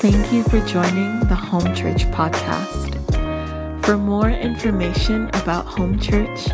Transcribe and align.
Thank 0.00 0.32
you 0.32 0.42
for 0.44 0.60
joining 0.60 1.18
the 1.26 1.34
Home 1.34 1.74
Church 1.74 2.04
podcast. 2.12 2.94
For 3.84 3.98
more 3.98 4.30
information 4.30 5.26
about 5.34 5.66
Home 5.66 5.98
Church, 5.98 6.46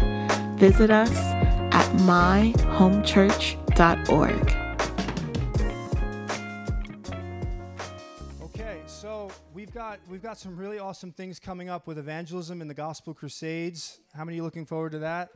visit 0.56 0.90
us 0.90 1.14
at 1.14 1.86
myhomechurch.org. 1.98 4.56
Okay, 8.44 8.80
so 8.86 9.30
we've 9.52 9.74
got 9.74 10.00
we've 10.08 10.22
got 10.22 10.38
some 10.38 10.56
really 10.56 10.78
awesome 10.78 11.12
things 11.12 11.38
coming 11.38 11.68
up 11.68 11.86
with 11.86 11.98
evangelism 11.98 12.62
and 12.62 12.70
the 12.70 12.74
gospel 12.74 13.12
crusades. 13.12 14.00
How 14.14 14.24
many 14.24 14.40
are 14.40 14.42
looking 14.42 14.64
forward 14.64 14.92
to 14.92 15.00
that? 15.00 15.32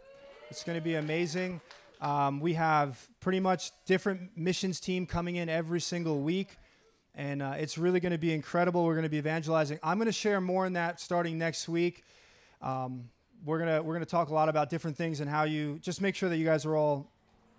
It's 0.48 0.64
going 0.64 0.78
to 0.78 0.82
be 0.82 0.94
amazing. 0.94 1.60
Um, 2.00 2.40
we 2.40 2.54
have 2.54 3.06
pretty 3.20 3.40
much 3.40 3.70
different 3.84 4.30
missions 4.34 4.80
team 4.80 5.04
coming 5.04 5.36
in 5.36 5.50
every 5.50 5.82
single 5.82 6.22
week, 6.22 6.56
and 7.18 7.42
uh, 7.42 7.54
it's 7.58 7.76
really 7.76 7.98
going 7.98 8.12
to 8.12 8.18
be 8.18 8.32
incredible. 8.32 8.84
We're 8.84 8.94
going 8.94 9.02
to 9.02 9.10
be 9.10 9.18
evangelizing. 9.18 9.80
I'm 9.82 9.98
going 9.98 10.06
to 10.06 10.12
share 10.12 10.40
more 10.40 10.64
in 10.66 10.74
that 10.74 11.00
starting 11.00 11.36
next 11.36 11.68
week. 11.68 12.04
Um, 12.62 13.10
we're 13.44 13.58
gonna 13.58 13.82
we're 13.82 13.94
gonna 13.94 14.06
talk 14.06 14.30
a 14.30 14.34
lot 14.34 14.48
about 14.48 14.70
different 14.70 14.96
things 14.96 15.20
and 15.20 15.28
how 15.28 15.44
you 15.44 15.78
just 15.80 16.00
make 16.00 16.14
sure 16.14 16.28
that 16.28 16.38
you 16.38 16.44
guys 16.44 16.64
are 16.64 16.74
all 16.74 17.10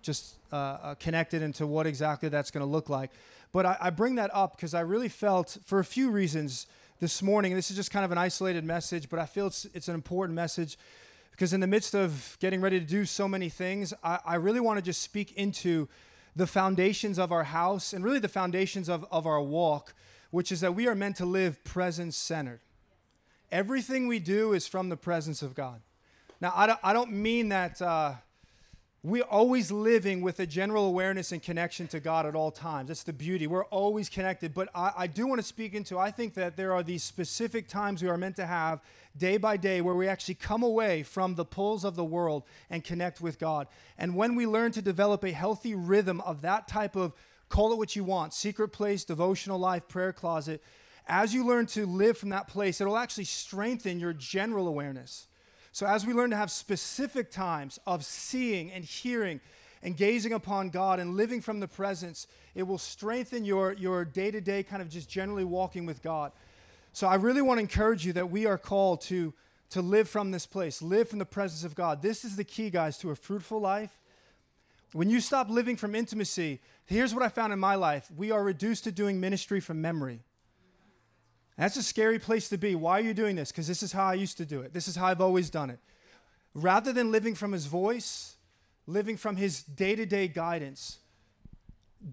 just 0.02 0.34
uh, 0.52 0.56
uh, 0.56 0.94
connected 0.94 1.42
into 1.42 1.66
what 1.66 1.86
exactly 1.86 2.28
that's 2.28 2.50
going 2.50 2.64
to 2.64 2.70
look 2.70 2.88
like. 2.88 3.10
But 3.52 3.66
I, 3.66 3.76
I 3.80 3.90
bring 3.90 4.14
that 4.16 4.30
up 4.34 4.56
because 4.56 4.74
I 4.74 4.80
really 4.80 5.08
felt, 5.08 5.58
for 5.64 5.78
a 5.78 5.84
few 5.84 6.10
reasons, 6.10 6.66
this 7.00 7.22
morning. 7.22 7.54
This 7.54 7.70
is 7.70 7.76
just 7.76 7.90
kind 7.90 8.04
of 8.04 8.12
an 8.12 8.18
isolated 8.18 8.64
message, 8.64 9.08
but 9.08 9.18
I 9.18 9.26
feel 9.26 9.46
it's 9.46 9.66
it's 9.74 9.88
an 9.88 9.94
important 9.94 10.36
message 10.36 10.78
because 11.32 11.52
in 11.52 11.60
the 11.60 11.66
midst 11.66 11.94
of 11.94 12.36
getting 12.40 12.60
ready 12.60 12.78
to 12.78 12.86
do 12.86 13.04
so 13.04 13.26
many 13.28 13.48
things, 13.48 13.92
I, 14.02 14.20
I 14.24 14.34
really 14.36 14.60
want 14.60 14.78
to 14.78 14.82
just 14.82 15.02
speak 15.02 15.32
into 15.32 15.88
the 16.36 16.46
foundations 16.46 17.18
of 17.18 17.32
our 17.32 17.44
house 17.44 17.92
and 17.92 18.04
really 18.04 18.18
the 18.18 18.28
foundations 18.28 18.88
of, 18.88 19.06
of 19.10 19.26
our 19.26 19.40
walk, 19.40 19.94
which 20.30 20.52
is 20.52 20.60
that 20.60 20.74
we 20.74 20.86
are 20.86 20.94
meant 20.94 21.16
to 21.16 21.26
live 21.26 21.62
presence 21.64 22.16
centered. 22.16 22.60
Everything 23.50 24.06
we 24.06 24.18
do 24.18 24.52
is 24.52 24.66
from 24.66 24.88
the 24.88 24.96
presence 24.96 25.42
of 25.42 25.54
God. 25.54 25.80
Now, 26.40 26.52
I 26.54 26.66
don't, 26.66 26.80
I 26.82 26.92
don't 26.92 27.12
mean 27.12 27.48
that 27.48 27.82
uh, 27.82 28.14
we're 29.02 29.22
always 29.22 29.72
living 29.72 30.20
with 30.20 30.40
a 30.40 30.46
general 30.46 30.84
awareness 30.84 31.32
and 31.32 31.42
connection 31.42 31.88
to 31.88 32.00
God 32.00 32.26
at 32.26 32.34
all 32.34 32.50
times. 32.50 32.88
That's 32.88 33.02
the 33.02 33.14
beauty. 33.14 33.46
We're 33.46 33.64
always 33.66 34.10
connected. 34.10 34.52
But 34.52 34.68
I, 34.74 34.92
I 34.94 35.06
do 35.06 35.26
want 35.26 35.40
to 35.40 35.46
speak 35.46 35.72
into, 35.72 35.98
I 35.98 36.10
think 36.10 36.34
that 36.34 36.56
there 36.56 36.74
are 36.74 36.82
these 36.82 37.02
specific 37.02 37.66
times 37.66 38.02
we 38.02 38.10
are 38.10 38.18
meant 38.18 38.36
to 38.36 38.44
have 38.44 38.82
day 39.16 39.38
by 39.38 39.56
day 39.56 39.80
where 39.80 39.94
we 39.94 40.06
actually 40.06 40.34
come 40.34 40.62
away 40.62 41.02
from 41.02 41.34
the 41.34 41.46
pulls 41.46 41.82
of 41.82 41.96
the 41.96 42.04
world 42.04 42.42
and 42.68 42.84
connect 42.84 43.22
with 43.22 43.38
God. 43.38 43.68
And 43.96 44.14
when 44.16 44.34
we 44.34 44.46
learn 44.46 44.70
to 44.72 44.82
develop 44.82 45.24
a 45.24 45.32
healthy 45.32 45.74
rhythm 45.74 46.20
of 46.20 46.42
that 46.42 46.68
type 46.68 46.94
of, 46.94 47.14
call 47.48 47.72
it 47.72 47.78
what 47.78 47.96
you 47.96 48.04
want, 48.04 48.34
secret 48.34 48.68
place, 48.68 49.04
devotional 49.04 49.58
life, 49.58 49.88
prayer 49.88 50.12
closet, 50.12 50.62
as 51.08 51.32
you 51.32 51.46
learn 51.46 51.64
to 51.66 51.86
live 51.86 52.18
from 52.18 52.28
that 52.28 52.48
place, 52.48 52.82
it'll 52.82 52.98
actually 52.98 53.24
strengthen 53.24 53.98
your 53.98 54.12
general 54.12 54.68
awareness. 54.68 55.26
So, 55.72 55.86
as 55.86 56.04
we 56.04 56.12
learn 56.12 56.30
to 56.30 56.36
have 56.36 56.50
specific 56.50 57.30
times 57.30 57.78
of 57.86 58.04
seeing 58.04 58.72
and 58.72 58.84
hearing 58.84 59.40
and 59.82 59.96
gazing 59.96 60.32
upon 60.32 60.70
God 60.70 60.98
and 60.98 61.16
living 61.16 61.40
from 61.40 61.60
the 61.60 61.68
presence, 61.68 62.26
it 62.54 62.64
will 62.64 62.78
strengthen 62.78 63.44
your, 63.44 63.72
your 63.72 64.04
day-to-day 64.04 64.64
kind 64.64 64.82
of 64.82 64.88
just 64.88 65.08
generally 65.08 65.44
walking 65.44 65.86
with 65.86 66.02
God. 66.02 66.32
So 66.92 67.06
I 67.06 67.14
really 67.14 67.40
want 67.40 67.58
to 67.58 67.62
encourage 67.62 68.04
you 68.04 68.12
that 68.14 68.30
we 68.30 68.46
are 68.46 68.58
called 68.58 69.00
to, 69.02 69.32
to 69.70 69.80
live 69.80 70.08
from 70.08 70.32
this 70.32 70.44
place, 70.44 70.82
live 70.82 71.08
from 71.08 71.20
the 71.20 71.24
presence 71.24 71.64
of 71.64 71.74
God. 71.74 72.02
This 72.02 72.24
is 72.24 72.36
the 72.36 72.44
key, 72.44 72.68
guys, 72.68 72.98
to 72.98 73.10
a 73.10 73.16
fruitful 73.16 73.60
life. 73.60 73.96
When 74.92 75.08
you 75.08 75.20
stop 75.20 75.48
living 75.48 75.76
from 75.76 75.94
intimacy, 75.94 76.60
here's 76.84 77.14
what 77.14 77.22
I 77.22 77.28
found 77.28 77.52
in 77.52 77.60
my 77.60 77.76
life 77.76 78.10
we 78.16 78.32
are 78.32 78.42
reduced 78.42 78.84
to 78.84 78.92
doing 78.92 79.20
ministry 79.20 79.60
from 79.60 79.80
memory. 79.80 80.20
That's 81.60 81.76
a 81.76 81.82
scary 81.82 82.18
place 82.18 82.48
to 82.48 82.56
be. 82.56 82.74
Why 82.74 82.92
are 82.92 83.02
you 83.02 83.12
doing 83.12 83.36
this? 83.36 83.52
Because 83.52 83.68
this 83.68 83.82
is 83.82 83.92
how 83.92 84.06
I 84.06 84.14
used 84.14 84.38
to 84.38 84.46
do 84.46 84.62
it. 84.62 84.72
This 84.72 84.88
is 84.88 84.96
how 84.96 85.08
I've 85.08 85.20
always 85.20 85.50
done 85.50 85.68
it. 85.68 85.78
Rather 86.54 86.90
than 86.90 87.12
living 87.12 87.34
from 87.34 87.52
his 87.52 87.66
voice, 87.66 88.36
living 88.86 89.18
from 89.18 89.36
his 89.36 89.62
day 89.62 89.94
to 89.94 90.06
day 90.06 90.26
guidance. 90.26 91.00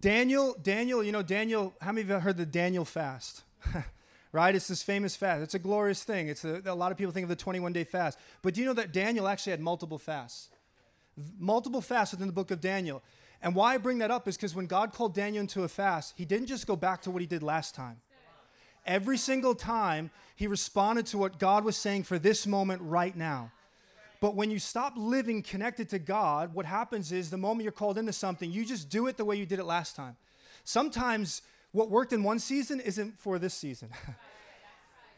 Daniel, 0.02 0.54
Daniel, 0.62 1.02
you 1.02 1.14
know, 1.14 1.22
Daniel, 1.22 1.74
how 1.80 1.94
many 1.94 2.02
of 2.02 2.10
you 2.10 2.16
have 2.16 2.24
heard 2.24 2.36
the 2.36 2.46
Daniel 2.46 2.84
fast? 2.84 3.44
right? 4.34 4.54
It's 4.54 4.68
this 4.68 4.84
famous 4.84 5.16
fast. 5.16 5.42
It's 5.42 5.56
a 5.56 5.60
glorious 5.60 6.04
thing. 6.04 6.28
It's 6.28 6.44
a, 6.44 6.62
a 6.66 6.76
lot 6.76 6.92
of 6.92 6.98
people 6.98 7.14
think 7.14 7.24
of 7.24 7.30
the 7.30 7.38
21 7.38 7.72
day 7.72 7.86
fast. 7.86 8.20
But 8.42 8.54
do 8.54 8.60
you 8.60 8.68
know 8.68 8.74
that 8.74 8.92
Daniel 8.92 9.30
actually 9.30 9.52
had 9.52 9.62
multiple 9.62 9.98
fasts? 9.98 10.50
Multiple 11.40 11.80
fasts 11.80 12.12
within 12.12 12.28
the 12.28 12.34
book 12.34 12.52
of 12.52 12.60
Daniel. 12.60 13.02
And 13.42 13.56
why 13.56 13.76
I 13.76 13.78
bring 13.78 14.00
that 14.00 14.12
up 14.12 14.28
is 14.28 14.36
because 14.36 14.54
when 14.56 14.66
God 14.66 14.92
called 14.92 15.16
Daniel 15.16 15.40
into 15.40 15.64
a 15.64 15.70
fast, 15.70 16.16
he 16.18 16.26
didn't 16.26 16.48
just 16.48 16.68
go 16.68 16.76
back 16.76 17.02
to 17.04 17.12
what 17.12 17.22
he 17.22 17.28
did 17.28 17.44
last 17.44 17.74
time. 17.74 18.02
Every 18.88 19.18
single 19.18 19.54
time, 19.54 20.10
he 20.36 20.48
responded 20.48 21.06
to 21.08 21.18
what 21.18 21.38
God 21.38 21.66
was 21.66 21.76
saying 21.76 22.04
for 22.04 22.18
this 22.18 22.48
moment 22.48 22.82
right 22.82 23.16
now. 23.16 23.52
But 24.20 24.36
when 24.36 24.50
you 24.50 24.58
stop 24.58 24.94
living 24.96 25.44
connected 25.44 25.90
to 25.90 26.00
God, 26.00 26.56
what 26.56 26.66
happens 26.66 27.12
is 27.12 27.30
the 27.30 27.38
moment 27.38 27.64
you're 27.64 27.72
called 27.72 27.98
into 27.98 28.14
something, 28.14 28.52
you 28.52 28.66
just 28.66 28.90
do 28.90 29.08
it 29.08 29.18
the 29.18 29.26
way 29.26 29.36
you 29.36 29.46
did 29.46 29.60
it 29.60 29.66
last 29.66 29.96
time. 29.96 30.16
Sometimes 30.64 31.44
what 31.72 31.90
worked 31.92 32.14
in 32.14 32.24
one 32.24 32.40
season 32.40 32.80
isn't 32.80 33.20
for 33.20 33.38
this 33.38 33.54
season. 33.54 33.90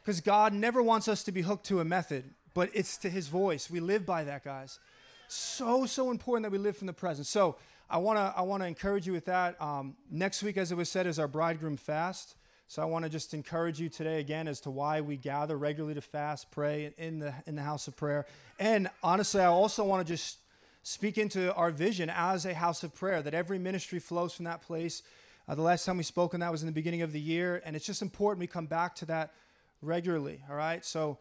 Because 0.02 0.22
God 0.22 0.54
never 0.54 0.82
wants 0.82 1.08
us 1.08 1.24
to 1.26 1.32
be 1.32 1.42
hooked 1.42 1.66
to 1.68 1.82
a 1.82 1.86
method, 1.86 2.24
but 2.56 2.72
it's 2.74 2.98
to 2.98 3.10
his 3.10 3.28
voice. 3.28 3.70
We 3.70 3.80
live 3.80 4.08
by 4.08 4.24
that, 4.24 4.44
guys. 4.44 4.80
So, 5.28 5.86
so 5.86 6.10
important 6.10 6.46
that 6.46 6.52
we 6.52 6.58
live 6.58 6.78
from 6.78 6.88
the 6.88 6.94
present. 6.94 7.28
So, 7.28 7.58
I 7.90 7.98
want 7.98 8.18
to 8.18 8.34
I 8.36 8.42
wanna 8.42 8.66
encourage 8.66 9.06
you 9.06 9.14
with 9.14 9.26
that. 9.26 9.62
Um, 9.62 9.96
next 10.10 10.42
week, 10.42 10.58
as 10.58 10.72
it 10.72 10.76
was 10.76 10.90
said, 10.90 11.06
is 11.06 11.20
our 11.20 11.28
bridegroom 11.28 11.78
fast. 11.78 12.36
So 12.72 12.84
I 12.84 12.86
want 12.86 13.04
to 13.04 13.10
just 13.10 13.34
encourage 13.34 13.80
you 13.80 13.90
today 13.90 14.20
again 14.20 14.48
as 14.48 14.60
to 14.60 14.70
why 14.70 15.02
we 15.02 15.18
gather 15.18 15.58
regularly 15.58 15.96
to 15.96 16.02
fast, 16.02 16.52
pray 16.52 16.94
in 17.00 17.18
the 17.18 17.34
in 17.48 17.56
the 17.56 17.64
house 17.64 17.88
of 17.88 17.98
prayer. 17.98 18.28
And 18.60 18.92
honestly, 19.02 19.42
I 19.42 19.48
also 19.48 19.84
want 19.84 20.06
to 20.06 20.14
just 20.14 20.38
speak 20.84 21.18
into 21.18 21.52
our 21.56 21.72
vision 21.72 22.12
as 22.12 22.46
a 22.46 22.54
house 22.54 22.84
of 22.84 22.94
prayer 22.94 23.24
that 23.24 23.34
every 23.34 23.58
ministry 23.58 23.98
flows 23.98 24.36
from 24.36 24.46
that 24.46 24.62
place. 24.62 25.02
Uh, 25.48 25.56
the 25.56 25.64
last 25.64 25.84
time 25.84 25.98
we 25.98 26.04
spoke 26.04 26.36
on 26.36 26.42
that 26.42 26.52
was 26.52 26.62
in 26.62 26.68
the 26.68 26.72
beginning 26.72 27.02
of 27.02 27.12
the 27.12 27.20
year, 27.20 27.60
and 27.66 27.76
it's 27.76 27.88
just 27.88 28.04
important 28.04 28.40
we 28.40 28.46
come 28.46 28.68
back 28.68 28.94
to 28.98 29.06
that 29.08 29.34
regularly. 29.82 30.40
All 30.48 30.56
right, 30.56 30.86
so 30.86 31.18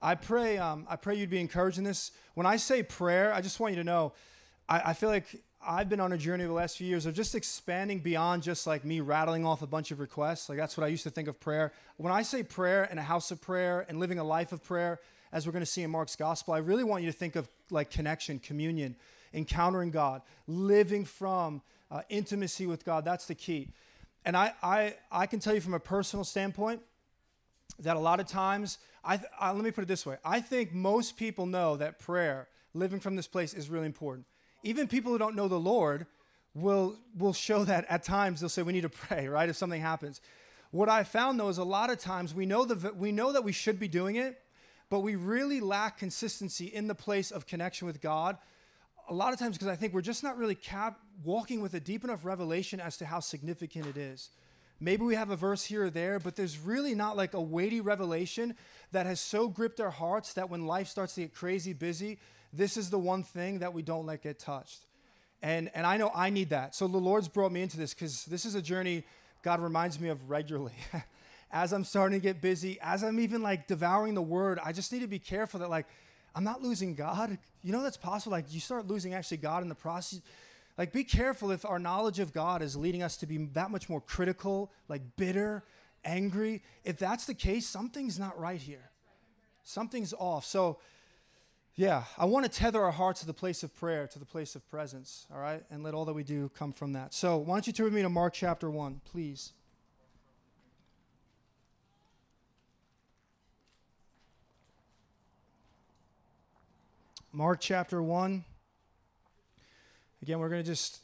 I 0.00 0.14
pray 0.14 0.56
um, 0.58 0.86
I 0.88 0.94
pray 0.94 1.16
you'd 1.16 1.30
be 1.30 1.40
encouraged 1.40 1.78
in 1.78 1.84
this. 1.84 2.12
When 2.34 2.46
I 2.46 2.58
say 2.58 2.84
prayer, 2.84 3.34
I 3.34 3.40
just 3.40 3.58
want 3.58 3.72
you 3.72 3.80
to 3.80 3.84
know, 3.84 4.12
I, 4.68 4.90
I 4.90 4.92
feel 4.92 5.08
like 5.08 5.34
I've 5.64 5.88
been 5.88 6.00
on 6.00 6.12
a 6.12 6.18
journey 6.18 6.44
over 6.44 6.48
the 6.48 6.54
last 6.54 6.76
few 6.76 6.86
years 6.86 7.06
of 7.06 7.14
just 7.14 7.34
expanding 7.34 8.00
beyond 8.00 8.42
just 8.42 8.66
like 8.66 8.84
me 8.84 9.00
rattling 9.00 9.46
off 9.46 9.62
a 9.62 9.66
bunch 9.66 9.90
of 9.90 10.00
requests. 10.00 10.48
Like 10.48 10.58
that's 10.58 10.76
what 10.76 10.84
I 10.84 10.88
used 10.88 11.04
to 11.04 11.10
think 11.10 11.28
of 11.28 11.38
prayer. 11.38 11.72
When 11.98 12.12
I 12.12 12.22
say 12.22 12.42
prayer 12.42 12.84
and 12.90 12.98
a 12.98 13.02
house 13.02 13.30
of 13.30 13.40
prayer 13.40 13.86
and 13.88 14.00
living 14.00 14.18
a 14.18 14.24
life 14.24 14.52
of 14.52 14.62
prayer, 14.64 15.00
as 15.32 15.46
we're 15.46 15.52
going 15.52 15.64
to 15.64 15.70
see 15.70 15.82
in 15.82 15.90
Mark's 15.90 16.16
gospel, 16.16 16.54
I 16.54 16.58
really 16.58 16.84
want 16.84 17.04
you 17.04 17.12
to 17.12 17.16
think 17.16 17.36
of 17.36 17.48
like 17.70 17.90
connection, 17.90 18.38
communion, 18.38 18.96
encountering 19.32 19.90
God, 19.90 20.22
living 20.46 21.04
from 21.04 21.62
uh, 21.90 22.02
intimacy 22.08 22.66
with 22.66 22.84
God. 22.84 23.04
That's 23.04 23.26
the 23.26 23.34
key. 23.34 23.68
And 24.24 24.36
I, 24.36 24.52
I, 24.62 24.94
I 25.10 25.26
can 25.26 25.38
tell 25.40 25.54
you 25.54 25.60
from 25.60 25.74
a 25.74 25.80
personal 25.80 26.24
standpoint 26.24 26.80
that 27.78 27.96
a 27.96 28.00
lot 28.00 28.20
of 28.20 28.26
times, 28.26 28.78
I, 29.04 29.20
I 29.38 29.52
let 29.52 29.64
me 29.64 29.70
put 29.70 29.82
it 29.82 29.88
this 29.88 30.04
way 30.04 30.16
I 30.24 30.40
think 30.40 30.72
most 30.72 31.16
people 31.16 31.46
know 31.46 31.76
that 31.76 31.98
prayer, 31.98 32.48
living 32.74 33.00
from 33.00 33.16
this 33.16 33.26
place, 33.26 33.54
is 33.54 33.70
really 33.70 33.86
important 33.86 34.26
even 34.62 34.86
people 34.88 35.12
who 35.12 35.18
don't 35.18 35.34
know 35.34 35.48
the 35.48 35.58
Lord 35.58 36.06
will, 36.54 36.96
will 37.16 37.32
show 37.32 37.64
that 37.64 37.86
at 37.88 38.04
times 38.04 38.40
they'll 38.40 38.48
say, 38.48 38.62
we 38.62 38.72
need 38.72 38.82
to 38.82 38.88
pray, 38.88 39.28
right? 39.28 39.48
If 39.48 39.56
something 39.56 39.80
happens. 39.80 40.20
What 40.70 40.88
I 40.88 41.04
found 41.04 41.38
though 41.38 41.48
is 41.48 41.58
a 41.58 41.64
lot 41.64 41.90
of 41.90 41.98
times 41.98 42.34
we 42.34 42.46
know, 42.46 42.64
the, 42.64 42.92
we 42.92 43.12
know 43.12 43.32
that 43.32 43.44
we 43.44 43.52
should 43.52 43.78
be 43.78 43.88
doing 43.88 44.16
it, 44.16 44.40
but 44.88 45.00
we 45.00 45.16
really 45.16 45.60
lack 45.60 45.98
consistency 45.98 46.66
in 46.66 46.86
the 46.86 46.94
place 46.94 47.30
of 47.30 47.46
connection 47.46 47.86
with 47.86 48.00
God. 48.00 48.36
A 49.08 49.14
lot 49.14 49.32
of 49.32 49.38
times 49.38 49.56
because 49.56 49.68
I 49.68 49.76
think 49.76 49.92
we're 49.92 50.00
just 50.00 50.22
not 50.22 50.38
really 50.38 50.54
cap- 50.54 51.00
walking 51.24 51.60
with 51.60 51.74
a 51.74 51.80
deep 51.80 52.04
enough 52.04 52.24
revelation 52.24 52.80
as 52.80 52.96
to 52.98 53.06
how 53.06 53.20
significant 53.20 53.86
it 53.86 53.96
is. 53.96 54.30
Maybe 54.80 55.04
we 55.04 55.14
have 55.14 55.30
a 55.30 55.36
verse 55.36 55.64
here 55.64 55.84
or 55.84 55.90
there, 55.90 56.18
but 56.18 56.34
there's 56.34 56.58
really 56.58 56.94
not 56.94 57.16
like 57.16 57.34
a 57.34 57.40
weighty 57.40 57.80
revelation 57.80 58.56
that 58.90 59.06
has 59.06 59.20
so 59.20 59.48
gripped 59.48 59.80
our 59.80 59.90
hearts 59.90 60.32
that 60.34 60.50
when 60.50 60.66
life 60.66 60.88
starts 60.88 61.14
to 61.14 61.20
get 61.22 61.34
crazy 61.34 61.72
busy, 61.72 62.18
this 62.52 62.76
is 62.76 62.90
the 62.90 62.98
one 62.98 63.22
thing 63.22 63.60
that 63.60 63.72
we 63.72 63.82
don't 63.82 64.06
let 64.06 64.22
get 64.22 64.38
touched. 64.38 64.80
And, 65.42 65.70
and 65.74 65.86
I 65.86 65.96
know 65.96 66.10
I 66.14 66.30
need 66.30 66.50
that. 66.50 66.74
So 66.74 66.86
the 66.86 66.98
Lord's 66.98 67.28
brought 67.28 67.52
me 67.52 67.62
into 67.62 67.76
this 67.76 67.94
because 67.94 68.24
this 68.26 68.44
is 68.44 68.54
a 68.54 68.62
journey 68.62 69.04
God 69.42 69.60
reminds 69.60 69.98
me 69.98 70.08
of 70.08 70.30
regularly. 70.30 70.74
as 71.52 71.72
I'm 71.72 71.84
starting 71.84 72.18
to 72.18 72.22
get 72.22 72.40
busy, 72.40 72.78
as 72.80 73.02
I'm 73.02 73.18
even 73.20 73.42
like 73.42 73.66
devouring 73.66 74.14
the 74.14 74.22
word, 74.22 74.58
I 74.64 74.72
just 74.72 74.92
need 74.92 75.00
to 75.00 75.08
be 75.08 75.18
careful 75.18 75.60
that 75.60 75.70
like 75.70 75.86
I'm 76.34 76.44
not 76.44 76.62
losing 76.62 76.94
God. 76.94 77.38
You 77.62 77.72
know 77.72 77.82
that's 77.82 77.96
possible. 77.96 78.32
Like 78.32 78.52
you 78.52 78.60
start 78.60 78.86
losing 78.86 79.14
actually 79.14 79.36
God 79.38 79.62
in 79.62 79.68
the 79.68 79.74
process. 79.74 80.20
Like 80.78 80.92
be 80.92 81.04
careful 81.04 81.50
if 81.50 81.66
our 81.66 81.78
knowledge 81.78 82.18
of 82.20 82.32
God 82.32 82.62
is 82.62 82.76
leading 82.76 83.02
us 83.02 83.16
to 83.18 83.26
be 83.26 83.36
that 83.52 83.70
much 83.70 83.88
more 83.88 84.00
critical, 84.00 84.72
like 84.88 85.02
bitter, 85.16 85.64
angry. 86.04 86.62
If 86.84 86.98
that's 86.98 87.26
the 87.26 87.34
case, 87.34 87.66
something's 87.66 88.18
not 88.18 88.38
right 88.38 88.60
here. 88.60 88.90
Something's 89.64 90.14
off. 90.14 90.44
So 90.46 90.78
yeah, 91.74 92.04
I 92.18 92.26
want 92.26 92.44
to 92.44 92.50
tether 92.50 92.82
our 92.82 92.92
hearts 92.92 93.20
to 93.20 93.26
the 93.26 93.32
place 93.32 93.62
of 93.62 93.74
prayer, 93.74 94.06
to 94.06 94.18
the 94.18 94.26
place 94.26 94.54
of 94.54 94.68
presence, 94.68 95.26
all 95.32 95.40
right? 95.40 95.64
And 95.70 95.82
let 95.82 95.94
all 95.94 96.04
that 96.04 96.12
we 96.12 96.22
do 96.22 96.50
come 96.50 96.70
from 96.72 96.92
that. 96.92 97.14
So, 97.14 97.38
why 97.38 97.54
don't 97.54 97.66
you 97.66 97.72
turn 97.72 97.84
with 97.84 97.94
me 97.94 98.02
to 98.02 98.10
Mark 98.10 98.34
chapter 98.34 98.68
1, 98.68 99.00
please? 99.10 99.52
Mark 107.32 107.60
chapter 107.60 108.02
1. 108.02 108.44
Again, 110.20 110.38
we're 110.38 110.50
going 110.50 110.62
to 110.62 110.70
just 110.70 111.00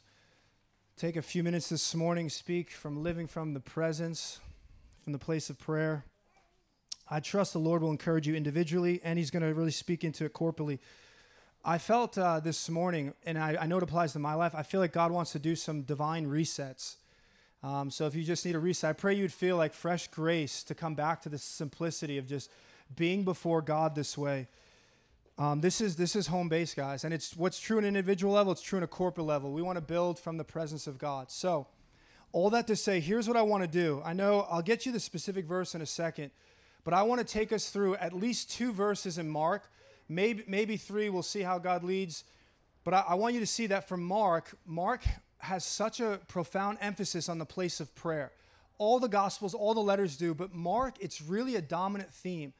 take 0.95 1.15
a 1.15 1.23
few 1.23 1.41
minutes 1.41 1.69
this 1.69 1.95
morning, 1.95 2.29
speak 2.29 2.69
from 2.69 3.01
living 3.01 3.25
from 3.25 3.55
the 3.55 3.59
presence, 3.59 4.39
from 5.03 5.13
the 5.13 5.19
place 5.19 5.49
of 5.49 5.57
prayer. 5.57 6.05
I 7.09 7.19
trust 7.19 7.53
the 7.53 7.59
Lord 7.59 7.81
will 7.81 7.91
encourage 7.91 8.27
you 8.27 8.35
individually, 8.35 9.01
and 9.03 9.17
He's 9.17 9.31
going 9.31 9.43
to 9.43 9.53
really 9.53 9.71
speak 9.71 10.03
into 10.03 10.25
it 10.25 10.33
corporally. 10.33 10.79
I 11.63 11.77
felt 11.77 12.17
uh, 12.17 12.39
this 12.39 12.69
morning, 12.69 13.13
and 13.25 13.37
I, 13.37 13.57
I, 13.61 13.65
know 13.65 13.77
it 13.77 13.83
applies 13.83 14.13
to 14.13 14.19
my 14.19 14.33
life, 14.33 14.55
I 14.55 14.63
feel 14.63 14.79
like 14.79 14.93
God 14.93 15.11
wants 15.11 15.33
to 15.33 15.39
do 15.39 15.55
some 15.55 15.81
divine 15.81 16.27
resets. 16.27 16.95
Um, 17.61 17.91
so 17.91 18.05
if 18.05 18.15
you 18.15 18.23
just 18.23 18.45
need 18.45 18.55
a 18.55 18.59
reset, 18.59 18.89
I 18.91 18.93
pray 18.93 19.13
you'd 19.15 19.33
feel 19.33 19.57
like 19.57 19.73
fresh 19.73 20.07
grace 20.07 20.63
to 20.63 20.75
come 20.75 20.95
back 20.95 21.21
to 21.23 21.29
the 21.29 21.37
simplicity 21.37 22.17
of 22.17 22.27
just 22.27 22.49
being 22.95 23.23
before 23.23 23.61
God 23.61 23.95
this 23.95 24.17
way. 24.17 24.47
Um, 25.37 25.61
this 25.61 25.79
is 25.79 25.95
this 25.95 26.15
is 26.15 26.27
home 26.27 26.49
base, 26.49 26.73
guys, 26.73 27.03
and 27.03 27.13
it's 27.13 27.35
what's 27.35 27.59
true 27.59 27.77
on 27.77 27.83
an 27.83 27.87
individual 27.89 28.33
level. 28.33 28.51
It's 28.51 28.61
true 28.61 28.77
on 28.77 28.83
a 28.83 28.87
corporate 28.87 29.25
level. 29.25 29.51
We 29.51 29.61
want 29.61 29.77
to 29.77 29.81
build 29.81 30.19
from 30.19 30.37
the 30.37 30.43
presence 30.43 30.85
of 30.85 30.97
God. 30.97 31.31
So, 31.31 31.67
all 32.33 32.49
that 32.49 32.67
to 32.67 32.75
say, 32.75 32.99
here's 32.99 33.27
what 33.27 33.37
I 33.37 33.41
want 33.41 33.63
to 33.63 33.69
do. 33.69 34.01
I 34.03 34.13
know 34.13 34.47
I'll 34.49 34.61
get 34.61 34.85
you 34.85 34.91
the 34.91 34.99
specific 34.99 35.45
verse 35.45 35.75
in 35.75 35.81
a 35.81 35.85
second, 35.85 36.31
but 36.83 36.93
I 36.93 37.03
want 37.03 37.19
to 37.19 37.25
take 37.25 37.51
us 37.51 37.69
through 37.69 37.95
at 37.95 38.13
least 38.13 38.51
two 38.51 38.71
verses 38.71 39.17
in 39.17 39.29
Mark, 39.29 39.69
maybe 40.07 40.43
maybe 40.47 40.77
three. 40.77 41.09
We'll 41.09 41.23
see 41.23 41.41
how 41.41 41.57
God 41.59 41.83
leads. 41.83 42.23
But 42.83 42.93
I, 42.93 43.03
I 43.09 43.15
want 43.15 43.33
you 43.33 43.39
to 43.39 43.47
see 43.47 43.67
that 43.67 43.87
from 43.87 44.03
Mark, 44.03 44.55
Mark 44.65 45.03
has 45.39 45.63
such 45.63 45.99
a 45.99 46.19
profound 46.27 46.77
emphasis 46.81 47.29
on 47.29 47.37
the 47.37 47.45
place 47.45 47.79
of 47.79 47.93
prayer. 47.95 48.31
All 48.77 48.99
the 48.99 49.07
Gospels, 49.07 49.53
all 49.53 49.73
the 49.73 49.79
letters 49.81 50.17
do, 50.17 50.33
but 50.33 50.53
Mark, 50.53 50.95
it's 50.99 51.21
really 51.21 51.55
a 51.55 51.61
dominant 51.61 52.11
theme. 52.13 52.53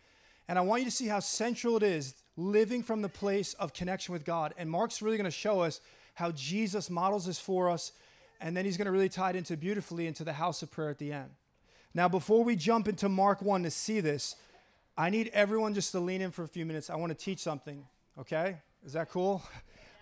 And 0.48 0.58
I 0.58 0.62
want 0.62 0.82
you 0.82 0.90
to 0.90 0.96
see 0.96 1.08
how 1.08 1.20
central 1.20 1.78
it 1.78 1.84
is 1.84 2.16
living 2.36 2.84
from 2.84 3.02
the 3.02 3.10
place 3.10 3.54
of 3.56 3.74
connection 3.74 4.14
with 4.14 4.26
God. 4.26 4.54
And 4.58 4.70
Mark's 4.70 5.02
really 5.02 5.18
going 5.18 5.26
to 5.26 5.32
show 5.32 5.62
us 5.62 5.80
how 6.16 6.32
Jesus 6.32 6.90
models 6.90 7.26
this 7.28 7.40
for 7.40 7.70
us. 7.70 7.92
And 8.42 8.58
then 8.58 8.66
he's 8.66 8.76
going 8.76 8.88
to 8.88 8.92
really 8.92 9.10
tie 9.10 9.30
it 9.30 9.36
into 9.36 9.56
beautifully 9.56 10.08
into 10.08 10.24
the 10.24 10.34
house 10.34 10.64
of 10.64 10.72
prayer 10.72 10.90
at 10.90 10.98
the 10.98 11.14
end. 11.14 11.30
Now, 11.94 12.08
before 12.08 12.44
we 12.44 12.56
jump 12.56 12.88
into 12.88 13.10
Mark 13.10 13.42
1 13.42 13.64
to 13.64 13.72
see 13.72 14.00
this, 14.00 14.36
I 14.98 15.10
need 15.10 15.30
everyone 15.34 15.74
just 15.74 15.92
to 15.94 16.00
lean 16.00 16.22
in 16.22 16.32
for 16.32 16.44
a 16.44 16.48
few 16.48 16.66
minutes. 16.66 16.90
I 16.90 16.96
want 16.96 17.10
to 17.12 17.18
teach 17.18 17.40
something, 17.40 17.86
okay? 18.20 18.58
Is 18.86 18.94
that 18.94 19.10
cool? 19.10 19.42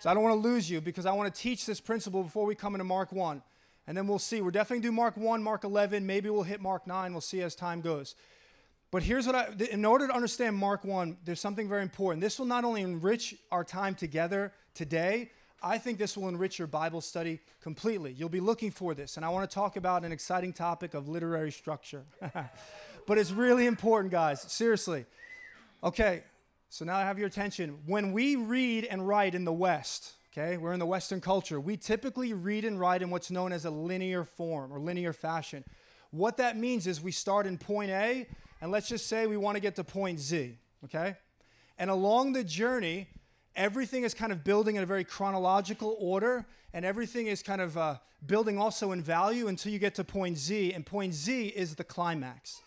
So 0.00 0.10
I 0.10 0.14
don't 0.14 0.22
want 0.22 0.40
to 0.40 0.48
lose 0.48 0.70
you 0.70 0.80
because 0.80 1.06
I 1.06 1.12
want 1.12 1.34
to 1.34 1.40
teach 1.40 1.66
this 1.66 1.80
principle 1.80 2.22
before 2.22 2.46
we 2.46 2.54
come 2.54 2.74
into 2.74 2.84
Mark 2.84 3.10
1. 3.10 3.42
And 3.86 3.96
then 3.96 4.06
we'll 4.06 4.18
see. 4.18 4.42
We're 4.42 4.50
definitely 4.50 4.82
do 4.82 4.92
Mark 4.92 5.16
1, 5.16 5.42
Mark 5.42 5.64
11. 5.64 6.06
Maybe 6.06 6.28
we'll 6.28 6.42
hit 6.42 6.60
Mark 6.60 6.86
9. 6.86 7.12
We'll 7.12 7.20
see 7.20 7.40
as 7.40 7.54
time 7.54 7.80
goes. 7.80 8.14
But 8.90 9.02
here's 9.02 9.26
what 9.26 9.34
I, 9.34 9.48
in 9.70 9.84
order 9.84 10.06
to 10.06 10.14
understand 10.14 10.56
Mark 10.56 10.84
1, 10.84 11.18
there's 11.24 11.40
something 11.40 11.68
very 11.68 11.82
important. 11.82 12.20
This 12.20 12.38
will 12.38 12.46
not 12.46 12.64
only 12.64 12.82
enrich 12.82 13.34
our 13.50 13.64
time 13.64 13.94
together 13.94 14.52
today, 14.74 15.30
I 15.62 15.78
think 15.78 15.98
this 15.98 16.16
will 16.16 16.28
enrich 16.28 16.58
your 16.58 16.68
Bible 16.68 17.00
study 17.00 17.40
completely. 17.60 18.12
You'll 18.12 18.28
be 18.28 18.40
looking 18.40 18.70
for 18.70 18.94
this. 18.94 19.16
And 19.16 19.26
I 19.26 19.28
want 19.30 19.48
to 19.50 19.54
talk 19.54 19.76
about 19.76 20.04
an 20.04 20.12
exciting 20.12 20.52
topic 20.52 20.94
of 20.94 21.08
literary 21.08 21.50
structure. 21.50 22.04
but 23.06 23.18
it's 23.18 23.32
really 23.32 23.66
important, 23.66 24.12
guys. 24.12 24.40
Seriously. 24.42 25.04
Okay, 25.82 26.22
so 26.68 26.84
now 26.84 26.96
I 26.96 27.02
have 27.02 27.18
your 27.18 27.26
attention. 27.26 27.78
When 27.86 28.12
we 28.12 28.36
read 28.36 28.84
and 28.84 29.06
write 29.06 29.34
in 29.34 29.44
the 29.44 29.52
West, 29.52 30.12
okay, 30.32 30.56
we're 30.56 30.72
in 30.72 30.78
the 30.78 30.86
Western 30.86 31.20
culture, 31.20 31.60
we 31.60 31.76
typically 31.76 32.32
read 32.32 32.64
and 32.64 32.78
write 32.78 33.02
in 33.02 33.10
what's 33.10 33.30
known 33.30 33.52
as 33.52 33.64
a 33.64 33.70
linear 33.70 34.24
form 34.24 34.72
or 34.72 34.78
linear 34.78 35.12
fashion. 35.12 35.64
What 36.10 36.36
that 36.36 36.56
means 36.56 36.86
is 36.86 37.00
we 37.00 37.12
start 37.12 37.46
in 37.46 37.58
point 37.58 37.90
A 37.90 38.26
and 38.60 38.70
let's 38.70 38.88
just 38.88 39.06
say 39.06 39.26
we 39.26 39.36
want 39.36 39.56
to 39.56 39.60
get 39.60 39.76
to 39.76 39.84
point 39.84 40.20
Z, 40.20 40.56
okay? 40.84 41.16
And 41.78 41.90
along 41.90 42.32
the 42.32 42.42
journey, 42.42 43.08
everything 43.58 44.04
is 44.04 44.14
kind 44.14 44.32
of 44.32 44.44
building 44.44 44.76
in 44.76 44.82
a 44.82 44.86
very 44.86 45.04
chronological 45.04 45.96
order, 45.98 46.46
and 46.72 46.84
everything 46.84 47.26
is 47.26 47.42
kind 47.42 47.60
of 47.60 47.76
uh, 47.76 47.96
building 48.24 48.58
also 48.58 48.92
in 48.92 49.02
value 49.02 49.48
until 49.48 49.72
you 49.72 49.78
get 49.78 49.94
to 49.96 50.04
point 50.04 50.38
Z, 50.38 50.72
and 50.72 50.86
point 50.86 51.12
Z 51.12 51.48
is 51.48 51.74
the 51.74 51.84
climax. 51.84 52.62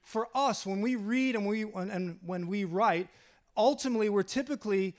For 0.00 0.28
us, 0.34 0.64
when 0.64 0.80
we 0.80 0.94
read 0.94 1.34
and, 1.34 1.46
we, 1.46 1.62
and 1.62 2.18
when 2.24 2.46
we 2.46 2.64
write, 2.64 3.08
ultimately 3.56 4.08
we're 4.08 4.22
typically 4.22 4.94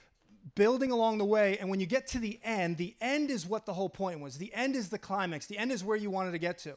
building 0.55 0.91
along 0.91 1.17
the 1.17 1.25
way, 1.25 1.57
and 1.57 1.69
when 1.69 1.79
you 1.79 1.85
get 1.85 2.07
to 2.07 2.19
the 2.19 2.39
end, 2.43 2.77
the 2.77 2.95
end 2.99 3.29
is 3.31 3.45
what 3.45 3.65
the 3.65 3.73
whole 3.73 3.89
point 3.89 4.19
was. 4.19 4.37
The 4.37 4.53
end 4.53 4.75
is 4.75 4.89
the 4.89 4.99
climax, 4.99 5.45
the 5.45 5.57
end 5.57 5.71
is 5.71 5.83
where 5.83 5.97
you 5.97 6.09
wanted 6.09 6.31
to 6.31 6.39
get 6.39 6.57
to. 6.59 6.75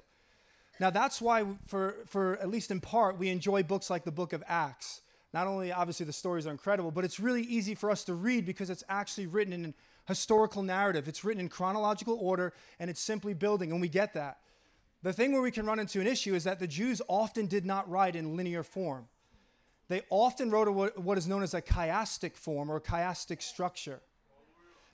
Now, 0.78 0.90
that's 0.90 1.20
why, 1.20 1.44
for, 1.66 1.96
for 2.06 2.38
at 2.38 2.48
least 2.48 2.70
in 2.70 2.80
part, 2.80 3.18
we 3.18 3.28
enjoy 3.28 3.62
books 3.62 3.90
like 3.90 4.04
the 4.04 4.12
book 4.12 4.32
of 4.32 4.42
Acts. 4.46 5.02
Not 5.32 5.46
only, 5.46 5.72
obviously, 5.72 6.06
the 6.06 6.12
stories 6.12 6.46
are 6.46 6.50
incredible, 6.50 6.90
but 6.90 7.04
it's 7.04 7.20
really 7.20 7.42
easy 7.42 7.74
for 7.74 7.90
us 7.90 8.02
to 8.04 8.14
read 8.14 8.44
because 8.44 8.68
it's 8.68 8.82
actually 8.88 9.28
written 9.28 9.52
in 9.52 9.64
a 9.66 9.74
historical 10.06 10.62
narrative. 10.62 11.06
It's 11.06 11.24
written 11.24 11.40
in 11.40 11.48
chronological 11.48 12.18
order, 12.20 12.52
and 12.80 12.90
it's 12.90 13.00
simply 13.00 13.32
building, 13.32 13.70
and 13.70 13.80
we 13.80 13.88
get 13.88 14.14
that. 14.14 14.38
The 15.02 15.12
thing 15.12 15.32
where 15.32 15.40
we 15.40 15.50
can 15.50 15.66
run 15.66 15.78
into 15.78 16.00
an 16.00 16.06
issue 16.06 16.34
is 16.34 16.44
that 16.44 16.58
the 16.58 16.66
Jews 16.66 17.00
often 17.08 17.46
did 17.46 17.64
not 17.64 17.88
write 17.88 18.16
in 18.16 18.36
linear 18.36 18.62
form. 18.62 19.06
They 19.88 20.02
often 20.10 20.50
wrote 20.50 20.98
what 20.98 21.16
is 21.16 21.26
known 21.26 21.42
as 21.42 21.54
a 21.54 21.62
chiastic 21.62 22.36
form 22.36 22.70
or 22.70 22.80
chiastic 22.80 23.40
structure. 23.40 24.00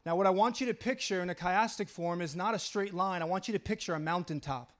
Now, 0.04 0.16
what 0.16 0.26
I 0.26 0.30
want 0.30 0.60
you 0.60 0.66
to 0.68 0.74
picture 0.74 1.20
in 1.20 1.30
a 1.30 1.34
chiastic 1.34 1.88
form 1.88 2.20
is 2.20 2.36
not 2.36 2.54
a 2.54 2.58
straight 2.58 2.94
line. 2.94 3.22
I 3.22 3.24
want 3.24 3.48
you 3.48 3.52
to 3.52 3.58
picture 3.58 3.94
a 3.94 4.00
mountaintop. 4.00 4.72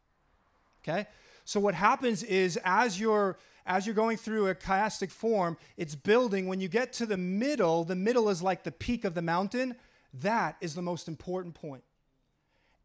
Okay? 0.82 1.06
So 1.44 1.59
what 1.59 1.75
happens 1.75 2.23
is 2.23 2.59
as 2.64 3.00
you're 3.00 3.37
as 3.67 3.87
you're 3.87 3.95
going 3.95 4.17
through 4.17 4.49
a 4.49 4.55
chiastic 4.55 5.11
form, 5.11 5.57
it's 5.77 5.95
building. 5.95 6.47
When 6.47 6.61
you 6.61 6.69
get 6.69 6.93
to 6.95 7.07
the 7.07 7.17
middle, 7.17 7.85
the 7.85 7.97
middle 7.97 8.29
is 8.29 8.43
like 8.43 8.63
the 8.63 8.73
peak 8.73 9.05
of 9.05 9.15
the 9.15 9.23
mountain. 9.23 9.75
That 10.15 10.57
is 10.61 10.75
the 10.75 10.83
most 10.83 11.09
important 11.09 11.55
point. 11.55 11.83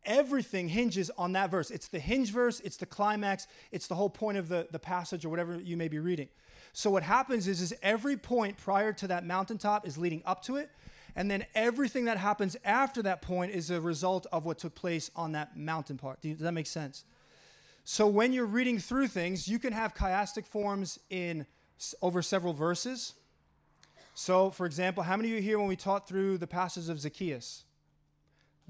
Everything 0.04 0.70
hinges 0.70 1.12
on 1.18 1.34
that 1.34 1.52
verse. 1.52 1.70
It's 1.70 1.88
the 1.88 2.00
hinge 2.00 2.32
verse, 2.32 2.60
it's 2.62 2.78
the 2.78 2.88
climax, 2.88 3.46
it's 3.72 3.86
the 3.86 3.94
whole 3.94 4.10
point 4.10 4.38
of 4.38 4.50
the, 4.50 4.68
the 4.72 4.80
passage 4.80 5.24
or 5.26 5.30
whatever 5.30 5.62
you 5.62 5.78
may 5.78 5.88
be 5.88 6.00
reading. 6.00 6.28
So 6.74 6.90
what 6.90 7.04
happens 7.04 7.48
is, 7.48 7.62
is 7.62 7.76
every 7.84 8.18
point 8.18 8.58
prior 8.58 8.94
to 8.94 9.08
that 9.08 9.26
mountaintop 9.26 9.88
is 9.88 10.00
leading 10.00 10.24
up 10.26 10.42
to 10.44 10.56
it, 10.56 10.72
and 11.16 11.30
then 11.30 11.46
everything 11.54 12.06
that 12.06 12.18
happens 12.18 12.58
after 12.64 13.04
that 13.04 13.22
point 13.22 13.52
is 13.52 13.70
a 13.70 13.80
result 13.80 14.26
of 14.32 14.44
what 14.46 14.58
took 14.58 14.74
place 14.74 15.12
on 15.16 15.34
that 15.34 15.56
mountain 15.56 15.98
part. 15.98 16.22
Does 16.22 16.40
that 16.40 16.54
make 16.54 16.68
sense? 16.68 17.06
So 17.84 18.08
when 18.08 18.32
you're 18.32 18.46
reading 18.46 18.80
through 18.80 19.08
things, 19.08 19.48
you 19.48 19.60
can 19.60 19.74
have 19.74 19.94
chiastic 19.94 20.46
forms 20.46 21.00
in 21.10 21.46
over 22.02 22.22
several 22.22 22.54
verses. 22.54 23.14
So, 24.14 24.52
for 24.52 24.66
example, 24.66 25.04
how 25.04 25.18
many 25.18 25.30
of 25.30 25.36
you 25.36 25.42
here 25.42 25.58
when 25.58 25.68
we 25.68 25.76
taught 25.76 26.08
through 26.08 26.38
the 26.38 26.48
passage 26.48 26.90
of 26.90 27.00
Zacchaeus? 27.00 27.64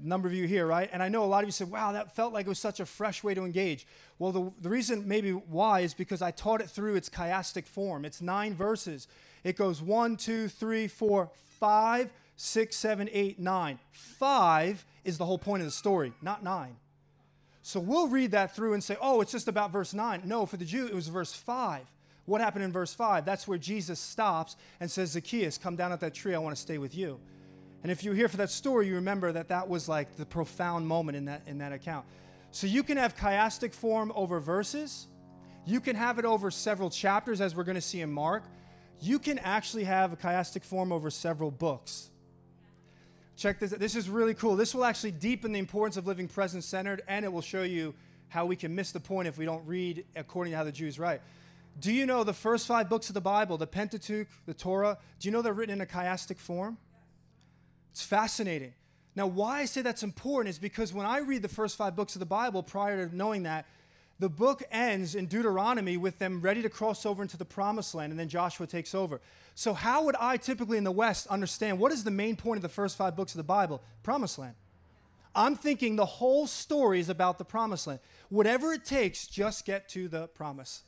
A 0.02 0.06
number 0.06 0.26
of 0.26 0.34
you 0.34 0.46
here, 0.46 0.66
right? 0.66 0.88
And 0.92 1.02
I 1.02 1.08
know 1.08 1.22
a 1.22 1.26
lot 1.26 1.44
of 1.44 1.48
you 1.48 1.52
said, 1.52 1.70
wow, 1.70 1.92
that 1.92 2.16
felt 2.16 2.32
like 2.32 2.46
it 2.46 2.48
was 2.48 2.58
such 2.58 2.80
a 2.80 2.86
fresh 2.86 3.22
way 3.22 3.34
to 3.34 3.44
engage. 3.44 3.86
Well, 4.18 4.32
the, 4.32 4.52
the 4.60 4.68
reason 4.68 5.06
maybe 5.06 5.30
why 5.30 5.80
is 5.80 5.94
because 5.94 6.22
I 6.22 6.30
taught 6.30 6.60
it 6.60 6.70
through 6.70 6.94
its 6.94 7.08
chiastic 7.08 7.66
form. 7.66 8.04
It's 8.04 8.22
nine 8.22 8.54
verses. 8.54 9.08
It 9.44 9.56
goes 9.56 9.82
one, 9.82 10.16
two, 10.16 10.48
three, 10.48 10.88
four, 10.88 11.30
five, 11.60 12.10
six, 12.36 12.76
seven, 12.76 13.08
eight, 13.12 13.38
nine. 13.38 13.78
Five 13.90 14.84
is 15.04 15.18
the 15.18 15.26
whole 15.26 15.38
point 15.38 15.60
of 15.60 15.66
the 15.66 15.72
story, 15.72 16.12
not 16.22 16.42
nine. 16.42 16.76
So 17.62 17.78
we'll 17.78 18.08
read 18.08 18.32
that 18.32 18.54
through 18.56 18.74
and 18.74 18.82
say, 18.82 18.96
oh, 19.00 19.20
it's 19.20 19.32
just 19.32 19.48
about 19.48 19.70
verse 19.70 19.94
9. 19.94 20.22
No, 20.24 20.46
for 20.46 20.56
the 20.56 20.64
Jew, 20.64 20.86
it 20.86 20.94
was 20.94 21.08
verse 21.08 21.32
5. 21.32 21.82
What 22.24 22.40
happened 22.40 22.64
in 22.64 22.72
verse 22.72 22.92
5? 22.92 23.24
That's 23.24 23.46
where 23.48 23.58
Jesus 23.58 24.00
stops 24.00 24.56
and 24.80 24.90
says, 24.90 25.10
Zacchaeus, 25.10 25.58
come 25.58 25.76
down 25.76 25.92
at 25.92 26.00
that 26.00 26.14
tree. 26.14 26.34
I 26.34 26.38
want 26.38 26.54
to 26.56 26.60
stay 26.60 26.78
with 26.78 26.94
you. 26.94 27.20
And 27.82 27.90
if 27.90 28.04
you're 28.04 28.14
here 28.14 28.28
for 28.28 28.36
that 28.36 28.50
story, 28.50 28.86
you 28.88 28.96
remember 28.96 29.32
that 29.32 29.48
that 29.48 29.68
was 29.68 29.88
like 29.88 30.16
the 30.16 30.26
profound 30.26 30.86
moment 30.86 31.16
in 31.16 31.24
that, 31.24 31.42
in 31.46 31.58
that 31.58 31.72
account. 31.72 32.06
So 32.52 32.66
you 32.66 32.82
can 32.82 32.96
have 32.96 33.16
chiastic 33.16 33.74
form 33.74 34.12
over 34.14 34.38
verses. 34.38 35.08
You 35.64 35.80
can 35.80 35.96
have 35.96 36.18
it 36.18 36.24
over 36.24 36.50
several 36.50 36.90
chapters, 36.90 37.40
as 37.40 37.54
we're 37.54 37.64
going 37.64 37.76
to 37.76 37.80
see 37.80 38.00
in 38.00 38.12
Mark. 38.12 38.44
You 39.00 39.18
can 39.18 39.38
actually 39.40 39.84
have 39.84 40.12
a 40.12 40.16
chiastic 40.16 40.64
form 40.64 40.92
over 40.92 41.10
several 41.10 41.50
books. 41.50 42.10
Check 43.36 43.58
this. 43.58 43.70
This 43.70 43.96
is 43.96 44.08
really 44.08 44.34
cool. 44.34 44.56
This 44.56 44.74
will 44.74 44.84
actually 44.84 45.12
deepen 45.12 45.52
the 45.52 45.58
importance 45.58 45.96
of 45.96 46.06
living 46.06 46.28
present 46.28 46.64
centered, 46.64 47.02
and 47.08 47.24
it 47.24 47.32
will 47.32 47.42
show 47.42 47.62
you 47.62 47.94
how 48.28 48.46
we 48.46 48.56
can 48.56 48.74
miss 48.74 48.92
the 48.92 49.00
point 49.00 49.28
if 49.28 49.36
we 49.36 49.44
don't 49.44 49.66
read 49.66 50.04
according 50.16 50.52
to 50.52 50.56
how 50.56 50.64
the 50.64 50.72
Jews 50.72 50.98
write. 50.98 51.20
Do 51.78 51.92
you 51.92 52.06
know 52.06 52.24
the 52.24 52.32
first 52.32 52.66
five 52.66 52.88
books 52.88 53.08
of 53.08 53.14
the 53.14 53.20
Bible, 53.20 53.56
the 53.56 53.66
Pentateuch, 53.66 54.28
the 54.46 54.54
Torah, 54.54 54.98
do 55.18 55.28
you 55.28 55.32
know 55.32 55.42
they're 55.42 55.52
written 55.52 55.74
in 55.74 55.80
a 55.80 55.86
chiastic 55.86 56.38
form? 56.38 56.78
It's 57.90 58.02
fascinating. 58.02 58.74
Now, 59.14 59.26
why 59.26 59.60
I 59.60 59.64
say 59.66 59.82
that's 59.82 60.02
important 60.02 60.50
is 60.50 60.58
because 60.58 60.92
when 60.92 61.06
I 61.06 61.18
read 61.18 61.42
the 61.42 61.48
first 61.48 61.76
five 61.76 61.94
books 61.94 62.14
of 62.14 62.20
the 62.20 62.26
Bible 62.26 62.62
prior 62.62 63.06
to 63.06 63.14
knowing 63.14 63.42
that, 63.42 63.66
the 64.22 64.28
book 64.28 64.62
ends 64.70 65.14
in 65.14 65.26
Deuteronomy 65.26 65.96
with 65.96 66.18
them 66.18 66.40
ready 66.40 66.62
to 66.62 66.68
cross 66.68 67.04
over 67.04 67.22
into 67.22 67.36
the 67.36 67.44
promised 67.44 67.94
land, 67.94 68.12
and 68.12 68.20
then 68.20 68.28
Joshua 68.28 68.66
takes 68.66 68.94
over. 68.94 69.20
So, 69.54 69.74
how 69.74 70.04
would 70.04 70.16
I 70.18 70.36
typically 70.36 70.78
in 70.78 70.84
the 70.84 70.92
West 70.92 71.26
understand 71.26 71.78
what 71.78 71.92
is 71.92 72.04
the 72.04 72.10
main 72.10 72.36
point 72.36 72.58
of 72.58 72.62
the 72.62 72.68
first 72.68 72.96
five 72.96 73.16
books 73.16 73.32
of 73.32 73.38
the 73.38 73.44
Bible? 73.44 73.82
Promised 74.02 74.38
land. 74.38 74.54
I'm 75.34 75.56
thinking 75.56 75.96
the 75.96 76.06
whole 76.06 76.46
story 76.46 77.00
is 77.00 77.08
about 77.08 77.38
the 77.38 77.44
promised 77.44 77.86
land. 77.86 78.00
Whatever 78.28 78.72
it 78.72 78.84
takes, 78.84 79.26
just 79.26 79.64
get 79.64 79.88
to 79.90 80.08
the 80.08 80.28
promise. 80.28 80.82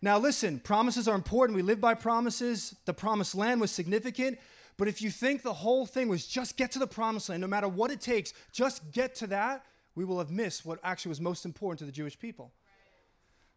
Now, 0.00 0.18
listen, 0.18 0.60
promises 0.60 1.06
are 1.08 1.14
important. 1.14 1.56
We 1.56 1.62
live 1.62 1.80
by 1.80 1.94
promises. 1.94 2.74
The 2.86 2.94
promised 2.94 3.34
land 3.34 3.60
was 3.60 3.70
significant. 3.70 4.38
But 4.78 4.88
if 4.88 5.02
you 5.02 5.10
think 5.10 5.42
the 5.42 5.52
whole 5.52 5.84
thing 5.84 6.08
was 6.08 6.26
just 6.26 6.56
get 6.56 6.72
to 6.72 6.78
the 6.78 6.86
promised 6.86 7.28
land, 7.28 7.42
no 7.42 7.46
matter 7.46 7.68
what 7.68 7.90
it 7.90 8.00
takes, 8.00 8.32
just 8.50 8.92
get 8.92 9.14
to 9.16 9.26
that, 9.26 9.66
we 10.00 10.06
will 10.06 10.18
have 10.18 10.30
missed 10.30 10.64
what 10.64 10.78
actually 10.82 11.10
was 11.10 11.20
most 11.20 11.44
important 11.44 11.78
to 11.80 11.84
the 11.84 11.92
Jewish 11.92 12.18
people. 12.18 12.52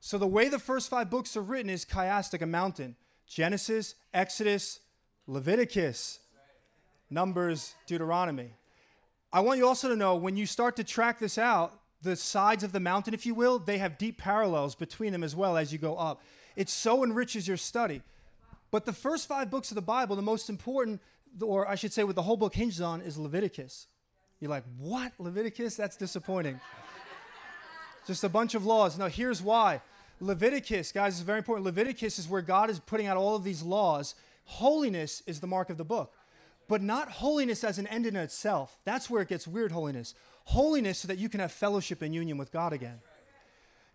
So 0.02 0.18
the 0.18 0.28
way 0.28 0.50
the 0.50 0.60
first 0.60 0.90
five 0.90 1.10
books 1.10 1.38
are 1.38 1.42
written 1.42 1.70
is 1.70 1.86
chiastic, 1.86 2.42
a 2.42 2.46
mountain. 2.46 2.98
Genesis, 3.26 3.96
Exodus, 4.14 4.82
Leviticus, 5.26 6.20
Numbers, 7.10 7.76
Deuteronomy. 7.88 8.56
I 9.32 9.40
want 9.40 9.58
you 9.58 9.66
also 9.66 9.88
to 9.88 9.96
know 9.96 10.18
when 10.18 10.36
you 10.36 10.46
start 10.46 10.76
to 10.76 10.84
track 10.84 11.18
this 11.18 11.38
out, 11.38 11.80
the 12.02 12.18
sides 12.18 12.66
of 12.66 12.74
the 12.74 12.82
mountain, 12.82 13.14
if 13.14 13.26
you 13.26 13.34
will, 13.34 13.58
they 13.58 13.78
have 13.78 13.98
deep 13.98 14.18
parallels 14.18 14.76
between 14.76 15.14
them 15.14 15.24
as 15.24 15.38
well 15.38 15.56
as 15.56 15.72
you 15.72 15.80
go 15.80 15.96
up. 15.96 16.22
It 16.58 16.68
so 16.68 17.06
enriches 17.06 17.48
your 17.48 17.56
study. 17.56 18.02
But 18.70 18.84
the 18.84 18.92
first 18.92 19.30
five 19.30 19.50
books 19.50 19.72
of 19.72 19.76
the 19.76 19.82
Bible, 19.82 20.18
the 20.18 20.22
most 20.22 20.50
important, 20.50 21.00
or 21.42 21.66
I 21.70 21.76
should 21.76 21.94
say, 21.94 22.04
what 22.04 22.16
the 22.16 22.24
whole 22.24 22.36
book 22.36 22.54
hinges 22.54 22.82
on, 22.82 23.00
is 23.00 23.18
Leviticus. 23.18 23.88
You're 24.44 24.50
like, 24.50 24.66
what? 24.78 25.14
Leviticus? 25.20 25.78
That's 25.78 25.96
disappointing. 25.96 26.60
Just 28.06 28.26
a 28.26 28.30
bunch 28.30 28.56
of 28.56 28.66
laws. 28.66 28.98
No, 28.98 29.08
here's 29.08 29.42
why. 29.42 29.80
Leviticus, 30.20 30.92
guys, 30.92 31.16
is 31.16 31.22
very 31.22 31.38
important. 31.38 31.66
Leviticus 31.66 32.20
is 32.20 32.28
where 32.28 32.42
God 32.42 32.70
is 32.70 32.78
putting 32.78 33.08
out 33.08 33.16
all 33.16 33.38
of 33.38 33.46
these 33.46 33.64
laws. 33.64 34.16
Holiness 34.44 35.24
is 35.26 35.40
the 35.40 35.48
mark 35.48 35.70
of 35.70 35.78
the 35.78 35.86
book, 35.86 36.14
but 36.68 36.82
not 36.82 37.10
holiness 37.10 37.64
as 37.64 37.80
an 37.80 37.88
end 37.88 38.06
in 38.06 38.18
itself. 38.18 38.78
That's 38.84 39.10
where 39.10 39.22
it 39.22 39.30
gets 39.30 39.48
weird, 39.48 39.72
holiness. 39.72 40.14
Holiness 40.44 41.00
so 41.00 41.08
that 41.08 41.20
you 41.20 41.30
can 41.30 41.40
have 41.40 41.54
fellowship 41.54 42.02
and 42.02 42.14
union 42.14 42.38
with 42.38 42.52
God 42.52 42.74
again. 42.74 43.00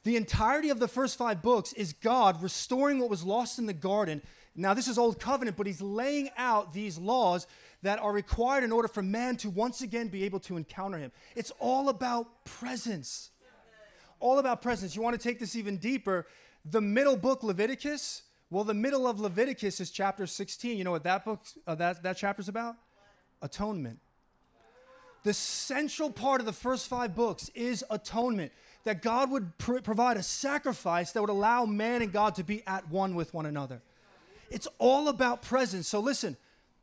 The 0.05 0.17
entirety 0.17 0.71
of 0.71 0.79
the 0.79 0.89
first 0.89 1.19
five 1.19 1.43
books 1.43 1.75
is 1.75 1.93
God 1.93 2.43
restoring 2.43 3.01
what 3.01 3.11
was 3.11 3.23
lost 3.23 3.59
in 3.59 3.67
the 3.67 3.75
garden. 3.75 4.23
Now, 4.55 4.75
this 4.75 4.89
is 4.89 4.99
Old 4.99 5.21
Covenant, 5.21 5.57
but 5.57 5.67
He's 5.67 5.81
laying 5.81 6.31
out 6.37 6.73
these 6.73 6.99
laws 6.99 7.47
that 7.83 7.99
are 8.01 8.13
required 8.13 8.65
in 8.65 8.73
order 8.73 8.89
for 8.89 9.03
man 9.03 9.37
to 9.39 9.51
once 9.51 9.83
again 9.83 10.09
be 10.09 10.25
able 10.25 10.41
to 10.41 10.57
encounter 10.57 10.99
Him. 10.99 11.13
It's 11.37 11.53
all 11.61 11.89
about 11.89 12.45
presence 12.45 13.31
all 14.21 14.39
about 14.39 14.63
presence. 14.63 14.97
You 14.97 15.03
want 15.03 15.21
to 15.21 15.23
take 15.23 15.39
this 15.39 15.57
even 15.57 15.77
deeper. 15.77 16.27
The 16.65 16.81
middle 16.81 17.17
book, 17.17 17.43
Leviticus, 17.43 18.23
well, 18.51 18.65
the 18.65 18.75
middle 18.75 19.07
of 19.07 19.21
Leviticus 19.21 19.81
is 19.81 19.91
chapter 19.91 20.27
16. 20.27 20.77
You 20.77 20.85
know 20.85 20.91
what 20.91 21.05
that 21.05 21.25
book, 21.25 21.43
uh, 21.67 21.75
that, 21.77 22.03
that 22.03 22.17
chapter's 22.17 22.49
about? 22.49 22.77
Atonement. 23.43 23.99
The 25.25 25.35
central 25.35 26.11
part 26.11 26.41
of 26.41 26.47
the 26.47 26.53
first 26.53 26.89
five 26.89 27.15
books 27.15 27.51
is 27.55 27.85
atonement. 27.91 28.53
That 28.85 29.03
God 29.03 29.31
would 29.31 29.59
pr- 29.59 29.81
provide 29.81 30.17
a 30.17 30.23
sacrifice 30.23 31.13
that 31.13 31.21
would 31.21 31.31
allow 31.31 31.67
man 31.67 32.01
and 32.01 32.13
God 32.13 32.37
to 32.37 32.45
be 32.45 32.63
at 32.67 32.89
one 32.89 33.15
with 33.15 33.35
one 33.35 33.45
another. 33.45 33.83
It's 34.51 34.69
all 34.79 35.09
about 35.09 35.43
presence. 35.43 35.89
So 35.89 36.01
listen, 36.01 36.37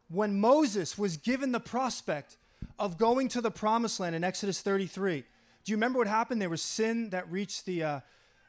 when 0.10 0.40
Moses 0.40 0.98
was 0.98 1.18
given 1.18 1.52
the 1.52 1.60
prospect 1.60 2.38
of 2.78 2.98
going 2.98 3.28
to 3.30 3.42
the 3.42 3.52
promised 3.52 4.00
land 4.00 4.16
in 4.16 4.24
Exodus 4.24 4.62
33, 4.62 5.24
do 5.64 5.72
you 5.72 5.78
remember 5.78 5.98
what 5.98 6.08
happened? 6.08 6.42
There 6.42 6.50
was 6.50 6.62
sin 6.62 7.10
that 7.10 7.30
reached 7.32 7.66
the, 7.66 7.84
uh, 7.84 8.00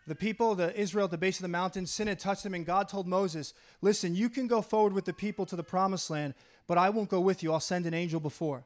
the 0.06 0.14
people, 0.14 0.54
the 0.54 0.78
Israel 0.78 1.06
at 1.06 1.10
the 1.10 1.18
base 1.18 1.38
of 1.38 1.42
the 1.42 1.48
mountain. 1.48 1.86
Sin 1.86 2.08
had 2.08 2.18
touched 2.18 2.42
them, 2.42 2.52
and 2.52 2.66
God 2.66 2.88
told 2.88 3.06
Moses, 3.06 3.54
Listen, 3.80 4.14
you 4.14 4.28
can 4.28 4.46
go 4.46 4.60
forward 4.60 4.92
with 4.92 5.06
the 5.06 5.14
people 5.14 5.46
to 5.46 5.56
the 5.56 5.62
promised 5.62 6.10
land, 6.10 6.34
but 6.66 6.76
I 6.76 6.90
won't 6.90 7.08
go 7.08 7.20
with 7.20 7.42
you. 7.42 7.52
I'll 7.52 7.60
send 7.60 7.86
an 7.86 7.94
angel 7.94 8.20
before. 8.20 8.64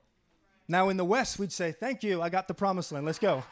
Now, 0.66 0.88
in 0.88 0.97
the 0.97 1.04
West, 1.04 1.38
we'd 1.38 1.52
say, 1.52 1.73
Thank 1.73 2.02
you, 2.02 2.21
I 2.21 2.28
got 2.28 2.49
the 2.49 2.54
promised 2.54 2.90
land. 2.90 3.07
Let's 3.07 3.21
go. 3.21 3.45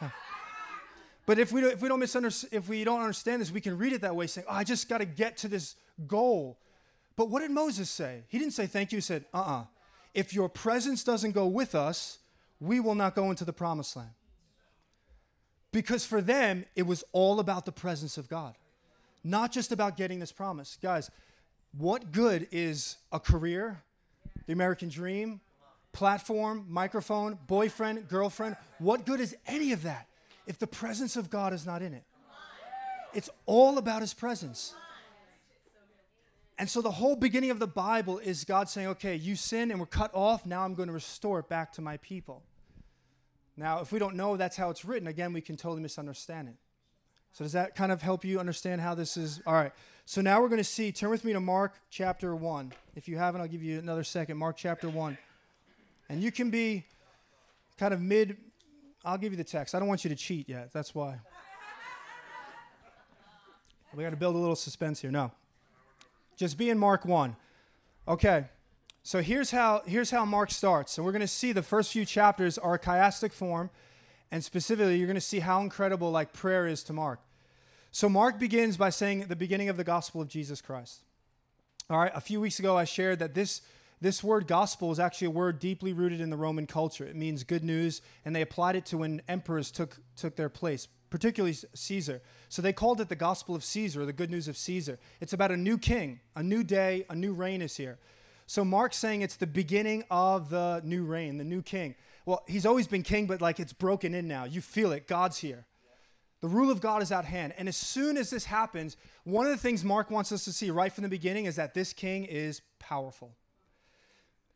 but 1.25 1.39
if 1.39 1.51
we, 1.53 1.61
don't, 1.61 1.71
if, 1.71 1.81
we 1.81 1.87
don't 1.87 1.99
misunderstand, 1.99 2.53
if 2.53 2.67
we 2.67 2.83
don't 2.83 2.99
understand 2.99 3.41
this, 3.41 3.51
we 3.51 3.61
can 3.61 3.77
read 3.77 3.93
it 3.93 4.01
that 4.01 4.15
way, 4.15 4.27
saying, 4.27 4.47
oh, 4.49 4.53
I 4.53 4.63
just 4.63 4.89
got 4.89 4.97
to 4.97 5.05
get 5.05 5.37
to 5.37 5.47
this 5.47 5.75
goal. 6.07 6.57
But 7.19 7.29
what 7.29 7.41
did 7.41 7.51
Moses 7.51 7.89
say? 7.89 8.23
He 8.29 8.39
didn't 8.39 8.53
say 8.53 8.65
thank 8.65 8.93
you. 8.93 8.99
He 8.99 9.01
said, 9.01 9.25
uh 9.33 9.39
uh-uh. 9.39 9.59
uh 9.59 9.63
If 10.13 10.33
your 10.33 10.47
presence 10.47 11.03
doesn't 11.03 11.33
go 11.33 11.47
with 11.47 11.75
us, 11.75 12.19
we 12.61 12.79
will 12.79 12.95
not 12.95 13.13
go 13.13 13.29
into 13.29 13.43
the 13.43 13.51
promised 13.51 13.97
land. 13.97 14.11
Because 15.73 16.05
for 16.05 16.21
them, 16.21 16.63
it 16.77 16.83
was 16.83 17.03
all 17.11 17.41
about 17.41 17.65
the 17.65 17.73
presence 17.73 18.17
of 18.17 18.29
God, 18.29 18.55
not 19.21 19.51
just 19.51 19.73
about 19.73 19.97
getting 19.97 20.19
this 20.19 20.31
promise. 20.31 20.77
Guys, 20.81 21.11
what 21.77 22.13
good 22.13 22.47
is 22.53 22.95
a 23.11 23.19
career, 23.19 23.83
the 24.45 24.53
American 24.53 24.87
dream, 24.87 25.41
platform, 25.91 26.67
microphone, 26.69 27.37
boyfriend, 27.47 28.07
girlfriend? 28.07 28.55
What 28.77 29.05
good 29.05 29.19
is 29.19 29.35
any 29.45 29.73
of 29.73 29.83
that 29.83 30.07
if 30.47 30.57
the 30.57 30.67
presence 30.67 31.17
of 31.17 31.29
God 31.29 31.51
is 31.51 31.65
not 31.65 31.81
in 31.81 31.93
it? 31.93 32.05
It's 33.13 33.29
all 33.45 33.77
about 33.77 33.99
His 33.99 34.13
presence. 34.13 34.73
And 36.59 36.69
so 36.69 36.81
the 36.81 36.91
whole 36.91 37.15
beginning 37.15 37.51
of 37.51 37.59
the 37.59 37.67
Bible 37.67 38.19
is 38.19 38.43
God 38.43 38.67
saying, 38.67 38.87
okay, 38.89 39.15
you 39.15 39.37
sin 39.37 39.71
and 39.71 39.79
we're 39.79 39.85
cut 39.85 40.11
off. 40.13 40.45
Now 40.45 40.65
I'm 40.65 40.75
going 40.75 40.87
to 40.87 40.93
restore 40.93 41.39
it 41.39 41.47
back 41.47 41.71
to 41.73 41.81
my 41.81 41.95
people. 41.97 42.43
Now, 43.55 43.79
if 43.79 43.93
we 43.93 43.99
don't 43.99 44.15
know 44.15 44.35
that's 44.35 44.57
how 44.57 44.69
it's 44.69 44.83
written, 44.83 45.07
again, 45.07 45.31
we 45.31 45.39
can 45.39 45.55
totally 45.55 45.81
misunderstand 45.81 46.49
it. 46.49 46.55
So, 47.31 47.45
does 47.45 47.53
that 47.53 47.75
kind 47.75 47.91
of 47.91 48.01
help 48.01 48.25
you 48.25 48.39
understand 48.39 48.81
how 48.81 48.93
this 48.93 49.15
is? 49.15 49.41
All 49.45 49.53
right. 49.53 49.71
So, 50.05 50.19
now 50.19 50.41
we're 50.41 50.49
going 50.49 50.59
to 50.59 50.63
see, 50.63 50.91
turn 50.91 51.09
with 51.09 51.23
me 51.23 51.31
to 51.31 51.39
Mark 51.39 51.75
chapter 51.89 52.35
1. 52.35 52.73
If 52.95 53.07
you 53.07 53.17
haven't, 53.17 53.39
I'll 53.39 53.47
give 53.47 53.63
you 53.63 53.79
another 53.79 54.03
second. 54.03 54.37
Mark 54.37 54.57
chapter 54.57 54.89
1. 54.89 55.17
And 56.09 56.21
you 56.21 56.31
can 56.31 56.49
be 56.49 56.85
kind 57.77 57.93
of 57.93 58.01
mid, 58.01 58.35
I'll 59.05 59.17
give 59.17 59.31
you 59.31 59.37
the 59.37 59.43
text. 59.43 59.75
I 59.75 59.79
don't 59.79 59.87
want 59.87 60.03
you 60.03 60.09
to 60.09 60.15
cheat 60.15 60.49
yet. 60.49 60.73
That's 60.73 60.93
why. 60.93 61.19
We 63.93 64.03
got 64.03 64.09
to 64.09 64.17
build 64.17 64.35
a 64.35 64.39
little 64.39 64.55
suspense 64.55 64.99
here. 64.99 65.11
No. 65.11 65.31
Just 66.39 66.57
be 66.57 66.69
in 66.69 66.79
Mark 66.79 67.03
1. 67.03 67.35
Okay. 68.07 68.45
So 69.03 69.21
here's 69.21 69.51
how, 69.51 69.81
here's 69.85 70.09
how 70.09 70.23
Mark 70.23 70.51
starts. 70.51 70.97
And 70.97 71.05
we're 71.05 71.11
going 71.11 71.19
to 71.19 71.27
see 71.27 71.51
the 71.51 71.61
first 71.61 71.91
few 71.91 72.05
chapters 72.05 72.57
are 72.57 72.79
chiastic 72.79 73.33
form. 73.33 73.69
And 74.31 74.41
specifically, 74.41 74.95
you're 74.95 75.07
going 75.07 75.15
to 75.15 75.21
see 75.21 75.39
how 75.39 75.59
incredible 75.59 76.11
like 76.11 76.31
prayer 76.31 76.65
is 76.65 76.81
to 76.83 76.93
Mark. 76.93 77.19
So 77.91 78.07
Mark 78.07 78.39
begins 78.39 78.77
by 78.77 78.89
saying 78.89 79.25
the 79.27 79.35
beginning 79.35 79.67
of 79.67 79.75
the 79.75 79.83
gospel 79.83 80.21
of 80.21 80.29
Jesus 80.29 80.61
Christ. 80.61 81.01
All 81.89 81.99
right, 81.99 82.11
a 82.15 82.21
few 82.21 82.39
weeks 82.39 82.57
ago 82.59 82.77
I 82.77 82.85
shared 82.85 83.19
that 83.19 83.33
this 83.33 83.61
this 84.01 84.23
word 84.23 84.47
gospel 84.47 84.93
is 84.93 84.99
actually 84.99 85.27
a 85.27 85.31
word 85.31 85.59
deeply 85.59 85.91
rooted 85.91 86.21
in 86.21 86.29
the 86.29 86.37
Roman 86.37 86.67
culture. 86.67 87.05
It 87.05 87.17
means 87.17 87.43
good 87.43 87.65
news, 87.65 88.01
and 88.23 88.33
they 88.33 88.41
applied 88.41 88.77
it 88.77 88.85
to 88.85 88.99
when 88.99 89.21
emperors 89.27 89.71
took 89.71 89.97
took 90.15 90.37
their 90.37 90.47
place, 90.47 90.87
particularly 91.09 91.55
Caesar. 91.73 92.21
So 92.49 92.61
they 92.61 92.73
called 92.73 93.01
it 93.01 93.09
the 93.09 93.15
gospel 93.15 93.55
of 93.55 93.63
Caesar, 93.63 94.05
the 94.05 94.13
good 94.13 94.31
news 94.31 94.47
of 94.47 94.57
Caesar. 94.57 94.99
It's 95.21 95.33
about 95.33 95.51
a 95.51 95.57
new 95.57 95.77
king, 95.77 96.19
a 96.35 96.43
new 96.43 96.63
day, 96.63 97.05
a 97.09 97.15
new 97.15 97.33
reign 97.33 97.61
is 97.61 97.77
here. 97.77 97.97
So 98.47 98.65
Mark's 98.65 98.97
saying 98.97 99.21
it's 99.21 99.35
the 99.35 99.47
beginning 99.47 100.03
of 100.09 100.49
the 100.49 100.81
new 100.83 101.03
reign, 101.03 101.37
the 101.37 101.43
new 101.43 101.61
king. 101.61 101.95
Well, 102.25 102.43
he's 102.47 102.65
always 102.65 102.87
been 102.87 103.03
king, 103.03 103.27
but 103.27 103.41
like 103.41 103.59
it's 103.59 103.73
broken 103.73 104.13
in 104.13 104.27
now. 104.27 104.45
You 104.45 104.61
feel 104.61 104.91
it. 104.91 105.07
God's 105.07 105.37
here. 105.37 105.65
The 106.41 106.47
rule 106.47 106.71
of 106.71 106.79
God 106.79 107.01
is 107.01 107.11
at 107.11 107.25
hand. 107.25 107.53
And 107.57 107.67
as 107.67 107.75
soon 107.75 108.17
as 108.17 108.29
this 108.29 108.45
happens, 108.45 108.97
one 109.23 109.45
of 109.45 109.51
the 109.51 109.57
things 109.57 109.83
Mark 109.83 110.09
wants 110.09 110.31
us 110.31 110.45
to 110.45 110.53
see 110.53 110.71
right 110.71 110.91
from 110.91 111.03
the 111.03 111.09
beginning 111.09 111.45
is 111.45 111.57
that 111.57 111.73
this 111.73 111.91
king 111.91 112.25
is 112.25 112.61
powerful. 112.79 113.35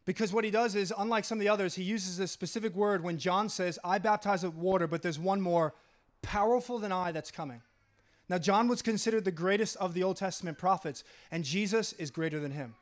Because 0.05 0.33
what 0.33 0.43
he 0.43 0.51
does 0.51 0.75
is, 0.75 0.93
unlike 0.97 1.23
some 1.23 1.37
of 1.37 1.41
the 1.41 1.49
others, 1.49 1.75
he 1.75 1.83
uses 1.83 2.19
a 2.19 2.27
specific 2.27 2.75
word 2.75 3.03
when 3.03 3.17
John 3.17 3.47
says, 3.47 3.79
I 3.83 3.99
baptize 3.99 4.43
with 4.43 4.55
water, 4.55 4.85
but 4.87 5.01
there's 5.01 5.19
one 5.19 5.39
more 5.39 5.73
powerful 6.23 6.79
than 6.79 6.91
I 6.91 7.11
that's 7.11 7.29
coming. 7.29 7.61
Now, 8.29 8.39
John 8.39 8.67
was 8.67 8.81
considered 8.81 9.25
the 9.25 9.31
greatest 9.31 9.75
of 9.77 9.93
the 9.93 10.03
Old 10.03 10.17
Testament 10.17 10.57
prophets, 10.57 11.03
and 11.29 11.43
Jesus 11.43 11.93
is 11.93 12.09
greater 12.09 12.39
than 12.39 12.51
him. 12.51 12.73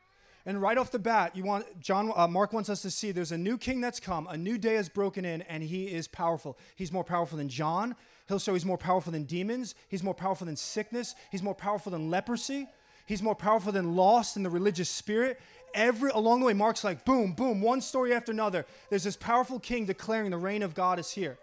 And 0.44 0.60
right 0.60 0.78
off 0.78 0.90
the 0.90 0.98
bat, 0.98 1.36
you 1.36 1.44
want 1.44 1.80
John 1.80 2.12
uh, 2.16 2.26
Mark 2.26 2.52
wants 2.52 2.68
us 2.68 2.82
to 2.82 2.90
see 2.90 3.12
there's 3.12 3.32
a 3.32 3.38
new 3.38 3.56
king 3.56 3.80
that's 3.80 4.00
come, 4.00 4.26
a 4.28 4.36
new 4.36 4.58
day 4.58 4.74
has 4.74 4.88
broken 4.88 5.24
in, 5.24 5.42
and 5.42 5.62
he 5.62 5.84
is 5.84 6.08
powerful. 6.08 6.58
He's 6.74 6.90
more 6.90 7.04
powerful 7.04 7.38
than 7.38 7.48
John. 7.48 7.94
He'll 8.28 8.38
show 8.38 8.54
he's 8.54 8.64
more 8.64 8.78
powerful 8.78 9.12
than 9.12 9.24
demons. 9.24 9.74
He's 9.88 10.02
more 10.02 10.14
powerful 10.14 10.46
than 10.46 10.56
sickness. 10.56 11.14
He's 11.30 11.42
more 11.42 11.54
powerful 11.54 11.92
than 11.92 12.10
leprosy. 12.10 12.66
He's 13.06 13.22
more 13.22 13.34
powerful 13.34 13.72
than 13.72 13.94
lost 13.94 14.36
in 14.36 14.42
the 14.42 14.50
religious 14.50 14.88
spirit. 14.88 15.40
Every 15.74 16.10
along 16.10 16.40
the 16.40 16.46
way, 16.46 16.54
Mark's 16.54 16.84
like 16.84 17.04
boom, 17.04 17.32
boom, 17.32 17.60
one 17.60 17.80
story 17.80 18.12
after 18.12 18.32
another. 18.32 18.66
There's 18.90 19.04
this 19.04 19.16
powerful 19.16 19.60
king 19.60 19.86
declaring 19.86 20.30
the 20.30 20.38
reign 20.38 20.62
of 20.62 20.74
God 20.74 20.98
is 20.98 21.10
here. 21.10 21.38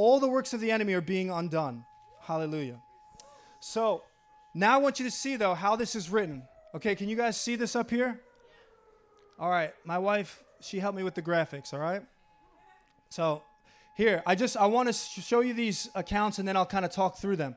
All 0.00 0.18
the 0.18 0.28
works 0.28 0.54
of 0.54 0.60
the 0.60 0.70
enemy 0.70 0.94
are 0.94 1.02
being 1.02 1.30
undone. 1.30 1.84
Hallelujah. 2.22 2.80
So 3.60 4.02
now 4.54 4.76
I 4.76 4.78
want 4.78 4.98
you 4.98 5.04
to 5.04 5.10
see 5.10 5.36
though 5.36 5.52
how 5.52 5.76
this 5.76 5.94
is 5.94 6.08
written. 6.08 6.42
Okay, 6.74 6.94
can 6.94 7.10
you 7.10 7.16
guys 7.16 7.38
see 7.38 7.54
this 7.54 7.76
up 7.76 7.90
here? 7.90 8.18
All 9.38 9.50
right, 9.50 9.74
my 9.84 9.98
wife, 9.98 10.42
she 10.62 10.78
helped 10.78 10.96
me 10.96 11.02
with 11.02 11.14
the 11.14 11.20
graphics, 11.20 11.74
all 11.74 11.80
right? 11.80 12.00
So 13.10 13.42
here, 13.94 14.22
I 14.26 14.36
just, 14.36 14.56
I 14.56 14.64
want 14.64 14.88
to 14.88 14.94
show 14.94 15.40
you 15.40 15.52
these 15.52 15.90
accounts 15.94 16.38
and 16.38 16.48
then 16.48 16.56
I'll 16.56 16.64
kind 16.64 16.86
of 16.86 16.90
talk 16.90 17.18
through 17.18 17.36
them. 17.36 17.54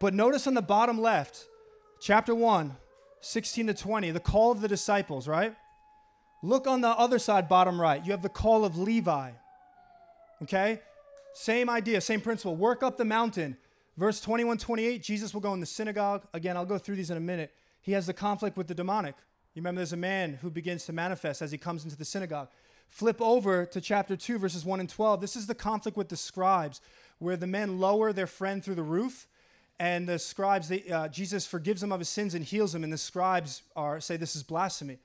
But 0.00 0.14
notice 0.14 0.46
on 0.46 0.54
the 0.54 0.62
bottom 0.62 0.98
left, 0.98 1.44
chapter 2.00 2.34
1, 2.34 2.76
16 3.20 3.66
to 3.66 3.74
20, 3.74 4.10
the 4.10 4.20
call 4.20 4.52
of 4.52 4.62
the 4.62 4.68
disciples, 4.68 5.28
right? 5.28 5.54
Look 6.42 6.66
on 6.66 6.80
the 6.80 6.88
other 6.88 7.18
side, 7.18 7.46
bottom 7.46 7.78
right. 7.78 8.02
You 8.02 8.12
have 8.12 8.22
the 8.22 8.30
call 8.30 8.64
of 8.64 8.78
Levi. 8.78 9.32
Okay? 10.42 10.80
Same 11.34 11.68
idea, 11.68 12.00
same 12.00 12.20
principle. 12.20 12.56
Work 12.56 12.82
up 12.82 12.96
the 12.96 13.04
mountain. 13.04 13.56
Verse 13.96 14.20
21, 14.20 14.58
28, 14.58 15.02
Jesus 15.02 15.34
will 15.34 15.40
go 15.40 15.52
in 15.52 15.60
the 15.60 15.66
synagogue. 15.66 16.22
Again, 16.32 16.56
I'll 16.56 16.64
go 16.64 16.78
through 16.78 16.96
these 16.96 17.10
in 17.10 17.16
a 17.16 17.20
minute. 17.20 17.52
He 17.80 17.92
has 17.92 18.06
the 18.06 18.14
conflict 18.14 18.56
with 18.56 18.66
the 18.66 18.74
demonic 18.74 19.14
You 19.54 19.60
remember 19.60 19.80
there's 19.80 19.92
a 19.92 19.96
man 19.96 20.38
who 20.40 20.50
begins 20.50 20.86
to 20.86 20.92
manifest 20.92 21.42
as 21.42 21.52
he 21.52 21.58
comes 21.58 21.84
into 21.84 21.96
the 21.96 22.04
synagogue. 22.04 22.48
Flip 22.88 23.20
over 23.20 23.66
to 23.66 23.80
chapter 23.80 24.16
2, 24.16 24.38
verses 24.38 24.64
1 24.64 24.80
and 24.80 24.88
12. 24.88 25.20
This 25.20 25.36
is 25.36 25.46
the 25.46 25.54
conflict 25.54 25.96
with 25.96 26.08
the 26.08 26.16
scribes, 26.16 26.80
where 27.18 27.36
the 27.36 27.46
men 27.46 27.78
lower 27.78 28.12
their 28.12 28.26
friend 28.26 28.64
through 28.64 28.76
the 28.76 28.82
roof, 28.82 29.26
and 29.80 30.08
the 30.08 30.20
scribes, 30.20 30.68
they, 30.68 30.84
uh, 30.84 31.08
Jesus 31.08 31.46
forgives 31.46 31.80
them 31.80 31.90
of 31.90 31.98
his 31.98 32.08
sins 32.08 32.34
and 32.34 32.44
heals 32.44 32.72
them, 32.72 32.84
and 32.84 32.92
the 32.92 32.98
scribes 32.98 33.62
are, 33.74 34.00
say 34.00 34.16
this 34.16 34.36
is 34.36 34.44
blasphemy. 34.44 34.98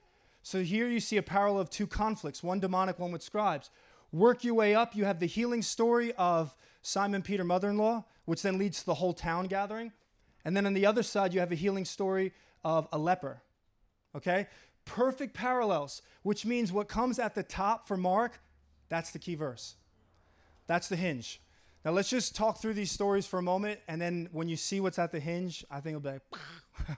So 0.44 0.62
here 0.62 0.88
you 0.88 1.00
see 1.00 1.18
a 1.18 1.24
parallel 1.24 1.62
of 1.62 1.70
two 1.72 1.88
conflicts 1.88 2.44
one 2.44 2.60
demonic, 2.60 3.00
one 3.00 3.12
with 3.12 3.24
scribes. 3.24 3.72
Work 4.12 4.44
your 4.44 4.56
way 4.56 4.74
up, 4.74 4.96
you 4.96 5.06
have 5.06 5.20
the 5.20 5.28
healing 5.28 5.62
story 5.62 6.14
of 6.14 6.56
Simon 6.82 7.22
Peter, 7.22 7.44
mother 7.44 7.70
in 7.70 7.78
law, 7.78 8.06
which 8.26 8.42
then 8.42 8.58
leads 8.58 8.80
to 8.80 8.86
the 8.86 8.96
whole 8.96 9.14
town 9.14 9.46
gathering. 9.46 9.92
And 10.44 10.56
then 10.56 10.66
on 10.66 10.74
the 10.74 10.86
other 10.86 11.04
side, 11.04 11.34
you 11.34 11.40
have 11.40 11.52
a 11.52 11.56
healing 11.56 11.86
story 11.86 12.34
of 12.64 12.88
a 12.92 12.98
leper. 12.98 13.42
Okay? 14.16 14.48
Perfect 14.86 15.34
parallels, 15.34 16.02
which 16.24 16.46
means 16.46 16.72
what 16.72 16.88
comes 16.88 17.20
at 17.20 17.36
the 17.36 17.44
top 17.44 17.88
for 17.88 17.98
Mark, 17.98 18.42
that's 18.88 19.12
the 19.12 19.20
key 19.20 19.36
verse. 19.36 19.76
That's 20.66 20.88
the 20.88 20.96
hinge. 20.96 21.42
Now 21.86 21.92
let's 21.92 22.10
just 22.10 22.36
talk 22.36 22.60
through 22.60 22.74
these 22.74 22.92
stories 22.92 23.26
for 23.26 23.40
a 23.40 23.44
moment, 23.44 23.80
and 23.88 24.02
then 24.02 24.28
when 24.32 24.50
you 24.50 24.58
see 24.58 24.80
what's 24.82 25.00
at 25.00 25.12
the 25.12 25.20
hinge, 25.20 25.64
I 25.72 25.80
think 25.80 25.96
it'll 25.96 26.02
be 26.02 26.10
like 26.10 26.98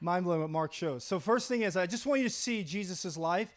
mind 0.00 0.24
blowing 0.24 0.42
what 0.42 0.50
Mark 0.50 0.72
shows. 0.72 1.04
So 1.04 1.18
first 1.18 1.48
thing 1.48 1.62
is, 1.62 1.76
I 1.76 1.86
just 1.86 2.06
want 2.06 2.20
you 2.20 2.28
to 2.28 2.34
see 2.34 2.62
Jesus' 2.62 3.16
life 3.16 3.54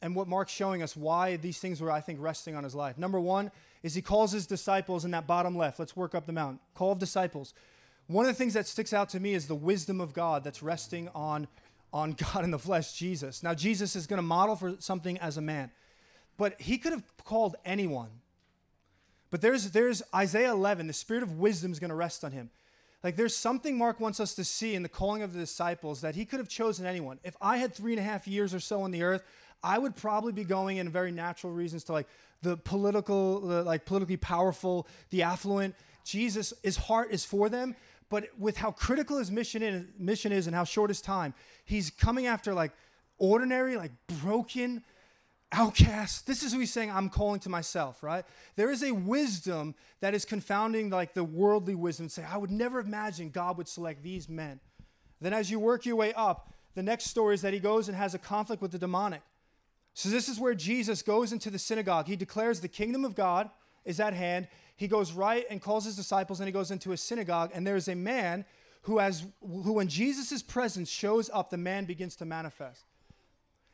and 0.00 0.14
what 0.14 0.28
Mark's 0.28 0.52
showing 0.52 0.82
us 0.82 0.96
why 0.96 1.36
these 1.36 1.58
things 1.58 1.80
were, 1.80 1.90
I 1.90 2.00
think, 2.00 2.20
resting 2.20 2.54
on 2.54 2.64
his 2.64 2.74
life. 2.74 2.98
Number 2.98 3.18
one 3.18 3.50
is 3.82 3.94
he 3.94 4.02
calls 4.02 4.32
his 4.32 4.46
disciples 4.46 5.04
in 5.04 5.10
that 5.12 5.26
bottom 5.26 5.56
left. 5.56 5.78
Let's 5.78 5.96
work 5.96 6.14
up 6.14 6.26
the 6.26 6.32
mountain. 6.32 6.60
Call 6.74 6.92
of 6.92 6.98
disciples. 6.98 7.54
One 8.06 8.24
of 8.24 8.30
the 8.30 8.38
things 8.38 8.54
that 8.54 8.66
sticks 8.66 8.92
out 8.92 9.08
to 9.10 9.20
me 9.20 9.34
is 9.34 9.46
the 9.46 9.54
wisdom 9.54 10.00
of 10.00 10.14
God 10.14 10.44
that's 10.44 10.62
resting 10.62 11.08
on, 11.14 11.48
on 11.92 12.12
God 12.32 12.44
in 12.44 12.50
the 12.50 12.58
flesh, 12.58 12.92
Jesus. 12.94 13.42
Now, 13.42 13.54
Jesus 13.54 13.96
is 13.96 14.06
going 14.06 14.18
to 14.18 14.22
model 14.22 14.56
for 14.56 14.76
something 14.78 15.18
as 15.18 15.36
a 15.36 15.42
man, 15.42 15.70
but 16.36 16.60
he 16.60 16.78
could 16.78 16.92
have 16.92 17.02
called 17.24 17.56
anyone. 17.64 18.10
But 19.30 19.42
there's, 19.42 19.72
there's 19.72 20.02
Isaiah 20.14 20.52
11, 20.52 20.86
the 20.86 20.92
spirit 20.92 21.22
of 21.22 21.38
wisdom 21.38 21.70
is 21.70 21.78
going 21.78 21.90
to 21.90 21.94
rest 21.94 22.24
on 22.24 22.32
him. 22.32 22.50
Like 23.04 23.16
there's 23.16 23.36
something 23.36 23.78
Mark 23.78 24.00
wants 24.00 24.18
us 24.18 24.34
to 24.34 24.44
see 24.44 24.74
in 24.74 24.82
the 24.82 24.88
calling 24.88 25.22
of 25.22 25.32
the 25.32 25.38
disciples 25.38 26.00
that 26.00 26.16
he 26.16 26.24
could 26.24 26.40
have 26.40 26.48
chosen 26.48 26.84
anyone. 26.84 27.20
If 27.22 27.36
I 27.40 27.58
had 27.58 27.72
three 27.72 27.92
and 27.92 28.00
a 28.00 28.02
half 28.02 28.26
years 28.26 28.52
or 28.52 28.60
so 28.60 28.82
on 28.82 28.90
the 28.90 29.02
earth, 29.02 29.22
I 29.62 29.78
would 29.78 29.96
probably 29.96 30.32
be 30.32 30.44
going 30.44 30.76
in 30.76 30.88
very 30.88 31.10
natural 31.10 31.52
reasons 31.52 31.84
to 31.84 31.92
like 31.92 32.08
the 32.42 32.56
political, 32.56 33.40
the, 33.40 33.62
like 33.62 33.84
politically 33.84 34.16
powerful, 34.16 34.86
the 35.10 35.22
affluent. 35.22 35.74
Jesus, 36.04 36.52
his 36.62 36.76
heart 36.76 37.10
is 37.10 37.24
for 37.24 37.48
them, 37.48 37.74
but 38.08 38.28
with 38.38 38.56
how 38.56 38.70
critical 38.70 39.18
his 39.18 39.30
mission 39.30 39.62
is, 39.62 39.84
mission 39.98 40.32
is 40.32 40.46
and 40.46 40.56
how 40.56 40.64
short 40.64 40.90
his 40.90 41.00
time, 41.00 41.34
he's 41.64 41.90
coming 41.90 42.26
after 42.26 42.54
like 42.54 42.72
ordinary, 43.18 43.76
like 43.76 43.92
broken, 44.22 44.82
outcast. 45.52 46.26
This 46.26 46.42
is 46.42 46.52
who 46.52 46.60
he's 46.60 46.72
saying, 46.72 46.90
I'm 46.90 47.08
calling 47.08 47.40
to 47.40 47.48
myself, 47.48 48.02
right? 48.02 48.24
There 48.56 48.70
is 48.70 48.82
a 48.82 48.92
wisdom 48.92 49.74
that 50.00 50.14
is 50.14 50.24
confounding 50.24 50.90
like 50.90 51.14
the 51.14 51.24
worldly 51.24 51.74
wisdom. 51.74 52.08
Say, 52.08 52.24
I 52.24 52.36
would 52.36 52.50
never 52.50 52.80
imagine 52.80 53.30
God 53.30 53.56
would 53.58 53.68
select 53.68 54.02
these 54.02 54.28
men. 54.28 54.60
Then 55.20 55.32
as 55.32 55.50
you 55.50 55.58
work 55.58 55.84
your 55.84 55.96
way 55.96 56.12
up, 56.14 56.54
the 56.74 56.82
next 56.82 57.06
story 57.06 57.34
is 57.34 57.42
that 57.42 57.52
he 57.52 57.58
goes 57.58 57.88
and 57.88 57.96
has 57.96 58.14
a 58.14 58.18
conflict 58.18 58.62
with 58.62 58.72
the 58.72 58.78
demonic. 58.78 59.22
So 59.98 60.10
this 60.10 60.28
is 60.28 60.38
where 60.38 60.54
Jesus 60.54 61.02
goes 61.02 61.32
into 61.32 61.50
the 61.50 61.58
synagogue. 61.58 62.06
He 62.06 62.14
declares 62.14 62.60
the 62.60 62.68
kingdom 62.68 63.04
of 63.04 63.16
God 63.16 63.50
is 63.84 63.98
at 63.98 64.14
hand. 64.14 64.46
He 64.76 64.86
goes 64.86 65.10
right 65.10 65.44
and 65.50 65.60
calls 65.60 65.86
his 65.86 65.96
disciples 65.96 66.38
and 66.38 66.46
he 66.46 66.52
goes 66.52 66.70
into 66.70 66.92
a 66.92 66.96
synagogue 66.96 67.50
and 67.52 67.66
there's 67.66 67.88
a 67.88 67.96
man 67.96 68.44
who 68.82 68.98
has 68.98 69.26
who 69.40 69.72
when 69.72 69.88
Jesus' 69.88 70.40
presence 70.40 70.88
shows 70.88 71.28
up, 71.34 71.50
the 71.50 71.56
man 71.56 71.84
begins 71.84 72.14
to 72.14 72.24
manifest. 72.24 72.84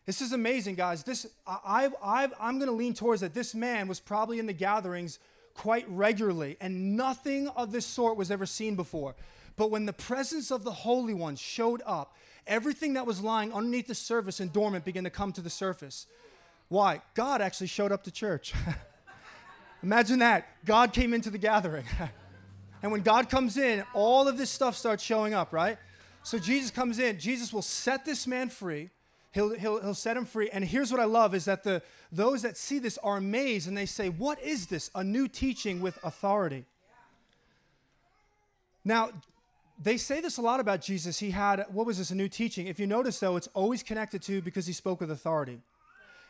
This 0.06 0.22
is 0.22 0.32
amazing, 0.32 0.76
guys. 0.76 1.04
This 1.04 1.26
I, 1.46 1.90
I, 2.02 2.30
I'm 2.40 2.58
going 2.58 2.70
to 2.70 2.74
lean 2.74 2.94
towards 2.94 3.20
that. 3.20 3.34
This 3.34 3.54
man 3.54 3.86
was 3.86 4.00
probably 4.00 4.38
in 4.38 4.46
the 4.46 4.54
gatherings 4.54 5.18
quite 5.52 5.84
regularly, 5.90 6.56
and 6.58 6.96
nothing 6.96 7.48
of 7.48 7.70
this 7.70 7.84
sort 7.84 8.16
was 8.16 8.30
ever 8.30 8.46
seen 8.46 8.76
before. 8.76 9.14
But 9.56 9.70
when 9.70 9.84
the 9.84 9.92
presence 9.92 10.50
of 10.50 10.64
the 10.64 10.72
Holy 10.72 11.12
One 11.12 11.36
showed 11.36 11.82
up, 11.84 12.16
everything 12.46 12.94
that 12.94 13.06
was 13.06 13.20
lying 13.20 13.52
underneath 13.52 13.86
the 13.86 13.94
surface 13.94 14.40
and 14.40 14.52
dormant 14.52 14.84
began 14.84 15.04
to 15.04 15.10
come 15.10 15.32
to 15.32 15.40
the 15.40 15.50
surface. 15.50 16.06
Why? 16.68 17.02
God 17.14 17.40
actually 17.40 17.66
showed 17.66 17.92
up 17.92 18.04
to 18.04 18.10
church. 18.10 18.54
Imagine 19.82 20.20
that. 20.20 20.46
God 20.64 20.92
came 20.92 21.12
into 21.12 21.30
the 21.30 21.38
gathering. 21.38 21.84
and 22.82 22.90
when 22.90 23.02
God 23.02 23.28
comes 23.28 23.56
in, 23.56 23.84
all 23.92 24.28
of 24.28 24.38
this 24.38 24.50
stuff 24.50 24.76
starts 24.76 25.02
showing 25.02 25.34
up, 25.34 25.52
right? 25.52 25.78
So 26.22 26.38
Jesus 26.38 26.70
comes 26.70 26.98
in. 26.98 27.18
Jesus 27.18 27.52
will 27.52 27.62
set 27.62 28.04
this 28.04 28.26
man 28.26 28.48
free 28.48 28.90
He'll, 29.34 29.50
he'll, 29.50 29.80
he'll 29.80 29.94
set 29.94 30.16
him 30.16 30.26
free. 30.26 30.48
And 30.50 30.64
here's 30.64 30.92
what 30.92 31.00
I 31.00 31.06
love 31.06 31.34
is 31.34 31.44
that 31.46 31.64
the, 31.64 31.82
those 32.12 32.42
that 32.42 32.56
see 32.56 32.78
this 32.78 32.98
are 32.98 33.16
amazed 33.16 33.66
and 33.66 33.76
they 33.76 33.84
say, 33.84 34.08
What 34.08 34.40
is 34.40 34.68
this? 34.68 34.90
A 34.94 35.02
new 35.02 35.26
teaching 35.26 35.80
with 35.80 35.98
authority. 36.04 36.64
Now, 38.84 39.10
they 39.82 39.96
say 39.96 40.20
this 40.20 40.38
a 40.38 40.42
lot 40.42 40.60
about 40.60 40.80
Jesus. 40.80 41.18
He 41.18 41.30
had, 41.30 41.64
what 41.70 41.86
was 41.86 41.98
this, 41.98 42.10
a 42.10 42.14
new 42.14 42.28
teaching? 42.28 42.66
If 42.66 42.78
you 42.78 42.86
notice, 42.86 43.18
though, 43.18 43.36
it's 43.36 43.48
always 43.54 43.82
connected 43.82 44.22
to 44.22 44.40
because 44.40 44.66
he 44.66 44.72
spoke 44.72 45.00
with 45.00 45.10
authority. 45.10 45.60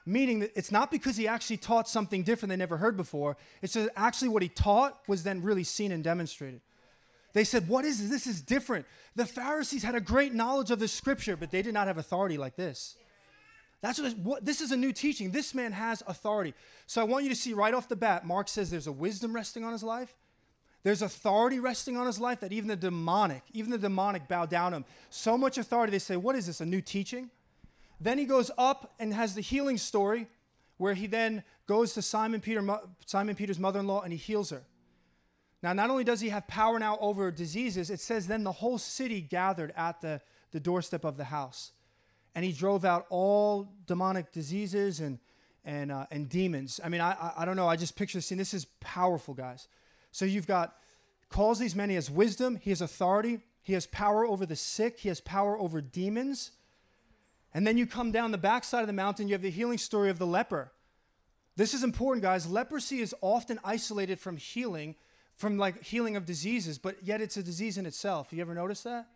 Meaning 0.07 0.41
that 0.41 0.53
it's 0.55 0.73
not 0.73 0.91
because 0.91 1.17
he 1.17 1.27
actually 1.27 1.57
taught 1.57 1.89
something 1.89 2.23
different 2.23 2.51
they 2.51 2.57
never 2.57 2.77
heard 2.77 2.97
before. 2.97 3.37
It's 3.63 3.75
just 3.75 3.89
actually 3.97 4.29
what 4.29 4.43
he 4.43 4.49
taught 4.49 4.99
was 5.09 5.23
then 5.23 5.43
really 5.43 5.65
seen 5.65 5.93
and 5.93 6.05
demonstrated. 6.05 6.61
They 7.33 7.45
said, 7.45 7.69
What 7.69 7.85
is 7.85 8.01
this? 8.01 8.11
This 8.11 8.27
is 8.27 8.43
different. 8.43 8.87
The 9.17 9.27
Pharisees 9.27 9.83
had 9.83 9.95
a 9.95 10.01
great 10.01 10.35
knowledge 10.35 10.71
of 10.71 10.79
the 10.79 10.89
scripture, 10.89 11.37
but 11.37 11.51
they 11.51 11.63
did 11.63 11.75
not 11.75 11.87
have 11.87 11.99
authority 11.99 12.37
like 12.37 12.57
this. 12.57 12.97
That's 13.81 14.01
what, 14.01 14.17
what, 14.19 14.45
this 14.45 14.61
is 14.61 14.73
a 14.73 14.77
new 14.77 14.93
teaching. 14.93 15.31
This 15.31 15.55
man 15.55 15.73
has 15.73 16.03
authority. 16.07 16.55
So 16.87 17.01
I 17.01 17.05
want 17.05 17.25
you 17.25 17.31
to 17.31 17.37
see 17.37 17.53
right 17.53 17.75
off 17.75 17.89
the 17.89 17.97
bat, 17.97 18.27
Mark 18.27 18.49
says 18.49 18.71
there's 18.71 18.87
a 18.87 18.93
wisdom 18.93 19.35
resting 19.35 19.65
on 19.65 19.73
his 19.73 19.83
life. 19.83 20.15
There's 20.85 21.03
authority 21.03 21.59
resting 21.59 21.97
on 21.97 22.07
his 22.07 22.21
life 22.21 22.41
that 22.41 22.53
even 22.53 22.69
the 22.69 22.77
demonic, 22.77 23.43
even 23.53 23.71
the 23.71 23.79
demonic 23.79 24.29
bow 24.29 24.47
down 24.47 24.71
to 24.71 24.77
him. 24.77 24.85
So 25.11 25.37
much 25.37 25.59
authority, 25.59 25.91
they 25.91 25.99
say, 25.99 26.17
What 26.17 26.37
is 26.37 26.47
this? 26.47 26.61
A 26.61 26.67
new 26.67 26.83
teaching? 26.83 27.31
Then 28.01 28.19
he 28.19 28.27
goes 28.27 28.51
up 28.59 28.93
and 29.01 29.13
has 29.15 29.35
the 29.35 29.41
healing 29.41 29.79
story 29.79 30.29
where 30.77 30.95
he 30.95 31.07
then 31.07 31.43
goes 31.67 31.95
to 31.95 32.03
Simon, 32.03 32.41
Peter, 32.41 32.63
Simon 33.07 33.35
Peter's 33.35 33.59
mother 33.59 33.81
in 33.81 33.87
law 33.87 34.03
and 34.03 34.13
he 34.13 34.19
heals 34.19 34.51
her. 34.51 34.63
Now, 35.63 35.73
not 35.73 35.89
only 35.89 36.05
does 36.05 36.21
he 36.21 36.29
have 36.29 36.47
power 36.47 36.79
now 36.79 36.99
over 37.01 37.31
diseases, 37.31 37.89
it 37.89 38.01
says 38.01 38.27
then 38.27 38.45
the 38.45 38.53
whole 38.53 38.77
city 38.77 39.23
gathered 39.23 39.73
at 39.77 40.03
the, 40.03 40.21
the 40.51 40.61
doorstep 40.61 41.05
of 41.05 41.17
the 41.17 41.25
house. 41.25 41.73
And 42.35 42.45
he 42.45 42.53
drove 42.53 42.85
out 42.85 43.07
all 43.09 43.73
demonic 43.87 44.33
diseases 44.33 45.01
and, 45.01 45.19
and, 45.65 45.91
uh, 45.91 46.05
and 46.11 46.29
demons. 46.29 46.81
I 46.85 46.91
mean, 46.91 47.01
I, 47.01 47.33
I, 47.39 47.47
don't 47.47 47.57
know. 47.57 47.69
I 47.69 47.77
just 47.77 47.97
picture 47.97 48.19
the 48.19 48.23
scene. 48.23 48.37
This 48.37 48.53
is 48.53 48.67
powerful, 48.81 49.33
guys. 49.33 49.69
So 50.15 50.25
you've 50.25 50.47
got, 50.47 50.77
calls 51.29 51.59
these 51.59 51.75
men, 51.75 51.89
he 51.89 51.97
has 51.97 52.09
wisdom, 52.09 52.55
he 52.63 52.71
has 52.71 52.81
authority, 52.81 53.41
he 53.63 53.73
has 53.73 53.89
power 53.89 54.25
over 54.25 54.47
the 54.47 54.55
sick, 54.55 55.01
he 55.01 55.09
has 55.09 55.21
power 55.21 55.59
over 55.59 55.81
demons. 55.81 56.53
And 57.53 57.67
then 57.67 57.77
you 57.77 57.85
come 57.85 58.13
down 58.13 58.31
the 58.31 58.39
backside 58.39 58.83
of 58.83 58.87
the 58.87 58.93
mountain, 58.93 59.27
you 59.27 59.35
have 59.35 59.43
the 59.43 59.51
healing 59.51 59.77
story 59.77 60.11
of 60.11 60.21
the 60.21 60.27
leper. 60.27 60.71
This 61.57 61.75
is 61.75 61.83
important, 61.83 62.23
guys. 62.23 62.47
Leprosy 62.47 63.01
is 63.01 63.13
often 63.23 63.59
isolated 63.65 64.21
from 64.21 64.37
healing 64.37 64.95
from 65.35 65.59
like 65.59 65.83
healing 65.83 66.15
of 66.15 66.25
diseases, 66.25 66.79
but 66.79 67.03
yet 67.03 67.21
it's 67.21 67.37
a 67.37 67.43
disease 67.43 67.77
in 67.77 67.85
itself. 67.85 68.33
You 68.33 68.41
ever 68.41 68.55
notice 68.55 68.85
that? 68.85 69.09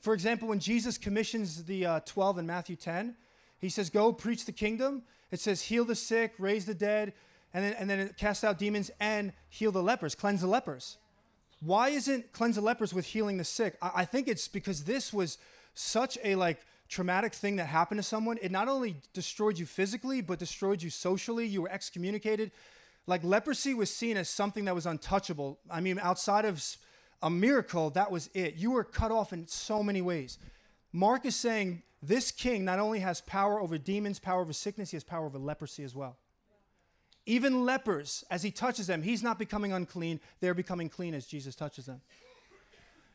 For 0.00 0.12
example, 0.12 0.48
when 0.48 0.58
Jesus 0.58 0.98
commissions 0.98 1.62
the 1.66 1.86
uh, 1.86 2.00
12 2.00 2.38
in 2.38 2.46
Matthew 2.48 2.74
10, 2.74 3.14
he 3.60 3.68
says, 3.68 3.90
Go 3.90 4.12
preach 4.12 4.44
the 4.44 4.50
kingdom. 4.50 5.04
It 5.30 5.38
says, 5.38 5.62
Heal 5.62 5.84
the 5.84 5.94
sick, 5.94 6.34
raise 6.36 6.64
the 6.64 6.74
dead, 6.74 7.12
and 7.54 7.64
then, 7.64 7.74
and 7.78 7.90
then 7.90 8.14
cast 8.16 8.44
out 8.44 8.58
demons 8.58 8.90
and 9.00 9.32
heal 9.48 9.72
the 9.72 9.82
lepers, 9.82 10.14
cleanse 10.14 10.40
the 10.40 10.46
lepers. 10.46 10.98
Why 11.60 11.90
isn't 11.90 12.32
cleanse 12.32 12.56
the 12.56 12.62
lepers 12.62 12.92
with 12.92 13.06
healing 13.06 13.36
the 13.36 13.44
sick? 13.44 13.76
I, 13.80 13.90
I 13.96 14.04
think 14.04 14.28
it's 14.28 14.48
because 14.48 14.84
this 14.84 15.12
was 15.12 15.38
such 15.74 16.18
a 16.24 16.34
like 16.34 16.60
traumatic 16.88 17.32
thing 17.32 17.56
that 17.56 17.66
happened 17.66 17.98
to 17.98 18.02
someone. 18.02 18.38
It 18.42 18.50
not 18.50 18.68
only 18.68 18.96
destroyed 19.12 19.58
you 19.58 19.66
physically, 19.66 20.20
but 20.20 20.38
destroyed 20.38 20.82
you 20.82 20.90
socially. 20.90 21.46
You 21.46 21.62
were 21.62 21.70
excommunicated. 21.70 22.50
Like 23.06 23.24
leprosy 23.24 23.74
was 23.74 23.94
seen 23.94 24.16
as 24.16 24.28
something 24.28 24.64
that 24.66 24.74
was 24.74 24.86
untouchable. 24.86 25.58
I 25.70 25.80
mean, 25.80 25.98
outside 25.98 26.44
of 26.44 26.62
a 27.22 27.30
miracle, 27.30 27.90
that 27.90 28.10
was 28.10 28.28
it. 28.34 28.54
You 28.54 28.72
were 28.72 28.84
cut 28.84 29.10
off 29.10 29.32
in 29.32 29.46
so 29.46 29.82
many 29.82 30.02
ways. 30.02 30.38
Mark 30.92 31.24
is 31.24 31.36
saying 31.36 31.82
this 32.02 32.30
king 32.30 32.64
not 32.64 32.78
only 32.78 33.00
has 33.00 33.20
power 33.20 33.60
over 33.60 33.78
demons, 33.78 34.18
power 34.18 34.40
over 34.40 34.52
sickness, 34.52 34.90
he 34.90 34.96
has 34.96 35.04
power 35.04 35.26
over 35.26 35.38
leprosy 35.38 35.84
as 35.84 35.94
well. 35.94 36.16
Even 37.24 37.64
lepers, 37.64 38.24
as 38.30 38.42
he 38.42 38.50
touches 38.50 38.86
them, 38.86 39.02
he's 39.02 39.22
not 39.22 39.38
becoming 39.38 39.72
unclean, 39.72 40.20
they're 40.40 40.54
becoming 40.54 40.88
clean 40.88 41.14
as 41.14 41.26
Jesus 41.26 41.54
touches 41.54 41.86
them. 41.86 42.00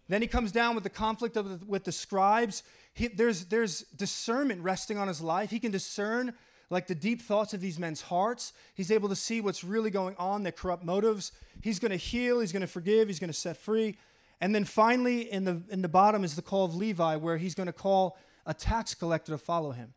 Then 0.10 0.22
he 0.22 0.28
comes 0.28 0.54
down 0.54 0.76
with 0.76 0.86
the 0.86 0.90
conflict 0.90 1.34
the, 1.36 1.60
with 1.68 1.84
the 1.84 1.92
scribes. 1.92 2.64
He, 2.94 3.10
there's, 3.10 3.46
there's 3.46 3.82
discernment 3.96 4.62
resting 4.62 4.98
on 4.98 5.10
his 5.10 5.22
life. 5.22 5.50
He 5.50 5.60
can 5.60 5.72
discern 5.72 6.34
like 6.70 6.88
the 6.88 6.96
deep 6.96 7.22
thoughts 7.22 7.54
of 7.54 7.62
these 7.62 7.78
men's 7.78 8.02
hearts. 8.04 8.54
He's 8.74 8.92
able 8.92 9.10
to 9.10 9.16
see 9.16 9.42
what's 9.42 9.64
really 9.64 9.90
going 9.90 10.16
on, 10.18 10.44
their 10.44 10.52
corrupt 10.52 10.84
motives. 10.84 11.32
He's 11.62 11.80
going 11.80 11.92
to 11.92 11.98
heal, 11.98 12.40
he's 12.40 12.52
going 12.52 12.62
to 12.62 12.68
forgive, 12.68 13.08
he's 13.08 13.20
going 13.20 13.30
to 13.30 13.38
set 13.38 13.58
free. 13.58 13.98
And 14.40 14.54
then 14.54 14.66
finally, 14.66 15.32
in 15.32 15.46
the, 15.46 15.62
in 15.70 15.82
the 15.82 15.90
bottom 15.90 16.24
is 16.24 16.36
the 16.36 16.42
call 16.42 16.66
of 16.66 16.76
Levi, 16.76 17.16
where 17.16 17.38
he's 17.38 17.56
going 17.56 17.68
to 17.68 17.74
call 17.74 18.18
a 18.46 18.54
tax 18.54 18.94
collector 18.94 19.32
to 19.32 19.38
follow 19.38 19.72
him. 19.72 19.94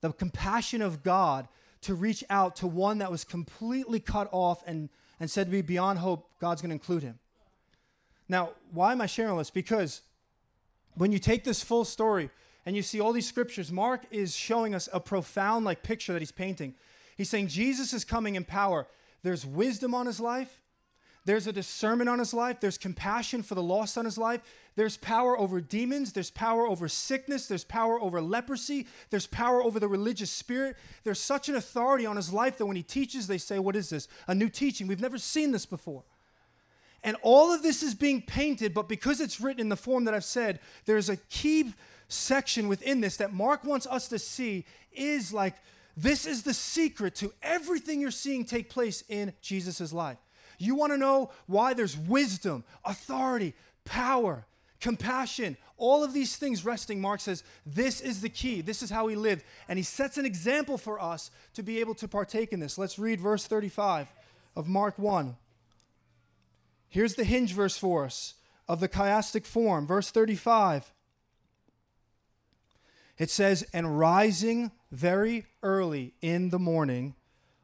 The 0.00 0.12
compassion 0.12 0.82
of 0.82 1.02
God 1.02 1.48
to 1.82 1.94
reach 1.94 2.24
out 2.30 2.56
to 2.56 2.66
one 2.66 2.98
that 2.98 3.10
was 3.10 3.24
completely 3.24 4.00
cut 4.00 4.28
off 4.32 4.62
and, 4.66 4.88
and 5.20 5.30
said 5.30 5.46
to 5.46 5.52
be 5.52 5.62
beyond 5.62 5.98
hope, 5.98 6.28
God's 6.40 6.62
going 6.62 6.70
to 6.70 6.74
include 6.74 7.02
him. 7.02 7.18
Now, 8.28 8.50
why 8.72 8.92
am 8.92 9.00
I 9.00 9.06
sharing 9.06 9.36
this? 9.36 9.50
Because 9.50 10.00
when 10.94 11.12
you 11.12 11.18
take 11.18 11.44
this 11.44 11.62
full 11.62 11.84
story 11.84 12.30
and 12.64 12.76
you 12.76 12.82
see 12.82 13.00
all 13.00 13.12
these 13.12 13.28
scriptures, 13.28 13.72
Mark 13.72 14.02
is 14.10 14.34
showing 14.34 14.74
us 14.74 14.88
a 14.92 15.00
profound 15.00 15.64
like 15.64 15.82
picture 15.82 16.12
that 16.12 16.22
he's 16.22 16.32
painting. 16.32 16.74
He's 17.16 17.28
saying 17.28 17.48
Jesus 17.48 17.92
is 17.92 18.04
coming 18.04 18.36
in 18.36 18.44
power. 18.44 18.86
There's 19.22 19.44
wisdom 19.44 19.94
on 19.94 20.06
his 20.06 20.20
life. 20.20 20.61
There's 21.24 21.46
a 21.46 21.52
discernment 21.52 22.10
on 22.10 22.18
his 22.18 22.34
life. 22.34 22.58
There's 22.60 22.78
compassion 22.78 23.42
for 23.42 23.54
the 23.54 23.62
lost 23.62 23.96
on 23.96 24.04
his 24.04 24.18
life. 24.18 24.40
There's 24.74 24.96
power 24.96 25.38
over 25.38 25.60
demons. 25.60 26.12
There's 26.12 26.30
power 26.30 26.66
over 26.66 26.88
sickness. 26.88 27.46
There's 27.46 27.62
power 27.62 28.00
over 28.00 28.20
leprosy. 28.20 28.86
There's 29.10 29.26
power 29.26 29.62
over 29.62 29.78
the 29.78 29.86
religious 29.86 30.30
spirit. 30.30 30.76
There's 31.04 31.20
such 31.20 31.48
an 31.48 31.54
authority 31.54 32.06
on 32.06 32.16
his 32.16 32.32
life 32.32 32.58
that 32.58 32.66
when 32.66 32.76
he 32.76 32.82
teaches, 32.82 33.28
they 33.28 33.38
say, 33.38 33.60
What 33.60 33.76
is 33.76 33.90
this? 33.90 34.08
A 34.26 34.34
new 34.34 34.48
teaching. 34.48 34.88
We've 34.88 35.00
never 35.00 35.18
seen 35.18 35.52
this 35.52 35.66
before. 35.66 36.02
And 37.04 37.16
all 37.22 37.52
of 37.52 37.62
this 37.62 37.82
is 37.82 37.94
being 37.94 38.22
painted, 38.22 38.74
but 38.74 38.88
because 38.88 39.20
it's 39.20 39.40
written 39.40 39.60
in 39.60 39.68
the 39.68 39.76
form 39.76 40.04
that 40.04 40.14
I've 40.14 40.24
said, 40.24 40.60
there's 40.86 41.08
a 41.08 41.16
key 41.16 41.72
section 42.08 42.68
within 42.68 43.00
this 43.00 43.16
that 43.16 43.32
Mark 43.32 43.64
wants 43.64 43.86
us 43.86 44.08
to 44.08 44.18
see 44.18 44.64
is 44.92 45.32
like 45.32 45.54
this 45.96 46.26
is 46.26 46.42
the 46.42 46.54
secret 46.54 47.14
to 47.16 47.32
everything 47.42 48.00
you're 48.00 48.10
seeing 48.10 48.44
take 48.44 48.70
place 48.70 49.02
in 49.08 49.32
Jesus' 49.40 49.92
life. 49.92 50.18
You 50.62 50.76
want 50.76 50.92
to 50.92 50.98
know 50.98 51.30
why 51.46 51.74
there's 51.74 51.98
wisdom, 51.98 52.62
authority, 52.84 53.54
power, 53.84 54.46
compassion, 54.80 55.56
all 55.76 56.04
of 56.04 56.12
these 56.12 56.36
things 56.36 56.64
resting. 56.64 57.00
Mark 57.00 57.18
says, 57.18 57.42
This 57.66 58.00
is 58.00 58.20
the 58.20 58.28
key. 58.28 58.60
This 58.60 58.80
is 58.80 58.88
how 58.90 59.08
he 59.08 59.16
lived. 59.16 59.44
And 59.68 59.76
he 59.76 59.82
sets 59.82 60.18
an 60.18 60.24
example 60.24 60.78
for 60.78 61.02
us 61.02 61.32
to 61.54 61.64
be 61.64 61.80
able 61.80 61.96
to 61.96 62.06
partake 62.06 62.52
in 62.52 62.60
this. 62.60 62.78
Let's 62.78 62.96
read 62.96 63.20
verse 63.20 63.44
35 63.46 64.06
of 64.54 64.68
Mark 64.68 64.98
1. 65.00 65.36
Here's 66.88 67.14
the 67.14 67.24
hinge 67.24 67.54
verse 67.54 67.76
for 67.76 68.04
us 68.04 68.34
of 68.68 68.78
the 68.78 68.88
chiastic 68.88 69.46
form. 69.46 69.86
Verse 69.86 70.12
35. 70.12 70.92
It 73.18 73.30
says, 73.30 73.66
And 73.72 73.98
rising 73.98 74.70
very 74.92 75.46
early 75.64 76.14
in 76.22 76.50
the 76.50 76.60
morning, 76.60 77.14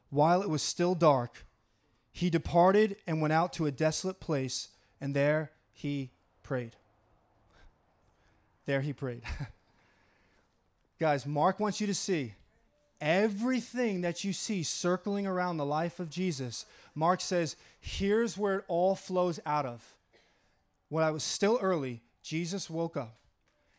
while 0.09 0.41
it 0.41 0.49
was 0.49 0.61
still 0.61 0.95
dark, 0.95 1.45
he 2.11 2.29
departed 2.29 2.97
and 3.07 3.21
went 3.21 3.33
out 3.33 3.53
to 3.53 3.65
a 3.65 3.71
desolate 3.71 4.19
place, 4.19 4.69
and 4.99 5.15
there 5.15 5.51
he 5.71 6.11
prayed. 6.43 6.75
There 8.65 8.81
he 8.81 8.93
prayed. 8.93 9.23
Guys, 10.99 11.25
Mark 11.25 11.59
wants 11.59 11.79
you 11.79 11.87
to 11.87 11.93
see 11.93 12.33
everything 13.01 14.01
that 14.01 14.23
you 14.23 14.33
see 14.33 14.63
circling 14.63 15.25
around 15.25 15.57
the 15.57 15.65
life 15.65 15.99
of 15.99 16.09
Jesus. 16.09 16.65
Mark 16.93 17.21
says, 17.21 17.55
here's 17.79 18.37
where 18.37 18.57
it 18.57 18.65
all 18.67 18.95
flows 18.95 19.39
out 19.45 19.65
of. 19.65 19.95
When 20.89 21.03
I 21.03 21.11
was 21.11 21.23
still 21.23 21.59
early, 21.61 22.01
Jesus 22.21 22.69
woke 22.69 22.97
up 22.97 23.15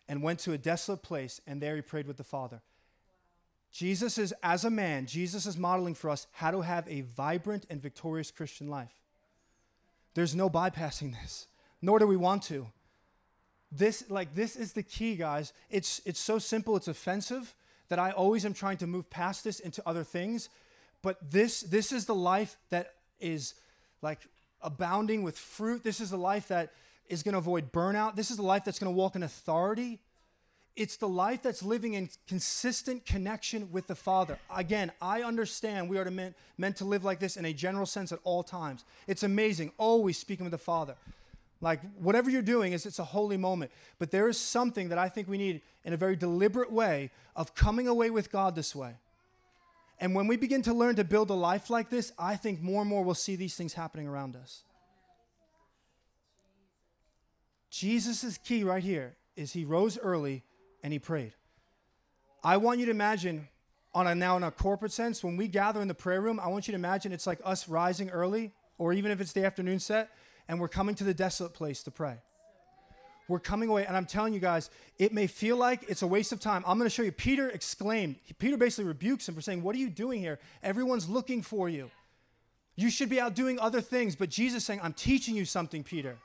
and 0.08 0.22
went 0.22 0.38
to 0.40 0.52
a 0.52 0.58
desolate 0.58 1.02
place, 1.02 1.40
and 1.46 1.60
there 1.60 1.76
he 1.76 1.82
prayed 1.82 2.06
with 2.06 2.16
the 2.16 2.24
Father. 2.24 2.62
Jesus 3.72 4.18
is, 4.18 4.34
as 4.42 4.64
a 4.64 4.70
man, 4.70 5.06
Jesus 5.06 5.46
is 5.46 5.56
modeling 5.56 5.94
for 5.94 6.10
us 6.10 6.26
how 6.32 6.50
to 6.50 6.62
have 6.62 6.88
a 6.88 7.02
vibrant 7.02 7.66
and 7.70 7.80
victorious 7.80 8.30
Christian 8.30 8.68
life. 8.68 8.94
There's 10.14 10.34
no 10.34 10.50
bypassing 10.50 11.12
this, 11.12 11.46
nor 11.80 11.98
do 11.98 12.06
we 12.06 12.16
want 12.16 12.42
to. 12.44 12.66
This, 13.70 14.10
like, 14.10 14.34
this 14.34 14.56
is 14.56 14.72
the 14.72 14.82
key, 14.82 15.14
guys. 15.14 15.52
It's, 15.70 16.00
it's 16.04 16.18
so 16.18 16.40
simple, 16.40 16.76
it's 16.76 16.88
offensive 16.88 17.54
that 17.88 18.00
I 18.00 18.10
always 18.10 18.44
am 18.44 18.54
trying 18.54 18.78
to 18.78 18.86
move 18.86 19.08
past 19.10 19.44
this 19.44 19.60
into 19.60 19.82
other 19.86 20.02
things. 20.02 20.48
But 21.02 21.30
this, 21.30 21.60
this 21.60 21.92
is 21.92 22.06
the 22.06 22.14
life 22.14 22.56
that 22.70 22.94
is 23.20 23.54
like 24.02 24.20
abounding 24.62 25.22
with 25.22 25.38
fruit. 25.38 25.84
This 25.84 26.00
is 26.00 26.10
the 26.10 26.18
life 26.18 26.48
that 26.48 26.72
is 27.08 27.22
going 27.22 27.32
to 27.32 27.38
avoid 27.38 27.72
burnout. 27.72 28.16
This 28.16 28.30
is 28.30 28.36
the 28.36 28.42
life 28.42 28.64
that's 28.64 28.78
going 28.78 28.92
to 28.92 28.96
walk 28.96 29.16
in 29.16 29.22
authority. 29.22 30.00
It's 30.76 30.96
the 30.96 31.08
life 31.08 31.42
that's 31.42 31.62
living 31.62 31.94
in 31.94 32.08
consistent 32.26 33.04
connection 33.04 33.70
with 33.72 33.86
the 33.86 33.94
Father. 33.94 34.38
Again, 34.54 34.92
I 35.00 35.22
understand 35.22 35.88
we 35.88 35.98
are 35.98 36.04
to 36.04 36.10
meant, 36.10 36.36
meant 36.56 36.76
to 36.76 36.84
live 36.84 37.04
like 37.04 37.18
this 37.18 37.36
in 37.36 37.44
a 37.44 37.52
general 37.52 37.86
sense 37.86 38.12
at 38.12 38.20
all 38.24 38.42
times. 38.42 38.84
It's 39.06 39.22
amazing, 39.22 39.72
always 39.78 40.16
speaking 40.16 40.44
with 40.44 40.52
the 40.52 40.58
Father. 40.58 40.94
Like 41.60 41.80
whatever 41.96 42.30
you're 42.30 42.40
doing 42.40 42.72
is 42.72 42.86
it's 42.86 42.98
a 42.98 43.04
holy 43.04 43.36
moment. 43.36 43.70
But 43.98 44.10
there 44.10 44.28
is 44.28 44.38
something 44.38 44.88
that 44.88 44.98
I 44.98 45.08
think 45.08 45.28
we 45.28 45.38
need 45.38 45.60
in 45.84 45.92
a 45.92 45.96
very 45.96 46.16
deliberate 46.16 46.72
way 46.72 47.10
of 47.36 47.54
coming 47.54 47.86
away 47.86 48.10
with 48.10 48.32
God 48.32 48.54
this 48.54 48.74
way. 48.74 48.94
And 49.98 50.14
when 50.14 50.26
we 50.26 50.36
begin 50.36 50.62
to 50.62 50.72
learn 50.72 50.96
to 50.96 51.04
build 51.04 51.28
a 51.28 51.34
life 51.34 51.68
like 51.68 51.90
this, 51.90 52.12
I 52.18 52.36
think 52.36 52.62
more 52.62 52.80
and 52.80 52.88
more 52.88 53.04
we'll 53.04 53.14
see 53.14 53.36
these 53.36 53.54
things 53.54 53.74
happening 53.74 54.08
around 54.08 54.34
us. 54.34 54.62
Jesus' 57.70 58.38
key 58.38 58.64
right 58.64 58.82
here 58.82 59.16
is 59.36 59.52
he 59.52 59.64
rose 59.64 59.98
early 59.98 60.42
and 60.82 60.92
he 60.92 60.98
prayed. 60.98 61.32
I 62.42 62.56
want 62.56 62.80
you 62.80 62.86
to 62.86 62.90
imagine 62.90 63.48
on 63.94 64.06
a 64.06 64.14
now 64.14 64.36
in 64.36 64.42
a 64.42 64.50
corporate 64.50 64.92
sense, 64.92 65.24
when 65.24 65.36
we 65.36 65.48
gather 65.48 65.80
in 65.80 65.88
the 65.88 65.94
prayer 65.94 66.20
room, 66.20 66.38
I 66.40 66.48
want 66.48 66.68
you 66.68 66.72
to 66.72 66.76
imagine 66.76 67.12
it's 67.12 67.26
like 67.26 67.40
us 67.44 67.68
rising 67.68 68.10
early, 68.10 68.52
or 68.78 68.92
even 68.92 69.10
if 69.10 69.20
it's 69.20 69.32
the 69.32 69.44
afternoon 69.44 69.80
set, 69.80 70.10
and 70.48 70.60
we're 70.60 70.68
coming 70.68 70.94
to 70.96 71.04
the 71.04 71.14
desolate 71.14 71.54
place 71.54 71.82
to 71.82 71.90
pray. 71.90 72.18
We're 73.28 73.40
coming 73.40 73.68
away, 73.68 73.86
and 73.86 73.96
I'm 73.96 74.06
telling 74.06 74.32
you 74.32 74.40
guys, 74.40 74.70
it 74.98 75.12
may 75.12 75.26
feel 75.26 75.56
like 75.56 75.84
it's 75.88 76.02
a 76.02 76.06
waste 76.06 76.32
of 76.32 76.40
time. 76.40 76.64
I'm 76.66 76.78
going 76.78 76.88
to 76.88 76.94
show 76.94 77.02
you. 77.02 77.12
Peter 77.12 77.48
exclaimed, 77.48 78.16
Peter 78.38 78.56
basically 78.56 78.86
rebukes 78.86 79.28
him 79.28 79.34
for 79.34 79.40
saying, 79.40 79.62
What 79.62 79.76
are 79.76 79.78
you 79.78 79.90
doing 79.90 80.20
here? 80.20 80.40
Everyone's 80.62 81.08
looking 81.08 81.42
for 81.42 81.68
you. 81.68 81.90
You 82.74 82.90
should 82.90 83.08
be 83.08 83.20
out 83.20 83.34
doing 83.34 83.58
other 83.60 83.80
things. 83.80 84.16
But 84.16 84.30
Jesus 84.30 84.64
saying, 84.64 84.80
I'm 84.82 84.94
teaching 84.94 85.36
you 85.36 85.44
something, 85.44 85.84
Peter. 85.84 86.16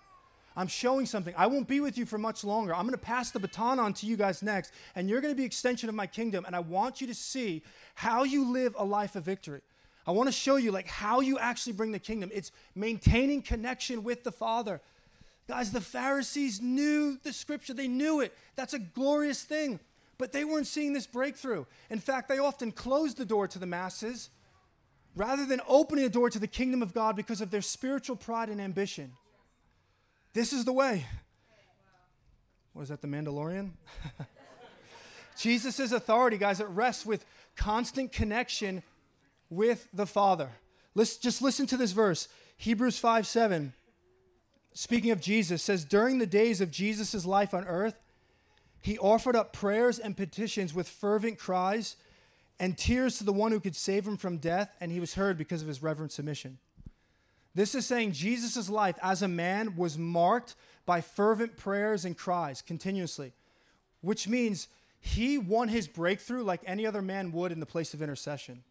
I'm 0.57 0.67
showing 0.67 1.05
something. 1.05 1.33
I 1.37 1.47
won't 1.47 1.67
be 1.67 1.81
with 1.81 1.97
you 1.97 2.05
for 2.05 2.17
much 2.17 2.43
longer. 2.43 2.73
I'm 2.73 2.83
going 2.83 2.91
to 2.91 2.97
pass 2.97 3.31
the 3.31 3.39
baton 3.39 3.79
on 3.79 3.93
to 3.95 4.05
you 4.05 4.15
guys 4.15 4.41
next, 4.41 4.71
and 4.95 5.09
you're 5.09 5.21
going 5.21 5.33
to 5.33 5.37
be 5.37 5.43
extension 5.43 5.89
of 5.89 5.95
my 5.95 6.07
kingdom. 6.07 6.45
And 6.45 6.55
I 6.55 6.59
want 6.59 7.01
you 7.01 7.07
to 7.07 7.13
see 7.13 7.61
how 7.95 8.23
you 8.23 8.51
live 8.51 8.75
a 8.77 8.85
life 8.85 9.15
of 9.15 9.23
victory. 9.23 9.61
I 10.07 10.11
want 10.11 10.27
to 10.27 10.33
show 10.33 10.55
you 10.55 10.71
like 10.71 10.87
how 10.87 11.19
you 11.19 11.39
actually 11.39 11.73
bring 11.73 11.91
the 11.91 11.99
kingdom. 11.99 12.29
It's 12.33 12.51
maintaining 12.73 13.41
connection 13.41 14.03
with 14.03 14.23
the 14.23 14.31
Father. 14.31 14.79
Guys, 15.47 15.71
the 15.71 15.81
Pharisees 15.81 16.61
knew 16.61 17.17
the 17.23 17.33
scripture. 17.33 17.73
They 17.73 17.87
knew 17.87 18.21
it. 18.21 18.33
That's 18.55 18.73
a 18.73 18.79
glorious 18.79 19.43
thing. 19.43 19.79
But 20.17 20.31
they 20.31 20.45
weren't 20.45 20.67
seeing 20.67 20.93
this 20.93 21.07
breakthrough. 21.07 21.65
In 21.89 21.99
fact, 21.99 22.29
they 22.29 22.39
often 22.39 22.71
closed 22.71 23.17
the 23.17 23.25
door 23.25 23.47
to 23.47 23.59
the 23.59 23.65
masses 23.65 24.29
rather 25.15 25.45
than 25.45 25.61
opening 25.67 26.03
the 26.03 26.09
door 26.09 26.29
to 26.29 26.39
the 26.39 26.47
kingdom 26.47 26.81
of 26.81 26.93
God 26.93 27.15
because 27.15 27.41
of 27.41 27.51
their 27.51 27.61
spiritual 27.61 28.15
pride 28.15 28.49
and 28.49 28.61
ambition. 28.61 29.11
This 30.35 30.51
is 30.51 30.65
the 30.65 30.73
way. 30.73 31.05
Was 32.73 32.89
that 32.89 33.01
the 33.01 33.07
Mandalorian? 33.07 33.71
Jesus' 35.37 35.93
authority, 35.93 36.37
guys, 36.37 36.59
it 36.59 36.67
rests 36.67 37.05
with 37.05 37.25
constant 37.55 38.11
connection 38.11 38.83
with 39.49 39.87
the 39.93 40.05
Father. 40.05 40.49
Let's 40.93 41.15
just 41.15 41.41
listen 41.41 41.67
to 41.67 41.77
this 41.77 41.93
verse. 41.93 42.27
Hebrews 42.57 42.99
5 42.99 43.25
7, 43.25 43.73
speaking 44.73 45.11
of 45.11 45.21
Jesus, 45.21 45.63
says, 45.63 45.85
During 45.85 46.17
the 46.17 46.27
days 46.27 46.59
of 46.59 46.69
Jesus' 46.69 47.25
life 47.25 47.53
on 47.53 47.65
earth, 47.65 48.01
he 48.81 48.97
offered 48.97 49.37
up 49.37 49.53
prayers 49.53 49.99
and 49.99 50.17
petitions 50.17 50.73
with 50.73 50.89
fervent 50.89 51.39
cries 51.39 51.95
and 52.59 52.77
tears 52.77 53.17
to 53.19 53.23
the 53.23 53.33
one 53.33 53.53
who 53.53 53.61
could 53.61 53.75
save 53.75 54.05
him 54.05 54.17
from 54.17 54.37
death, 54.37 54.75
and 54.81 54.91
he 54.91 54.99
was 54.99 55.13
heard 55.13 55.37
because 55.37 55.61
of 55.61 55.69
his 55.69 55.81
reverent 55.81 56.11
submission. 56.11 56.57
This 57.55 57.73
is 57.73 57.85
saying 57.85 58.11
Jesus' 58.11 58.69
life 58.69 58.99
as 59.01 59.21
a 59.21 59.27
man 59.29 59.77
was 59.77 59.97
marked 59.97 60.55
by 60.85 61.01
fervent 61.01 61.55
prayers 61.55 62.03
and 62.05 62.17
cries 62.17 62.61
continuously, 62.61 63.33
which 64.01 64.27
means 64.27 64.67
he 64.99 65.37
won 65.37 65.69
his 65.69 65.87
breakthrough 65.87 66.43
like 66.43 66.61
any 66.65 66.85
other 66.85 67.01
man 67.01 67.31
would 67.31 67.51
in 67.51 67.61
the 67.61 67.65
place 67.65 67.93
of 67.93 68.01
intercession. 68.01 68.63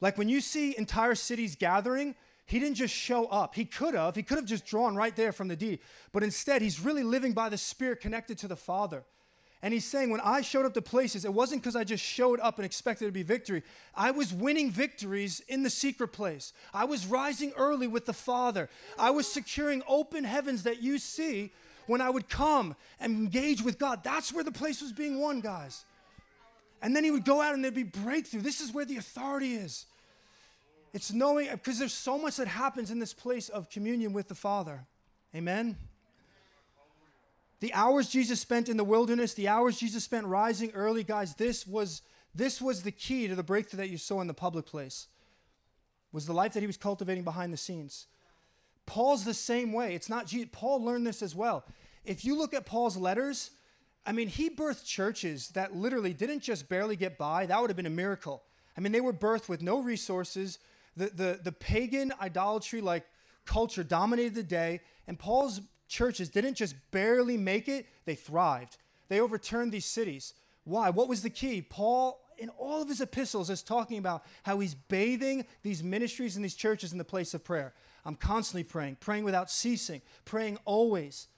Like 0.00 0.16
when 0.16 0.28
you 0.28 0.40
see 0.40 0.76
entire 0.78 1.14
cities 1.14 1.56
gathering, 1.56 2.14
he 2.46 2.58
didn't 2.58 2.76
just 2.76 2.94
show 2.94 3.26
up. 3.26 3.54
He 3.54 3.66
could 3.66 3.94
have. 3.94 4.16
He 4.16 4.22
could 4.22 4.38
have 4.38 4.46
just 4.46 4.64
drawn 4.64 4.96
right 4.96 5.14
there 5.14 5.32
from 5.32 5.48
the 5.48 5.56
deed. 5.56 5.80
But 6.12 6.22
instead, 6.22 6.62
he's 6.62 6.80
really 6.80 7.02
living 7.02 7.34
by 7.34 7.50
the 7.50 7.58
Spirit 7.58 8.00
connected 8.00 8.38
to 8.38 8.48
the 8.48 8.56
Father. 8.56 9.04
And 9.60 9.74
he's 9.74 9.84
saying, 9.84 10.10
when 10.10 10.20
I 10.20 10.40
showed 10.40 10.66
up 10.66 10.74
to 10.74 10.82
places, 10.82 11.24
it 11.24 11.34
wasn't 11.34 11.62
because 11.62 11.74
I 11.74 11.82
just 11.82 12.04
showed 12.04 12.38
up 12.38 12.58
and 12.58 12.64
expected 12.64 13.06
to 13.06 13.12
be 13.12 13.24
victory. 13.24 13.64
I 13.94 14.12
was 14.12 14.32
winning 14.32 14.70
victories 14.70 15.42
in 15.48 15.64
the 15.64 15.70
secret 15.70 16.08
place. 16.08 16.52
I 16.72 16.84
was 16.84 17.06
rising 17.06 17.52
early 17.56 17.88
with 17.88 18.06
the 18.06 18.12
Father. 18.12 18.68
I 18.96 19.10
was 19.10 19.26
securing 19.26 19.82
open 19.88 20.22
heavens 20.22 20.62
that 20.62 20.80
you 20.80 20.98
see 20.98 21.52
when 21.88 22.00
I 22.00 22.08
would 22.08 22.28
come 22.28 22.76
and 23.00 23.12
engage 23.14 23.62
with 23.62 23.80
God. 23.80 24.04
That's 24.04 24.32
where 24.32 24.44
the 24.44 24.52
place 24.52 24.80
was 24.80 24.92
being 24.92 25.20
won, 25.20 25.40
guys. 25.40 25.84
And 26.80 26.94
then 26.94 27.02
he 27.02 27.10
would 27.10 27.24
go 27.24 27.42
out 27.42 27.54
and 27.54 27.64
there'd 27.64 27.74
be 27.74 27.82
breakthrough. 27.82 28.42
This 28.42 28.60
is 28.60 28.72
where 28.72 28.84
the 28.84 28.98
authority 28.98 29.54
is. 29.54 29.86
It's 30.94 31.12
knowing, 31.12 31.48
because 31.50 31.80
there's 31.80 31.92
so 31.92 32.16
much 32.16 32.36
that 32.36 32.46
happens 32.46 32.92
in 32.92 33.00
this 33.00 33.12
place 33.12 33.48
of 33.48 33.68
communion 33.70 34.12
with 34.12 34.28
the 34.28 34.34
Father. 34.36 34.86
Amen? 35.34 35.76
The 37.60 37.74
hours 37.74 38.08
Jesus 38.08 38.40
spent 38.40 38.68
in 38.68 38.76
the 38.76 38.84
wilderness, 38.84 39.34
the 39.34 39.48
hours 39.48 39.78
Jesus 39.78 40.04
spent 40.04 40.26
rising 40.26 40.70
early, 40.72 41.02
guys, 41.02 41.34
this 41.34 41.66
was 41.66 42.02
this 42.34 42.60
was 42.60 42.82
the 42.82 42.92
key 42.92 43.26
to 43.26 43.34
the 43.34 43.42
breakthrough 43.42 43.78
that 43.78 43.90
you 43.90 43.98
saw 43.98 44.20
in 44.20 44.26
the 44.26 44.34
public 44.34 44.66
place. 44.66 45.08
Was 46.12 46.26
the 46.26 46.32
life 46.32 46.52
that 46.52 46.60
he 46.60 46.66
was 46.66 46.76
cultivating 46.76 47.24
behind 47.24 47.52
the 47.52 47.56
scenes. 47.56 48.06
Paul's 48.86 49.24
the 49.24 49.34
same 49.34 49.72
way. 49.72 49.94
It's 49.94 50.08
not 50.08 50.26
Jesus. 50.26 50.48
Paul 50.52 50.84
learned 50.84 51.06
this 51.06 51.20
as 51.20 51.34
well. 51.34 51.64
If 52.04 52.24
you 52.24 52.38
look 52.38 52.54
at 52.54 52.64
Paul's 52.64 52.96
letters, 52.96 53.50
I 54.06 54.12
mean, 54.12 54.28
he 54.28 54.48
birthed 54.48 54.86
churches 54.86 55.48
that 55.48 55.74
literally 55.74 56.14
didn't 56.14 56.40
just 56.40 56.68
barely 56.68 56.96
get 56.96 57.18
by. 57.18 57.44
That 57.44 57.60
would 57.60 57.68
have 57.68 57.76
been 57.76 57.86
a 57.86 57.90
miracle. 57.90 58.42
I 58.76 58.80
mean, 58.80 58.92
they 58.92 59.02
were 59.02 59.12
birthed 59.12 59.48
with 59.48 59.60
no 59.60 59.80
resources. 59.80 60.58
The, 60.96 61.06
the, 61.08 61.40
the 61.42 61.52
pagan 61.52 62.12
idolatry 62.20 62.80
like 62.80 63.04
culture 63.44 63.84
dominated 63.84 64.34
the 64.34 64.42
day, 64.42 64.80
and 65.06 65.18
Paul's 65.18 65.60
churches 65.88 66.28
didn't 66.28 66.54
just 66.54 66.76
barely 66.90 67.36
make 67.36 67.68
it, 67.68 67.86
they 68.04 68.14
thrived. 68.14 68.76
They 69.08 69.20
overturned 69.20 69.72
these 69.72 69.86
cities. 69.86 70.34
Why? 70.64 70.90
What 70.90 71.08
was 71.08 71.22
the 71.22 71.30
key? 71.30 71.62
Paul, 71.62 72.20
in 72.36 72.50
all 72.50 72.82
of 72.82 72.88
his 72.88 73.00
epistles, 73.00 73.50
is 73.50 73.62
talking 73.62 73.98
about 73.98 74.24
how 74.42 74.60
he's 74.60 74.74
bathing 74.74 75.46
these 75.62 75.82
ministries 75.82 76.36
and 76.36 76.44
these 76.44 76.54
churches 76.54 76.92
in 76.92 76.98
the 76.98 77.04
place 77.04 77.34
of 77.34 77.42
prayer. 77.42 77.74
I'm 78.04 78.14
constantly 78.14 78.64
praying, 78.64 78.98
praying 79.00 79.24
without 79.24 79.50
ceasing, 79.50 80.02
praying 80.24 80.58
always. 80.64 81.28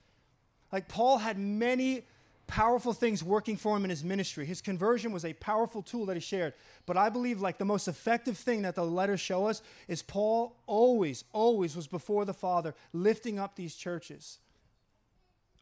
Like 0.71 0.87
Paul 0.87 1.19
had 1.19 1.37
many 1.37 2.05
powerful 2.51 2.91
things 2.91 3.23
working 3.23 3.55
for 3.55 3.77
him 3.77 3.85
in 3.85 3.89
his 3.89 4.03
ministry. 4.03 4.45
His 4.45 4.59
conversion 4.59 5.13
was 5.13 5.23
a 5.23 5.31
powerful 5.31 5.81
tool 5.81 6.05
that 6.07 6.17
he 6.17 6.19
shared. 6.19 6.53
But 6.85 6.97
I 6.97 7.07
believe 7.07 7.39
like 7.39 7.57
the 7.57 7.63
most 7.63 7.87
effective 7.87 8.37
thing 8.37 8.63
that 8.63 8.75
the 8.75 8.83
letters 8.83 9.21
show 9.21 9.47
us 9.47 9.61
is 9.87 10.01
Paul 10.01 10.57
always, 10.67 11.23
always 11.31 11.77
was 11.77 11.87
before 11.87 12.25
the 12.25 12.33
Father, 12.33 12.75
lifting 12.91 13.39
up 13.39 13.55
these 13.55 13.73
churches, 13.73 14.37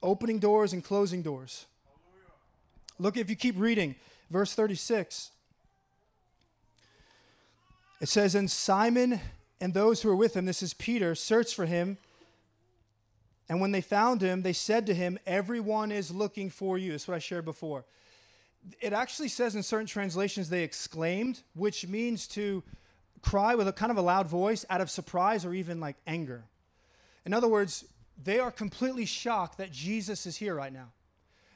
opening 0.02 0.40
doors 0.40 0.74
and 0.74 0.84
closing 0.84 1.22
doors. 1.22 1.68
Look, 2.98 3.18
if 3.18 3.30
you 3.30 3.36
keep 3.36 3.54
reading, 3.60 3.94
verse 4.32 4.56
36. 4.56 5.30
It 8.02 8.10
says, 8.10 8.34
And 8.34 8.50
Simon 8.50 9.22
and 9.62 9.76
those 9.76 10.02
who 10.02 10.10
were 10.10 10.16
with 10.16 10.36
him, 10.36 10.46
this 10.46 10.64
is 10.64 10.74
Peter, 10.74 11.14
searched 11.14 11.54
for 11.54 11.68
him 11.68 12.00
and 13.50 13.60
when 13.60 13.72
they 13.72 13.82
found 13.82 14.22
him, 14.22 14.44
they 14.44 14.54
said 14.54 14.86
to 14.86 14.94
him, 14.94 15.18
Everyone 15.26 15.92
is 15.92 16.12
looking 16.12 16.52
for 16.52 16.78
you. 16.78 16.92
That's 16.92 17.08
what 17.08 17.16
I 17.16 17.20
shared 17.20 17.46
before. 17.46 17.84
It 18.80 18.94
actually 18.94 19.30
says 19.30 19.56
in 19.56 19.64
certain 19.64 19.88
translations 19.88 20.50
they 20.50 20.64
exclaimed, 20.64 21.42
which 21.56 21.88
means 21.88 22.28
to 22.30 22.64
cry 23.22 23.56
with 23.56 23.68
a 23.68 23.74
kind 23.74 23.92
of 23.92 23.98
a 23.98 24.02
loud 24.02 24.28
voice 24.28 24.66
out 24.70 24.82
of 24.82 24.90
surprise 24.90 25.46
or 25.46 25.54
even 25.54 25.80
like 25.80 25.96
anger. 26.06 26.44
In 27.26 27.34
other 27.34 27.48
words, 27.48 27.86
they 28.22 28.40
are 28.40 28.52
completely 28.52 29.06
shocked 29.06 29.58
that 29.58 29.72
Jesus 29.72 30.26
is 30.26 30.38
here 30.38 30.56
right 30.56 30.72
now. 30.72 30.90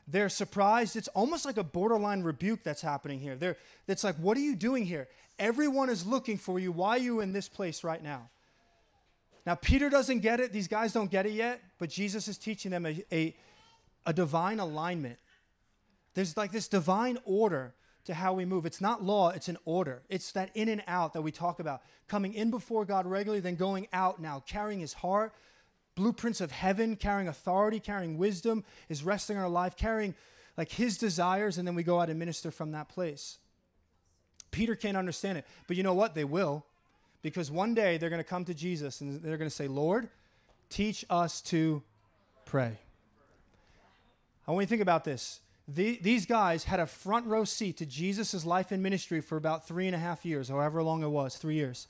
They're 0.07 0.29
surprised. 0.29 0.95
It's 0.95 1.07
almost 1.09 1.45
like 1.45 1.57
a 1.57 1.63
borderline 1.63 2.23
rebuke 2.23 2.63
that's 2.63 2.81
happening 2.81 3.19
here. 3.19 3.35
They're, 3.35 3.57
it's 3.87 4.03
like, 4.03 4.15
what 4.15 4.35
are 4.35 4.41
you 4.41 4.55
doing 4.55 4.85
here? 4.85 5.07
Everyone 5.39 5.89
is 5.89 6.05
looking 6.05 6.37
for 6.37 6.59
you. 6.59 6.71
Why 6.71 6.97
are 6.97 6.99
you 6.99 7.21
in 7.21 7.33
this 7.33 7.47
place 7.47 7.83
right 7.83 8.03
now? 8.03 8.29
Now, 9.45 9.55
Peter 9.55 9.89
doesn't 9.89 10.19
get 10.19 10.39
it. 10.39 10.53
These 10.53 10.67
guys 10.67 10.93
don't 10.93 11.11
get 11.11 11.25
it 11.25 11.33
yet, 11.33 11.61
but 11.77 11.89
Jesus 11.89 12.27
is 12.27 12.37
teaching 12.37 12.71
them 12.71 12.85
a, 12.85 13.03
a, 13.11 13.35
a 14.05 14.13
divine 14.13 14.59
alignment. 14.59 15.17
There's 16.13 16.37
like 16.37 16.51
this 16.51 16.67
divine 16.67 17.17
order 17.25 17.73
to 18.05 18.13
how 18.13 18.33
we 18.33 18.45
move. 18.45 18.65
It's 18.65 18.81
not 18.81 19.03
law, 19.03 19.29
it's 19.29 19.47
an 19.47 19.57
order. 19.65 20.03
It's 20.09 20.31
that 20.33 20.49
in 20.53 20.69
and 20.69 20.83
out 20.87 21.13
that 21.13 21.21
we 21.21 21.31
talk 21.31 21.59
about. 21.59 21.81
Coming 22.07 22.33
in 22.33 22.51
before 22.51 22.85
God 22.85 23.05
regularly, 23.05 23.39
then 23.39 23.55
going 23.55 23.87
out 23.93 24.21
now, 24.21 24.43
carrying 24.45 24.79
his 24.79 24.93
heart, 24.93 25.33
blueprints 25.95 26.41
of 26.41 26.51
heaven, 26.51 26.95
carrying 26.95 27.27
authority, 27.27 27.79
carrying 27.79 28.17
wisdom, 28.17 28.63
is 28.89 29.03
resting 29.03 29.37
our 29.37 29.49
life, 29.49 29.75
carrying 29.75 30.15
like 30.57 30.71
his 30.71 30.97
desires, 30.97 31.57
and 31.57 31.67
then 31.67 31.75
we 31.75 31.83
go 31.83 31.99
out 31.99 32.09
and 32.09 32.19
minister 32.19 32.51
from 32.51 32.71
that 32.71 32.89
place. 32.89 33.37
Peter 34.51 34.75
can't 34.75 34.97
understand 34.97 35.37
it, 35.37 35.45
but 35.67 35.75
you 35.77 35.83
know 35.83 35.93
what? 35.93 36.13
They 36.13 36.25
will. 36.25 36.65
Because 37.23 37.49
one 37.49 37.73
day 37.73 37.97
they're 37.97 38.11
going 38.11 38.19
to 38.21 38.29
come 38.29 38.45
to 38.45 38.53
Jesus 38.53 39.01
and 39.01 39.23
they're 39.23 39.37
going 39.37 39.49
to 39.49 39.55
say, 39.55 39.67
Lord, 39.67 40.09
teach 40.69 41.03
us 41.09 41.41
to 41.41 41.81
pray. 42.45 42.77
I 44.47 44.51
want 44.51 44.63
you 44.63 44.65
to 44.67 44.69
think 44.69 44.81
about 44.81 45.05
this. 45.05 45.39
The, 45.67 45.97
these 46.01 46.25
guys 46.25 46.65
had 46.65 46.81
a 46.81 46.85
front 46.85 47.25
row 47.25 47.45
seat 47.45 47.77
to 47.77 47.85
Jesus' 47.85 48.45
life 48.45 48.71
and 48.71 48.83
ministry 48.83 49.21
for 49.21 49.37
about 49.37 49.65
three 49.65 49.87
and 49.87 49.95
a 49.95 49.99
half 49.99 50.25
years, 50.25 50.49
however 50.49 50.83
long 50.83 51.01
it 51.01 51.07
was, 51.07 51.37
three 51.37 51.55
years. 51.55 51.87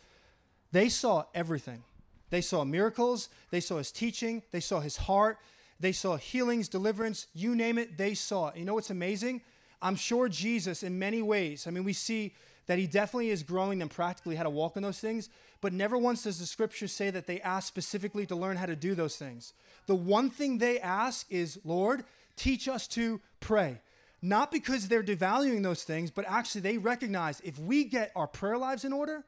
They 0.71 0.87
saw 0.89 1.25
everything. 1.33 1.83
They 2.29 2.41
saw 2.41 2.63
miracles, 2.63 3.29
they 3.51 3.59
saw 3.59 3.77
his 3.77 3.91
teaching, 3.91 4.41
they 4.51 4.59
saw 4.59 4.79
his 4.79 4.97
heart, 4.97 5.37
they 5.79 5.91
saw 5.91 6.17
healings, 6.17 6.67
deliverance, 6.67 7.27
you 7.33 7.55
name 7.55 7.77
it, 7.77 7.97
they 7.97 8.13
saw 8.15 8.47
it. 8.47 8.57
You 8.57 8.65
know 8.65 8.73
what's 8.73 8.89
amazing? 8.89 9.41
I'm 9.83 9.95
sure 9.95 10.29
Jesus, 10.29 10.81
in 10.81 10.97
many 10.97 11.21
ways, 11.21 11.67
I 11.67 11.71
mean, 11.71 11.83
we 11.83 11.93
see 11.93 12.33
that 12.67 12.79
he 12.79 12.87
definitely 12.87 13.29
is 13.29 13.43
growing 13.43 13.79
them 13.79 13.89
practically 13.89 14.35
how 14.35 14.43
to 14.43 14.49
walk 14.49 14.77
in 14.77 14.83
those 14.83 14.99
things, 14.99 15.29
but 15.61 15.73
never 15.73 15.97
once 15.97 16.23
does 16.23 16.39
the 16.39 16.45
scripture 16.45 16.87
say 16.87 17.09
that 17.09 17.27
they 17.27 17.41
ask 17.41 17.67
specifically 17.67 18.25
to 18.25 18.35
learn 18.35 18.57
how 18.57 18.65
to 18.65 18.75
do 18.75 18.95
those 18.95 19.17
things. 19.17 19.53
The 19.85 19.95
one 19.95 20.29
thing 20.29 20.57
they 20.57 20.79
ask 20.79 21.25
is, 21.29 21.59
Lord, 21.63 22.03
teach 22.35 22.67
us 22.67 22.87
to 22.89 23.19
pray. 23.39 23.81
Not 24.21 24.51
because 24.51 24.87
they're 24.87 25.03
devaluing 25.03 25.63
those 25.63 25.83
things, 25.83 26.09
but 26.09 26.25
actually 26.27 26.61
they 26.61 26.77
recognize 26.77 27.41
if 27.41 27.59
we 27.59 27.83
get 27.83 28.11
our 28.15 28.27
prayer 28.27 28.57
lives 28.57 28.85
in 28.85 28.93
order, 28.93 29.25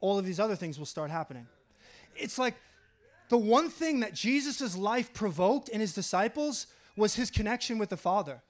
all 0.00 0.18
of 0.18 0.26
these 0.26 0.38
other 0.38 0.56
things 0.56 0.78
will 0.78 0.86
start 0.86 1.10
happening. 1.10 1.46
It's 2.14 2.38
like 2.38 2.54
the 3.30 3.38
one 3.38 3.70
thing 3.70 4.00
that 4.00 4.12
Jesus' 4.12 4.76
life 4.76 5.14
provoked 5.14 5.70
in 5.70 5.80
his 5.80 5.94
disciples 5.94 6.66
was 6.96 7.14
his 7.14 7.30
connection 7.30 7.78
with 7.78 7.88
the 7.88 7.96
Father. 7.96 8.42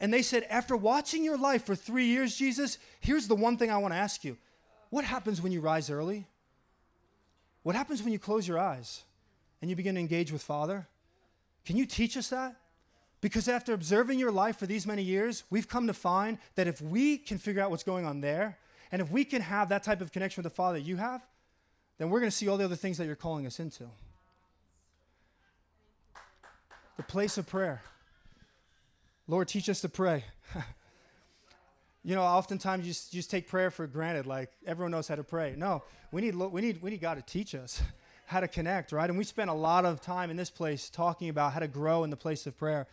And 0.00 0.12
they 0.12 0.22
said, 0.22 0.46
After 0.48 0.76
watching 0.76 1.24
your 1.24 1.36
life 1.38 1.64
for 1.64 1.74
three 1.74 2.06
years, 2.06 2.36
Jesus, 2.36 2.78
here's 3.00 3.28
the 3.28 3.34
one 3.34 3.56
thing 3.56 3.70
I 3.70 3.78
want 3.78 3.94
to 3.94 3.98
ask 3.98 4.24
you 4.24 4.36
What 4.90 5.04
happens 5.04 5.40
when 5.40 5.52
you 5.52 5.60
rise 5.60 5.90
early? 5.90 6.26
What 7.62 7.74
happens 7.74 8.02
when 8.02 8.12
you 8.12 8.18
close 8.18 8.46
your 8.46 8.58
eyes 8.58 9.02
and 9.60 9.68
you 9.68 9.76
begin 9.76 9.94
to 9.96 10.00
engage 10.00 10.32
with 10.32 10.42
Father? 10.42 10.86
Can 11.66 11.76
you 11.76 11.84
teach 11.84 12.16
us 12.16 12.28
that? 12.30 12.56
Because 13.20 13.48
after 13.48 13.72
observing 13.72 14.18
your 14.18 14.30
life 14.30 14.56
for 14.56 14.66
these 14.66 14.86
many 14.86 15.02
years, 15.02 15.42
we've 15.50 15.68
come 15.68 15.88
to 15.88 15.92
find 15.92 16.38
that 16.54 16.68
if 16.68 16.80
we 16.80 17.18
can 17.18 17.36
figure 17.36 17.60
out 17.60 17.70
what's 17.70 17.82
going 17.82 18.06
on 18.06 18.20
there, 18.20 18.58
and 18.92 19.02
if 19.02 19.10
we 19.10 19.24
can 19.24 19.42
have 19.42 19.68
that 19.68 19.82
type 19.82 20.00
of 20.00 20.12
connection 20.12 20.42
with 20.42 20.50
the 20.50 20.56
Father 20.56 20.78
you 20.78 20.96
have, 20.96 21.26
then 21.98 22.10
we're 22.10 22.20
going 22.20 22.30
to 22.30 22.36
see 22.36 22.48
all 22.48 22.56
the 22.56 22.64
other 22.64 22.76
things 22.76 22.96
that 22.98 23.06
you're 23.06 23.16
calling 23.16 23.44
us 23.46 23.58
into. 23.58 23.84
The 26.96 27.02
place 27.02 27.36
of 27.38 27.46
prayer. 27.46 27.82
Lord, 29.30 29.46
teach 29.46 29.68
us 29.68 29.82
to 29.82 29.90
pray. 29.90 30.24
you 32.02 32.14
know, 32.14 32.22
oftentimes 32.22 32.86
you 32.86 32.92
just, 32.92 33.12
you 33.12 33.18
just 33.18 33.30
take 33.30 33.46
prayer 33.46 33.70
for 33.70 33.86
granted, 33.86 34.24
like 34.24 34.50
everyone 34.66 34.90
knows 34.90 35.06
how 35.06 35.16
to 35.16 35.22
pray. 35.22 35.54
No, 35.54 35.82
we 36.10 36.22
need, 36.22 36.34
we 36.34 36.62
need, 36.62 36.80
we 36.80 36.90
need 36.90 37.02
God 37.02 37.16
to 37.16 37.22
teach 37.22 37.54
us 37.54 37.82
how 38.26 38.40
to 38.40 38.48
connect, 38.48 38.90
right? 38.90 39.08
And 39.08 39.18
we 39.18 39.24
spend 39.24 39.50
a 39.50 39.54
lot 39.54 39.84
of 39.84 40.00
time 40.00 40.30
in 40.30 40.38
this 40.38 40.48
place 40.48 40.88
talking 40.88 41.28
about 41.28 41.52
how 41.52 41.60
to 41.60 41.68
grow 41.68 42.04
in 42.04 42.10
the 42.10 42.16
place 42.16 42.46
of 42.46 42.56
prayer. 42.56 42.86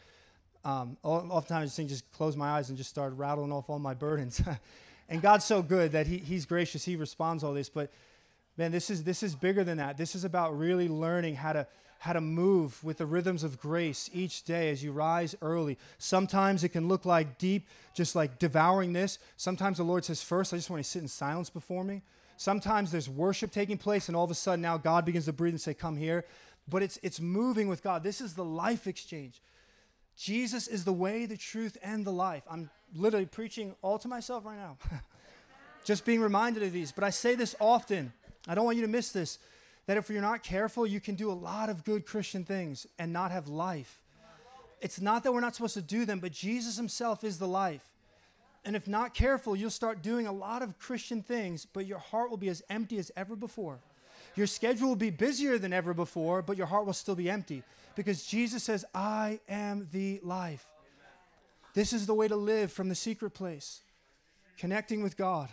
Um, 0.65 0.97
oftentimes, 1.03 1.79
I 1.79 1.83
just, 1.83 1.89
just 1.89 2.11
close 2.11 2.35
my 2.35 2.49
eyes 2.49 2.67
and 2.67 2.77
just 2.77 2.89
start 2.89 3.13
rattling 3.15 3.53
off 3.53 3.69
all 3.69 3.79
my 3.79 3.93
burdens. 3.93 4.41
and 5.09 5.21
God's 5.21 5.45
so 5.45 5.61
good 5.61 5.93
that 5.93 6.05
he, 6.05 6.17
He's 6.17 6.45
gracious. 6.45 6.83
He 6.83 6.97
responds 6.97 7.45
all 7.45 7.53
this. 7.53 7.69
But 7.69 7.93
man, 8.57 8.71
this 8.71 8.89
is 8.89 9.03
this 9.03 9.23
is 9.23 9.35
bigger 9.35 9.63
than 9.63 9.77
that. 9.77 9.97
This 9.97 10.15
is 10.15 10.23
about 10.23 10.57
really 10.57 10.87
learning 10.87 11.35
how 11.35 11.53
to 11.53 11.67
how 11.99 12.13
to 12.13 12.21
move 12.21 12.83
with 12.83 12.97
the 12.97 13.05
rhythms 13.05 13.43
of 13.43 13.59
grace 13.59 14.09
each 14.13 14.43
day 14.43 14.69
as 14.69 14.83
you 14.83 14.91
rise 14.91 15.35
early. 15.41 15.77
Sometimes 15.97 16.63
it 16.63 16.69
can 16.69 16.87
look 16.87 17.03
like 17.03 17.39
deep, 17.39 17.67
just 17.95 18.15
like 18.15 18.37
devouring 18.37 18.93
this. 18.93 19.17
Sometimes 19.37 19.77
the 19.77 19.83
Lord 19.83 20.05
says, 20.05 20.21
First, 20.21 20.53
I 20.53 20.57
just 20.57 20.69
want 20.69 20.83
to 20.83 20.89
sit 20.89 21.01
in 21.01 21.07
silence 21.07 21.49
before 21.49 21.83
me. 21.83 22.03
Sometimes 22.37 22.91
there's 22.91 23.09
worship 23.09 23.51
taking 23.51 23.77
place, 23.77 24.07
and 24.07 24.15
all 24.15 24.25
of 24.25 24.31
a 24.31 24.35
sudden 24.35 24.61
now 24.61 24.77
God 24.77 25.05
begins 25.05 25.25
to 25.25 25.33
breathe 25.33 25.53
and 25.53 25.61
say, 25.61 25.73
Come 25.73 25.97
here. 25.97 26.25
But 26.67 26.83
it's, 26.83 26.99
it's 27.01 27.19
moving 27.19 27.67
with 27.67 27.83
God. 27.83 28.03
This 28.03 28.21
is 28.21 28.33
the 28.33 28.45
life 28.45 28.87
exchange. 28.87 29.41
Jesus 30.15 30.67
is 30.67 30.85
the 30.85 30.93
way, 30.93 31.25
the 31.25 31.37
truth, 31.37 31.77
and 31.83 32.05
the 32.05 32.11
life. 32.11 32.43
I'm 32.49 32.69
literally 32.95 33.25
preaching 33.25 33.75
all 33.81 33.99
to 33.99 34.07
myself 34.07 34.45
right 34.45 34.57
now. 34.57 34.77
just 35.83 36.05
being 36.05 36.21
reminded 36.21 36.63
of 36.63 36.71
these. 36.71 36.91
But 36.91 37.03
I 37.03 37.09
say 37.09 37.35
this 37.35 37.55
often. 37.59 38.13
I 38.47 38.55
don't 38.55 38.65
want 38.65 38.77
you 38.77 38.83
to 38.83 38.89
miss 38.89 39.11
this 39.11 39.39
that 39.87 39.97
if 39.97 40.09
you're 40.09 40.21
not 40.21 40.41
careful, 40.41 40.87
you 40.87 40.99
can 40.99 41.15
do 41.15 41.31
a 41.31 41.33
lot 41.33 41.69
of 41.69 41.83
good 41.83 42.05
Christian 42.05 42.43
things 42.43 42.87
and 42.97 43.13
not 43.13 43.31
have 43.31 43.47
life. 43.47 43.99
It's 44.81 44.99
not 44.99 45.23
that 45.23 45.31
we're 45.31 45.41
not 45.41 45.55
supposed 45.55 45.75
to 45.75 45.81
do 45.81 46.05
them, 46.05 46.19
but 46.19 46.31
Jesus 46.31 46.77
himself 46.77 47.23
is 47.23 47.37
the 47.37 47.47
life. 47.47 47.83
And 48.63 48.75
if 48.75 48.87
not 48.87 49.13
careful, 49.13 49.55
you'll 49.55 49.69
start 49.69 50.01
doing 50.01 50.25
a 50.25 50.31
lot 50.31 50.63
of 50.63 50.79
Christian 50.79 51.21
things, 51.21 51.67
but 51.71 51.85
your 51.85 51.99
heart 51.99 52.31
will 52.31 52.37
be 52.37 52.49
as 52.49 52.63
empty 52.67 52.97
as 52.97 53.11
ever 53.15 53.35
before. 53.35 53.77
Your 54.35 54.47
schedule 54.47 54.89
will 54.89 54.95
be 54.95 55.11
busier 55.11 55.59
than 55.59 55.71
ever 55.71 55.93
before, 55.93 56.41
but 56.41 56.57
your 56.57 56.65
heart 56.65 56.85
will 56.85 56.93
still 56.93 57.15
be 57.15 57.29
empty 57.29 57.63
because 57.95 58.25
Jesus 58.25 58.63
says, 58.63 58.83
I 58.93 59.39
am 59.47 59.87
the 59.91 60.19
life. 60.23 60.65
This 61.73 61.93
is 61.93 62.05
the 62.05 62.13
way 62.13 62.27
to 62.27 62.35
live 62.35 62.71
from 62.71 62.89
the 62.89 62.95
secret 62.95 63.31
place, 63.31 63.81
connecting 64.57 65.03
with 65.03 65.15
God. 65.15 65.49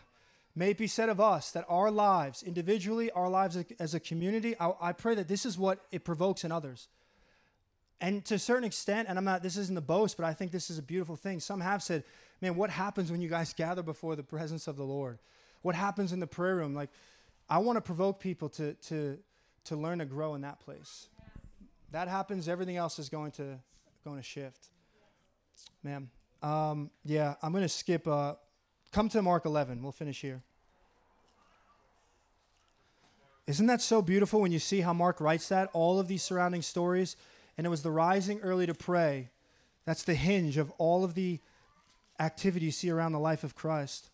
May 0.54 0.70
it 0.70 0.78
be 0.78 0.86
said 0.86 1.08
of 1.08 1.18
us 1.20 1.50
that 1.52 1.64
our 1.68 1.90
lives, 1.90 2.42
individually, 2.42 3.10
our 3.12 3.28
lives 3.28 3.56
as 3.78 3.94
a 3.94 4.00
community, 4.00 4.54
I, 4.60 4.72
I 4.80 4.92
pray 4.92 5.14
that 5.14 5.26
this 5.26 5.46
is 5.46 5.56
what 5.56 5.80
it 5.90 6.04
provokes 6.04 6.44
in 6.44 6.52
others. 6.52 6.88
And 8.02 8.24
to 8.26 8.34
a 8.34 8.38
certain 8.38 8.64
extent, 8.64 9.08
and 9.08 9.16
I'm 9.16 9.24
not, 9.24 9.42
this 9.42 9.56
isn't 9.56 9.78
a 9.78 9.82
boast, 9.82 10.16
but 10.16 10.26
I 10.26 10.34
think 10.34 10.50
this 10.50 10.70
is 10.70 10.78
a 10.78 10.82
beautiful 10.82 11.16
thing. 11.16 11.40
Some 11.40 11.60
have 11.60 11.82
said, 11.82 12.04
man, 12.40 12.56
what 12.56 12.68
happens 12.68 13.10
when 13.10 13.22
you 13.22 13.28
guys 13.28 13.54
gather 13.54 13.82
before 13.82 14.16
the 14.16 14.24
presence 14.24 14.66
of 14.66 14.76
the 14.76 14.84
Lord? 14.84 15.18
What 15.62 15.74
happens 15.74 16.12
in 16.12 16.20
the 16.20 16.26
prayer 16.26 16.56
room? 16.56 16.74
Like, 16.74 16.90
I 17.48 17.58
want 17.58 17.76
to 17.76 17.80
provoke 17.80 18.18
people 18.20 18.48
to, 18.50 18.74
to, 18.74 19.18
to 19.64 19.76
learn 19.76 20.00
to 20.00 20.04
grow 20.04 20.34
in 20.34 20.42
that 20.42 20.58
place. 20.60 21.08
That 21.92 22.08
happens, 22.08 22.48
everything 22.48 22.76
else 22.76 22.98
is 22.98 23.08
going 23.08 23.30
to, 23.32 23.58
going 24.04 24.16
to 24.16 24.22
shift. 24.22 24.66
Man, 25.82 26.10
um, 26.42 26.90
yeah, 27.04 27.36
I'm 27.42 27.52
going 27.52 27.62
to 27.62 27.68
skip, 27.68 28.08
uh, 28.08 28.34
come 28.92 29.08
to 29.08 29.22
Mark 29.22 29.44
11. 29.44 29.82
We'll 29.82 29.92
finish 29.92 30.20
here. 30.20 30.42
Isn't 33.46 33.66
that 33.66 33.82
so 33.82 34.00
beautiful 34.00 34.40
when 34.40 34.52
you 34.52 34.58
see 34.58 34.82
how 34.82 34.92
Mark 34.92 35.20
writes 35.20 35.48
that? 35.48 35.68
All 35.72 35.98
of 35.98 36.06
these 36.06 36.22
surrounding 36.22 36.62
stories. 36.62 37.16
And 37.58 37.66
it 37.66 37.70
was 37.70 37.82
the 37.82 37.90
rising 37.90 38.40
early 38.40 38.66
to 38.66 38.74
pray. 38.74 39.30
That's 39.84 40.04
the 40.04 40.14
hinge 40.14 40.56
of 40.58 40.70
all 40.78 41.04
of 41.04 41.14
the 41.14 41.40
activity 42.20 42.66
you 42.66 42.72
see 42.72 42.90
around 42.90 43.12
the 43.12 43.18
life 43.18 43.42
of 43.42 43.54
Christ. 43.54 44.10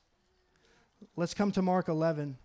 Let's 1.15 1.35
come 1.35 1.53
to 1.53 1.63
Mark 1.63 1.89
11. 1.89 2.37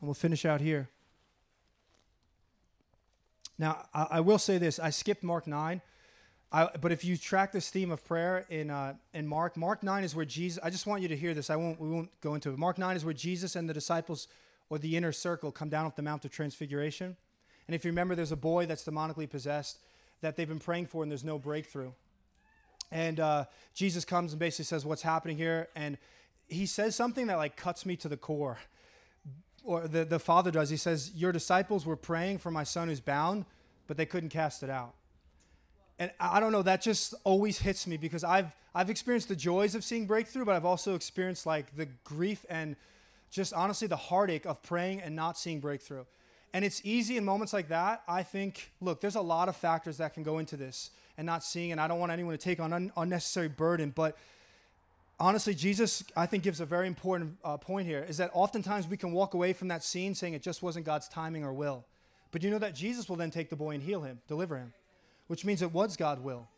And 0.00 0.08
we'll 0.08 0.14
finish 0.14 0.44
out 0.44 0.60
here. 0.60 0.88
Now, 3.58 3.86
I, 3.94 4.20
will 4.20 4.38
say 4.38 4.58
this 4.58 4.78
I 4.78 4.90
skipped 4.90 5.22
Mark 5.22 5.46
9 5.46 5.80
I, 6.52 6.68
but 6.80 6.92
if 6.92 7.04
you 7.04 7.16
track 7.16 7.52
this 7.52 7.70
theme 7.70 7.90
of 7.90 8.04
prayer 8.04 8.46
in, 8.48 8.70
uh, 8.70 8.94
in 9.12 9.26
Mark, 9.26 9.56
Mark 9.56 9.82
9 9.82 10.04
is 10.04 10.14
where 10.14 10.24
Jesus, 10.24 10.62
I 10.62 10.70
just 10.70 10.86
want 10.86 11.02
you 11.02 11.08
to 11.08 11.16
hear 11.16 11.34
this. 11.34 11.50
I 11.50 11.56
won't, 11.56 11.80
we 11.80 11.88
won't 11.88 12.08
go 12.20 12.34
into 12.34 12.50
it. 12.50 12.58
Mark 12.58 12.78
9 12.78 12.96
is 12.96 13.04
where 13.04 13.14
Jesus 13.14 13.56
and 13.56 13.68
the 13.68 13.74
disciples 13.74 14.28
or 14.70 14.78
the 14.78 14.96
inner 14.96 15.12
circle 15.12 15.50
come 15.50 15.68
down 15.68 15.86
off 15.86 15.96
the 15.96 16.02
Mount 16.02 16.24
of 16.24 16.30
Transfiguration. 16.30 17.16
And 17.66 17.74
if 17.74 17.84
you 17.84 17.90
remember, 17.90 18.14
there's 18.14 18.32
a 18.32 18.36
boy 18.36 18.66
that's 18.66 18.84
demonically 18.84 19.28
possessed 19.28 19.80
that 20.20 20.36
they've 20.36 20.48
been 20.48 20.60
praying 20.60 20.86
for 20.86 21.02
and 21.02 21.10
there's 21.10 21.24
no 21.24 21.38
breakthrough. 21.38 21.90
And 22.92 23.18
uh, 23.18 23.44
Jesus 23.74 24.04
comes 24.04 24.32
and 24.32 24.38
basically 24.38 24.66
says, 24.66 24.86
What's 24.86 25.02
happening 25.02 25.36
here? 25.36 25.68
And 25.74 25.98
he 26.46 26.66
says 26.66 26.94
something 26.94 27.26
that 27.26 27.36
like 27.36 27.56
cuts 27.56 27.84
me 27.84 27.96
to 27.96 28.08
the 28.08 28.16
core. 28.16 28.58
Or 29.64 29.88
the, 29.88 30.04
the 30.04 30.20
father 30.20 30.52
does. 30.52 30.70
He 30.70 30.76
says, 30.76 31.10
Your 31.12 31.32
disciples 31.32 31.84
were 31.84 31.96
praying 31.96 32.38
for 32.38 32.52
my 32.52 32.62
son 32.62 32.86
who's 32.86 33.00
bound, 33.00 33.44
but 33.88 33.96
they 33.96 34.06
couldn't 34.06 34.28
cast 34.28 34.62
it 34.62 34.70
out 34.70 34.94
and 35.98 36.10
I 36.20 36.40
don't 36.40 36.52
know, 36.52 36.62
that 36.62 36.82
just 36.82 37.14
always 37.24 37.58
hits 37.58 37.86
me 37.86 37.96
because 37.96 38.22
I've 38.22 38.52
I've 38.74 38.90
experienced 38.90 39.28
the 39.28 39.36
joys 39.36 39.74
of 39.74 39.82
seeing 39.82 40.06
breakthrough, 40.06 40.44
but 40.44 40.54
I've 40.54 40.66
also 40.66 40.94
experienced 40.94 41.46
like 41.46 41.74
the 41.76 41.86
grief 42.04 42.44
and 42.50 42.76
just 43.30 43.54
honestly 43.54 43.88
the 43.88 43.96
heartache 43.96 44.44
of 44.44 44.62
praying 44.62 45.00
and 45.00 45.16
not 45.16 45.38
seeing 45.38 45.60
breakthrough. 45.60 46.04
And 46.52 46.62
it's 46.62 46.82
easy 46.84 47.16
in 47.16 47.24
moments 47.24 47.54
like 47.54 47.68
that. 47.68 48.02
I 48.06 48.22
think, 48.22 48.70
look, 48.82 49.00
there's 49.00 49.14
a 49.14 49.20
lot 49.22 49.48
of 49.48 49.56
factors 49.56 49.96
that 49.96 50.12
can 50.12 50.22
go 50.22 50.38
into 50.38 50.58
this 50.58 50.90
and 51.16 51.24
not 51.24 51.42
seeing, 51.42 51.72
and 51.72 51.80
I 51.80 51.88
don't 51.88 51.98
want 51.98 52.12
anyone 52.12 52.32
to 52.32 52.38
take 52.38 52.60
on 52.60 52.74
un- 52.74 52.92
unnecessary 52.98 53.48
burden, 53.48 53.92
but 53.94 54.18
honestly, 55.18 55.54
Jesus, 55.54 56.04
I 56.14 56.26
think, 56.26 56.42
gives 56.42 56.60
a 56.60 56.66
very 56.66 56.86
important 56.86 57.38
uh, 57.42 57.56
point 57.56 57.86
here 57.88 58.04
is 58.06 58.18
that 58.18 58.30
oftentimes 58.34 58.86
we 58.86 58.98
can 58.98 59.12
walk 59.12 59.32
away 59.32 59.54
from 59.54 59.68
that 59.68 59.84
scene 59.84 60.14
saying 60.14 60.34
it 60.34 60.42
just 60.42 60.62
wasn't 60.62 60.84
God's 60.84 61.08
timing 61.08 61.44
or 61.44 61.54
will. 61.54 61.84
But 62.30 62.42
you 62.42 62.50
know 62.50 62.58
that 62.58 62.74
Jesus 62.74 63.08
will 63.08 63.16
then 63.16 63.30
take 63.30 63.48
the 63.48 63.56
boy 63.56 63.70
and 63.70 63.82
heal 63.82 64.02
him, 64.02 64.20
deliver 64.28 64.58
him 64.58 64.74
which 65.26 65.44
means 65.44 65.62
it 65.62 65.72
was 65.72 65.96
God's 65.96 66.20
will. 66.20 66.48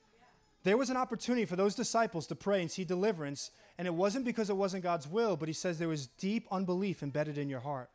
There 0.65 0.77
was 0.77 0.91
an 0.91 0.97
opportunity 0.97 1.45
for 1.45 1.57
those 1.57 1.75
disciples 1.75 2.27
to 2.27 2.35
pray 2.35 2.61
and 2.61 2.71
see 2.71 2.85
deliverance, 2.85 3.51
and 3.79 3.87
it 3.87 3.95
wasn't 3.95 4.25
because 4.25 4.51
it 4.51 4.57
wasn't 4.57 4.83
God's 4.83 5.07
will, 5.07 5.37
but 5.37 5.49
he 5.49 5.55
says 5.55 5.79
there 5.79 5.89
was 5.89 6.07
deep 6.07 6.47
unbelief 6.51 7.03
embedded 7.03 7.39
in 7.39 7.49
your 7.49 7.61
heart. 7.61 7.89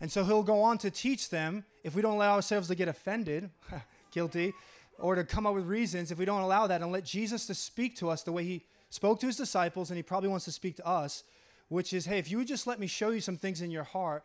And 0.00 0.10
so 0.12 0.24
he'll 0.24 0.42
go 0.42 0.62
on 0.62 0.78
to 0.78 0.90
teach 0.90 1.30
them 1.30 1.64
if 1.84 1.94
we 1.94 2.02
don't 2.02 2.14
allow 2.14 2.34
ourselves 2.34 2.68
to 2.68 2.74
get 2.74 2.88
offended, 2.88 3.50
guilty, 4.10 4.52
or 4.98 5.14
to 5.14 5.24
come 5.24 5.46
up 5.46 5.54
with 5.54 5.64
reasons, 5.64 6.10
if 6.10 6.18
we 6.18 6.24
don't 6.24 6.42
allow 6.42 6.66
that 6.66 6.82
and 6.82 6.92
let 6.92 7.04
Jesus 7.04 7.46
to 7.46 7.54
speak 7.54 7.96
to 7.96 8.10
us 8.10 8.22
the 8.22 8.32
way 8.32 8.44
he 8.44 8.64
spoke 8.90 9.20
to 9.20 9.26
his 9.26 9.36
disciples, 9.36 9.90
and 9.90 9.96
he 9.96 10.02
probably 10.02 10.28
wants 10.28 10.44
to 10.46 10.52
speak 10.52 10.76
to 10.76 10.86
us, 10.86 11.24
which 11.68 11.92
is, 11.92 12.06
hey, 12.06 12.18
if 12.18 12.30
you 12.30 12.38
would 12.38 12.46
just 12.46 12.66
let 12.66 12.78
me 12.78 12.86
show 12.86 13.10
you 13.10 13.20
some 13.20 13.36
things 13.36 13.60
in 13.60 13.70
your 13.70 13.84
heart, 13.84 14.24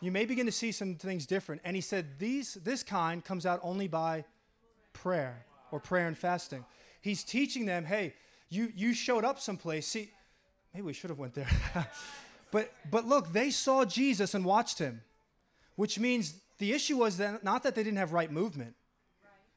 you 0.00 0.10
may 0.10 0.24
begin 0.24 0.46
to 0.46 0.52
see 0.52 0.72
some 0.72 0.96
things 0.96 1.26
different. 1.26 1.62
And 1.64 1.76
he 1.76 1.80
said, 1.80 2.18
These, 2.18 2.54
this 2.54 2.82
kind 2.82 3.24
comes 3.24 3.46
out 3.46 3.60
only 3.62 3.88
by 3.88 4.24
prayer 4.94 5.44
or 5.70 5.78
prayer 5.78 6.08
and 6.08 6.16
fasting. 6.16 6.64
He's 7.02 7.22
teaching 7.22 7.66
them, 7.66 7.84
hey, 7.84 8.14
you, 8.48 8.72
you 8.74 8.94
showed 8.94 9.24
up 9.24 9.38
someplace. 9.38 9.86
See, 9.86 10.10
maybe 10.72 10.86
we 10.86 10.92
should 10.94 11.10
have 11.10 11.18
went 11.18 11.34
there. 11.34 11.48
but, 12.50 12.72
but 12.90 13.06
look, 13.06 13.32
they 13.32 13.50
saw 13.50 13.84
Jesus 13.84 14.32
and 14.32 14.44
watched 14.44 14.78
him, 14.78 15.02
which 15.76 15.98
means 15.98 16.34
the 16.58 16.72
issue 16.72 16.96
was 16.96 17.18
that 17.18 17.44
not 17.44 17.62
that 17.64 17.74
they 17.74 17.82
didn't 17.82 17.98
have 17.98 18.12
right 18.14 18.32
movement. 18.32 18.74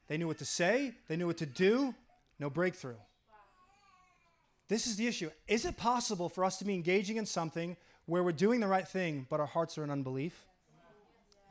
They 0.08 0.18
knew 0.18 0.28
what 0.28 0.40
to 0.40 0.46
say, 0.46 0.96
they 1.08 1.16
knew 1.16 1.28
what 1.28 1.38
to 1.38 1.46
do, 1.46 1.94
no 2.40 2.50
breakthrough. 2.50 2.96
This 4.68 4.88
is 4.88 4.98
the 4.98 5.08
issue. 5.08 5.30
Is 5.48 5.66
it 5.66 5.78
possible 5.78 6.28
for 6.28 6.44
us 6.44 6.58
to 6.60 6.66
be 6.66 6.74
engaging 6.74 7.18
in 7.18 7.26
something 7.26 7.78
where 8.06 8.24
we're 8.24 8.32
doing 8.34 8.60
the 8.60 8.68
right 8.68 8.88
thing, 8.88 9.26
but 9.30 9.40
our 9.40 9.46
hearts 9.46 9.78
are 9.78 9.84
in 9.84 9.90
unbelief? 9.90 10.46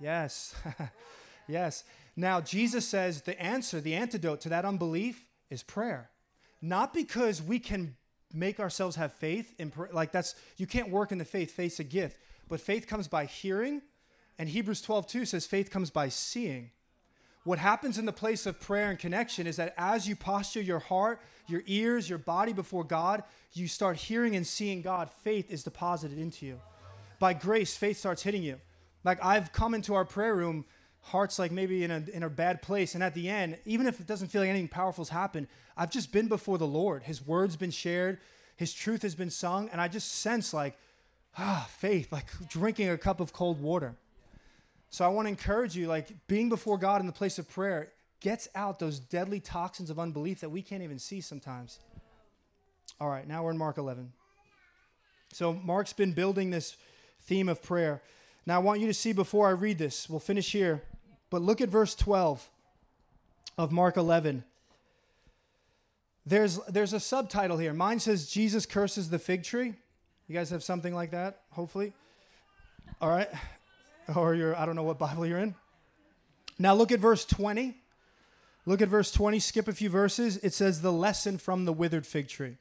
Yes. 0.01 0.55
yes. 1.49 1.85
Now, 2.17 2.41
Jesus 2.41 2.89
says 2.89 3.23
the 3.23 3.41
answer, 3.41 3.81
the 3.81 3.95
antidote 3.95 4.41
to 4.43 4.49
that 4.49 4.65
unbelief 4.65 5.27
is 5.51 5.63
prayer. 5.63 6.11
Not 6.63 6.95
because 6.95 7.43
we 7.43 7.59
can 7.59 7.97
make 8.33 8.59
ourselves 8.59 8.97
have 8.97 9.13
faith 9.13 9.55
in 9.59 9.71
prayer, 9.71 9.91
like 9.93 10.13
that's 10.13 10.35
you 10.57 10.67
can't 10.67 10.91
work 10.91 11.13
in 11.13 11.19
the 11.19 11.25
faith, 11.25 11.53
faith's 11.53 11.79
a 11.79 11.85
gift. 11.85 12.19
But 12.49 12.61
faith 12.61 12.87
comes 12.87 13.09
by 13.09 13.27
hearing, 13.27 13.83
and 14.39 14.49
Hebrews 14.49 14.81
12, 14.81 15.07
2 15.07 15.25
says 15.27 15.47
faith 15.47 15.71
comes 15.71 15.91
by 15.91 16.09
seeing. 16.09 16.71
What 17.45 17.59
happens 17.59 17.99
in 17.99 18.07
the 18.07 18.13
place 18.13 18.45
of 18.47 18.59
prayer 18.59 18.91
and 18.91 18.99
connection 18.99 19.47
is 19.47 19.57
that 19.57 19.75
as 19.77 20.09
you 20.09 20.17
posture 20.17 20.61
your 20.61 20.81
heart, 20.81 21.21
your 21.47 21.63
ears, 21.67 22.09
your 22.09 22.19
body 22.19 22.53
before 22.53 22.83
God, 22.83 23.23
you 23.53 23.69
start 23.69 23.97
hearing 23.97 24.35
and 24.35 24.45
seeing 24.45 24.83
God. 24.83 25.11
Faith 25.23 25.51
is 25.51 25.63
deposited 25.63 26.19
into 26.19 26.45
you. 26.45 26.61
By 27.21 27.35
grace, 27.35 27.77
faith 27.77 27.99
starts 27.99 28.23
hitting 28.23 28.43
you. 28.43 28.61
Like 29.05 29.25
I've 29.25 29.53
come 29.53 29.75
into 29.75 29.95
our 29.95 30.05
prayer 30.05 30.35
room 30.35 30.65
heart's 31.07 31.38
like 31.38 31.53
maybe 31.53 31.85
in 31.85 31.90
a, 31.90 32.05
in 32.12 32.23
a 32.23 32.29
bad 32.31 32.62
place. 32.62 32.95
And 32.95 33.03
at 33.03 33.14
the 33.14 33.29
end, 33.29 33.59
even 33.64 33.87
if 33.87 34.01
it 34.01 34.07
doesn't 34.07 34.29
feel 34.29 34.42
like 34.42 34.51
anything 34.51 34.69
powerful's 34.69 35.11
happened, 35.11 35.47
I've 35.77 35.90
just 35.90 36.11
been 36.11 36.27
before 36.27 36.59
the 36.59 36.66
Lord. 36.66 37.05
His 37.05 37.25
word's 37.25 37.57
been 37.57 37.71
shared, 37.71 38.19
His 38.57 38.73
truth 38.73 39.03
has 39.03 39.14
been 39.14 39.31
sung, 39.31 39.69
and 39.71 39.81
I 39.81 39.88
just 39.88 40.16
sense 40.16 40.53
like, 40.53 40.77
ah, 41.38 41.69
faith, 41.71 42.11
like 42.11 42.27
drinking 42.49 42.90
a 42.90 42.99
cup 42.99 43.21
of 43.21 43.33
cold 43.33 43.61
water. 43.61 43.95
So 44.90 45.05
I 45.05 45.09
want 45.09 45.27
to 45.27 45.31
encourage 45.31 45.77
you, 45.77 45.87
like 45.87 46.09
being 46.27 46.49
before 46.49 46.79
God 46.79 47.01
in 47.01 47.07
the 47.07 47.12
place 47.12 47.38
of 47.38 47.49
prayer 47.49 47.92
gets 48.21 48.49
out 48.55 48.79
those 48.79 48.99
deadly 48.99 49.40
toxins 49.40 49.90
of 49.90 49.99
unbelief 49.99 50.40
that 50.40 50.51
we 50.51 50.62
can't 50.62 50.83
even 50.83 50.99
see 50.99 51.21
sometimes. 51.21 51.79
All 53.01 53.09
right, 53.09 53.29
now 53.29 53.45
we're 53.45 53.51
in 53.51 53.59
Mark 53.59 53.79
11. 53.79 54.12
So 55.33 55.53
Mark's 55.53 55.92
been 55.92 56.12
building 56.12 56.51
this 56.51 56.77
theme 57.23 57.49
of 57.49 57.62
prayer. 57.62 58.03
Now 58.47 58.57
I 58.57 58.59
want 58.59 58.81
you 58.81 58.87
to 58.87 58.95
see 58.95 59.12
before 59.12 59.49
I 59.49 59.51
read 59.51 59.77
this, 59.77 60.09
we'll 60.09 60.21
finish 60.21 60.51
here. 60.51 60.83
But 61.31 61.43
look 61.43 61.61
at 61.61 61.69
verse 61.69 61.95
12 61.95 62.49
of 63.59 63.73
Mark 63.73 63.97
11. 63.97 64.45
There's, 66.25 66.59
there's 66.67 66.93
a 66.93 67.01
subtitle 67.01 67.59
here. 67.59 67.73
Mine 67.73 68.01
says, 68.01 68.29
Jesus 68.29 68.67
curses 68.67 69.11
the 69.11 69.19
fig 69.19 69.45
tree. 69.45 69.75
You 70.29 70.35
guys 70.35 70.51
have 70.51 70.65
something 70.65 70.95
like 70.95 71.12
that, 71.12 71.43
hopefully? 71.51 71.93
All 73.01 73.09
right. 73.09 73.29
Or 74.15 74.35
you're, 74.35 74.57
I 74.57 74.67
don't 74.67 74.77
know 74.77 74.83
what 74.83 74.99
Bible 74.99 75.27
you're 75.27 75.39
in. 75.39 75.55
Now 76.59 76.74
look 76.74 76.91
at 76.91 77.01
verse 77.01 77.24
20. 77.24 77.77
Look 78.68 78.83
at 78.83 78.89
verse 78.89 79.12
20, 79.12 79.39
skip 79.39 79.68
a 79.68 79.72
few 79.72 79.89
verses. 79.89 80.39
It 80.39 80.53
says, 80.53 80.83
the 80.83 80.93
lesson 80.93 81.39
from 81.39 81.64
the 81.64 81.72
withered 81.72 82.05
fig 82.05 82.29
tree. 82.29 82.57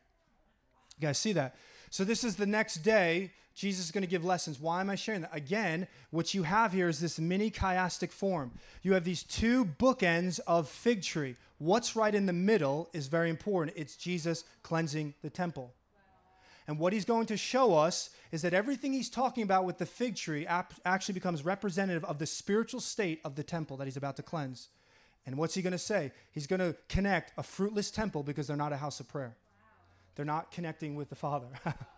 You 1.00 1.02
guys 1.02 1.18
see 1.18 1.34
that? 1.34 1.56
So 1.90 2.04
this 2.04 2.24
is 2.24 2.36
the 2.36 2.46
next 2.46 2.78
day. 2.78 3.32
Jesus 3.56 3.86
is 3.86 3.92
going 3.92 4.04
to 4.04 4.08
give 4.08 4.26
lessons. 4.26 4.60
Why 4.60 4.82
am 4.82 4.90
I 4.90 4.96
sharing 4.96 5.22
that? 5.22 5.34
Again, 5.34 5.88
what 6.12 6.34
you 6.34 6.44
have 6.44 6.74
here 6.74 6.90
is 6.90 7.00
this 7.00 7.20
mini 7.20 7.50
chiastic 7.50 8.12
form. 8.12 8.52
You 8.84 8.94
have 8.94 9.06
these 9.06 9.24
two 9.24 9.64
bookends 9.64 10.42
of 10.46 10.68
fig 10.68 11.02
tree. 11.02 11.38
What's 11.58 11.96
right 11.96 12.14
in 12.14 12.26
the 12.26 12.34
middle 12.34 12.90
is 12.92 13.08
very 13.08 13.30
important. 13.30 13.78
It's 13.78 13.96
Jesus 13.96 14.44
cleansing 14.62 15.14
the 15.22 15.30
temple. 15.30 15.74
And 16.68 16.80
what 16.80 16.92
he's 16.92 17.06
going 17.06 17.28
to 17.28 17.38
show 17.38 17.76
us 17.76 18.10
is 18.32 18.42
that 18.42 18.54
everything 18.54 18.92
he's 18.92 19.10
talking 19.10 19.44
about 19.44 19.64
with 19.64 19.78
the 19.78 19.86
fig 19.86 20.18
tree 20.18 20.46
actually 20.48 21.14
becomes 21.14 21.46
representative 21.46 22.04
of 22.04 22.20
the 22.20 22.26
spiritual 22.26 22.82
state 22.82 23.22
of 23.24 23.36
the 23.36 23.44
temple 23.44 23.78
that 23.78 23.86
he's 23.86 23.98
about 23.98 24.18
to 24.18 24.24
cleanse. 24.24 24.68
And 25.26 25.38
what's 25.38 25.54
he 25.54 25.62
going 25.62 25.72
to 25.72 25.78
say? 25.78 26.12
He's 26.32 26.46
going 26.46 26.60
to 26.60 26.76
connect 26.90 27.32
a 27.38 27.44
fruitless 27.44 27.90
temple 27.90 28.24
because 28.24 28.48
they're 28.48 28.58
not 28.58 28.74
a 28.74 28.78
house 28.78 29.00
of 29.00 29.08
prayer. 29.08 29.38
They're 30.16 30.26
not 30.26 30.52
connecting 30.52 30.96
with 30.96 31.10
the 31.10 31.16
Father. 31.16 31.48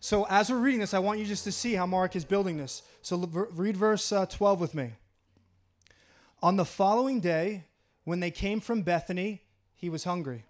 So, 0.00 0.26
as 0.30 0.50
we're 0.50 0.58
reading 0.58 0.80
this, 0.80 0.94
I 0.94 1.00
want 1.00 1.18
you 1.18 1.24
just 1.24 1.44
to 1.44 1.52
see 1.52 1.74
how 1.74 1.86
Mark 1.86 2.14
is 2.14 2.24
building 2.24 2.56
this. 2.56 2.82
So, 3.02 3.16
read 3.16 3.76
verse 3.76 4.12
uh, 4.12 4.26
12 4.26 4.60
with 4.60 4.74
me. 4.74 4.92
On 6.40 6.56
the 6.56 6.64
following 6.64 7.20
day, 7.20 7.64
when 8.04 8.20
they 8.20 8.30
came 8.30 8.60
from 8.60 8.82
Bethany, 8.82 9.42
he 9.74 9.90
was 9.90 10.04
hungry. 10.04 10.44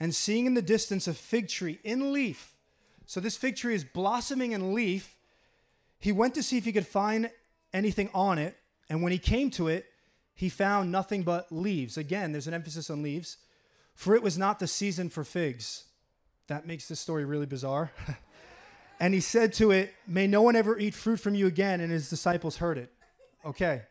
And 0.00 0.12
seeing 0.12 0.46
in 0.46 0.54
the 0.54 0.62
distance 0.62 1.06
a 1.06 1.14
fig 1.14 1.48
tree 1.48 1.78
in 1.84 2.12
leaf, 2.12 2.54
so 3.06 3.20
this 3.20 3.36
fig 3.36 3.56
tree 3.56 3.74
is 3.74 3.84
blossoming 3.84 4.52
in 4.52 4.74
leaf, 4.74 5.16
he 5.98 6.10
went 6.10 6.34
to 6.34 6.42
see 6.42 6.58
if 6.58 6.64
he 6.64 6.72
could 6.72 6.86
find 6.86 7.30
anything 7.72 8.10
on 8.12 8.38
it. 8.38 8.56
And 8.90 9.02
when 9.02 9.12
he 9.12 9.18
came 9.18 9.50
to 9.52 9.68
it, 9.68 9.86
he 10.34 10.48
found 10.48 10.90
nothing 10.90 11.22
but 11.22 11.52
leaves. 11.52 11.96
Again, 11.96 12.32
there's 12.32 12.48
an 12.48 12.54
emphasis 12.54 12.90
on 12.90 13.02
leaves. 13.02 13.36
For 13.94 14.16
it 14.16 14.22
was 14.22 14.36
not 14.36 14.58
the 14.58 14.66
season 14.66 15.08
for 15.08 15.22
figs. 15.22 15.84
That 16.48 16.66
makes 16.66 16.88
this 16.88 16.98
story 16.98 17.24
really 17.24 17.46
bizarre. 17.46 17.92
and 19.00 19.14
he 19.14 19.20
said 19.20 19.52
to 19.54 19.70
it, 19.70 19.94
May 20.06 20.26
no 20.26 20.42
one 20.42 20.56
ever 20.56 20.78
eat 20.78 20.94
fruit 20.94 21.18
from 21.18 21.34
you 21.34 21.46
again. 21.46 21.80
And 21.80 21.90
his 21.90 22.08
disciples 22.08 22.56
heard 22.56 22.78
it. 22.78 22.92
Okay. 23.44 23.82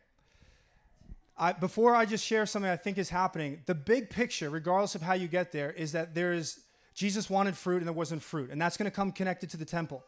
I, 1.37 1.51
before 1.51 1.95
I 1.95 2.05
just 2.05 2.25
share 2.25 2.45
something 2.45 2.69
I 2.69 2.75
think 2.75 2.97
is 2.97 3.09
happening, 3.09 3.61
the 3.65 3.75
big 3.75 4.09
picture, 4.09 4.49
regardless 4.49 4.95
of 4.95 5.01
how 5.01 5.13
you 5.13 5.27
get 5.27 5.51
there, 5.51 5.71
is 5.71 5.91
that 5.93 6.13
there 6.13 6.33
is 6.33 6.59
Jesus 6.93 7.29
wanted 7.29 7.57
fruit 7.57 7.77
and 7.77 7.87
there 7.87 7.93
wasn't 7.93 8.21
fruit. 8.21 8.51
And 8.51 8.61
that's 8.61 8.77
going 8.77 8.89
to 8.89 8.95
come 8.95 9.11
connected 9.11 9.49
to 9.51 9.57
the 9.57 9.65
temple. 9.65 10.03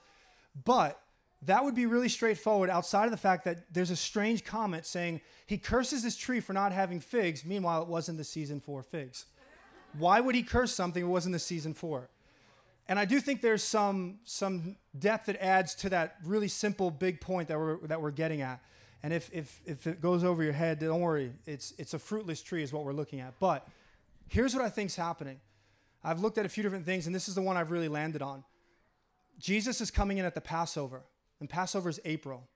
But 0.63 0.99
that 1.41 1.63
would 1.63 1.75
be 1.75 1.85
really 1.85 2.09
straightforward 2.09 2.69
outside 2.69 3.05
of 3.05 3.11
the 3.11 3.17
fact 3.17 3.43
that 3.45 3.73
there's 3.73 3.91
a 3.91 3.95
strange 3.95 4.43
comment 4.43 4.85
saying 4.85 5.21
he 5.47 5.57
curses 5.57 6.03
this 6.03 6.15
tree 6.15 6.39
for 6.39 6.53
not 6.53 6.71
having 6.71 6.99
figs. 6.99 7.43
Meanwhile, 7.43 7.81
it 7.81 7.87
wasn't 7.87 8.17
the 8.17 8.23
season 8.23 8.59
for 8.59 8.81
figs. 8.83 9.25
Why 9.97 10.19
would 10.19 10.35
he 10.35 10.43
curse 10.43 10.73
something 10.73 11.03
it 11.03 11.07
wasn't 11.07 11.33
the 11.33 11.39
season 11.39 11.73
for? 11.73 12.09
And 12.87 12.99
I 12.99 13.05
do 13.05 13.19
think 13.19 13.41
there's 13.41 13.63
some, 13.63 14.19
some 14.25 14.75
depth 14.99 15.27
that 15.27 15.41
adds 15.43 15.75
to 15.75 15.89
that 15.89 16.15
really 16.23 16.47
simple 16.47 16.91
big 16.91 17.21
point 17.21 17.47
that 17.49 17.57
we're, 17.57 17.77
that 17.87 18.01
we're 18.01 18.11
getting 18.11 18.41
at. 18.41 18.61
And 19.03 19.13
if, 19.13 19.29
if, 19.31 19.61
if 19.65 19.87
it 19.87 20.01
goes 20.01 20.23
over 20.23 20.43
your 20.43 20.53
head, 20.53 20.79
don't 20.79 21.01
worry. 21.01 21.31
It's, 21.45 21.73
it's 21.77 21.93
a 21.93 21.99
fruitless 21.99 22.41
tree, 22.41 22.63
is 22.63 22.73
what 22.73 22.83
we're 22.83 22.93
looking 22.93 23.19
at. 23.19 23.39
But 23.39 23.67
here's 24.27 24.55
what 24.55 24.63
I 24.63 24.69
think's 24.69 24.95
happening. 24.95 25.39
I've 26.03 26.19
looked 26.19 26.37
at 26.37 26.45
a 26.45 26.49
few 26.49 26.63
different 26.63 26.85
things, 26.85 27.05
and 27.05 27.15
this 27.15 27.27
is 27.27 27.35
the 27.35 27.41
one 27.41 27.57
I've 27.57 27.71
really 27.71 27.87
landed 27.87 28.21
on. 28.21 28.43
Jesus 29.37 29.81
is 29.81 29.91
coming 29.91 30.17
in 30.17 30.25
at 30.25 30.33
the 30.33 30.41
Passover, 30.41 31.03
and 31.39 31.49
Passover 31.49 31.89
is 31.89 31.99
April. 32.05 32.47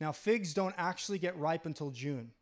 Now, 0.00 0.12
figs 0.12 0.54
don't 0.54 0.74
actually 0.76 1.18
get 1.18 1.38
ripe 1.38 1.66
until 1.66 1.90
June. 1.90 2.32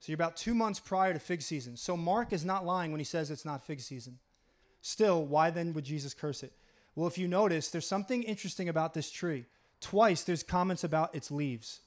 So 0.00 0.10
you're 0.12 0.14
about 0.14 0.36
two 0.36 0.54
months 0.54 0.78
prior 0.78 1.12
to 1.12 1.18
fig 1.18 1.42
season. 1.42 1.76
So 1.76 1.96
Mark 1.96 2.32
is 2.32 2.44
not 2.44 2.64
lying 2.64 2.92
when 2.92 3.00
he 3.00 3.04
says 3.04 3.30
it's 3.30 3.44
not 3.44 3.64
fig 3.64 3.80
season. 3.80 4.18
Still, 4.80 5.24
why 5.24 5.50
then 5.50 5.72
would 5.72 5.84
Jesus 5.84 6.14
curse 6.14 6.42
it? 6.42 6.52
Well, 6.98 7.06
if 7.06 7.16
you 7.16 7.28
notice, 7.28 7.68
there's 7.68 7.86
something 7.86 8.24
interesting 8.24 8.68
about 8.68 8.92
this 8.92 9.08
tree. 9.08 9.44
Twice 9.80 10.24
there's 10.24 10.42
comments 10.42 10.82
about 10.82 11.14
its 11.14 11.30
leaves. 11.30 11.78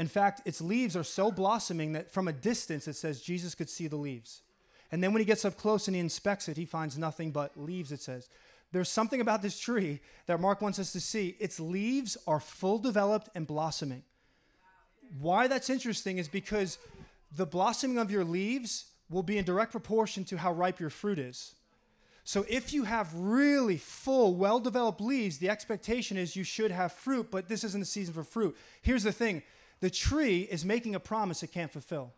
In 0.00 0.08
fact, 0.08 0.42
its 0.44 0.60
leaves 0.60 0.96
are 0.96 1.04
so 1.04 1.30
blossoming 1.30 1.92
that 1.92 2.10
from 2.10 2.26
a 2.26 2.32
distance 2.32 2.88
it 2.88 2.96
says 2.96 3.20
Jesus 3.20 3.54
could 3.54 3.70
see 3.70 3.86
the 3.86 3.94
leaves. 3.94 4.42
And 4.90 5.00
then 5.00 5.12
when 5.12 5.20
he 5.20 5.26
gets 5.26 5.44
up 5.44 5.56
close 5.56 5.86
and 5.86 5.94
he 5.94 6.00
inspects 6.00 6.48
it, 6.48 6.56
he 6.56 6.64
finds 6.64 6.98
nothing 6.98 7.30
but 7.30 7.56
leaves, 7.56 7.92
it 7.92 8.02
says. 8.02 8.28
There's 8.72 8.88
something 8.88 9.20
about 9.20 9.42
this 9.42 9.60
tree 9.60 10.00
that 10.26 10.40
Mark 10.40 10.60
wants 10.60 10.80
us 10.80 10.90
to 10.90 11.00
see. 11.00 11.36
Its 11.38 11.60
leaves 11.60 12.16
are 12.26 12.40
full 12.40 12.78
developed 12.78 13.28
and 13.36 13.46
blossoming. 13.46 14.02
Why 15.20 15.46
that's 15.46 15.70
interesting 15.70 16.18
is 16.18 16.26
because 16.26 16.78
the 17.30 17.46
blossoming 17.46 17.98
of 17.98 18.10
your 18.10 18.24
leaves 18.24 18.86
will 19.08 19.22
be 19.22 19.38
in 19.38 19.44
direct 19.44 19.70
proportion 19.70 20.24
to 20.24 20.38
how 20.38 20.52
ripe 20.52 20.80
your 20.80 20.90
fruit 20.90 21.20
is. 21.20 21.54
So 22.24 22.44
if 22.48 22.72
you 22.72 22.84
have 22.84 23.12
really 23.14 23.76
full, 23.76 24.34
well 24.34 24.60
developed 24.60 25.00
leaves, 25.00 25.38
the 25.38 25.50
expectation 25.50 26.16
is 26.16 26.36
you 26.36 26.44
should 26.44 26.70
have 26.70 26.92
fruit, 26.92 27.30
but 27.30 27.48
this 27.48 27.64
isn't 27.64 27.80
the 27.80 27.86
season 27.86 28.14
for 28.14 28.22
fruit. 28.22 28.56
Here's 28.80 29.02
the 29.02 29.12
thing 29.12 29.42
the 29.80 29.90
tree 29.90 30.42
is 30.42 30.64
making 30.64 30.94
a 30.94 31.00
promise 31.00 31.42
it 31.42 31.52
can't 31.52 31.70
fulfill. 31.70 32.12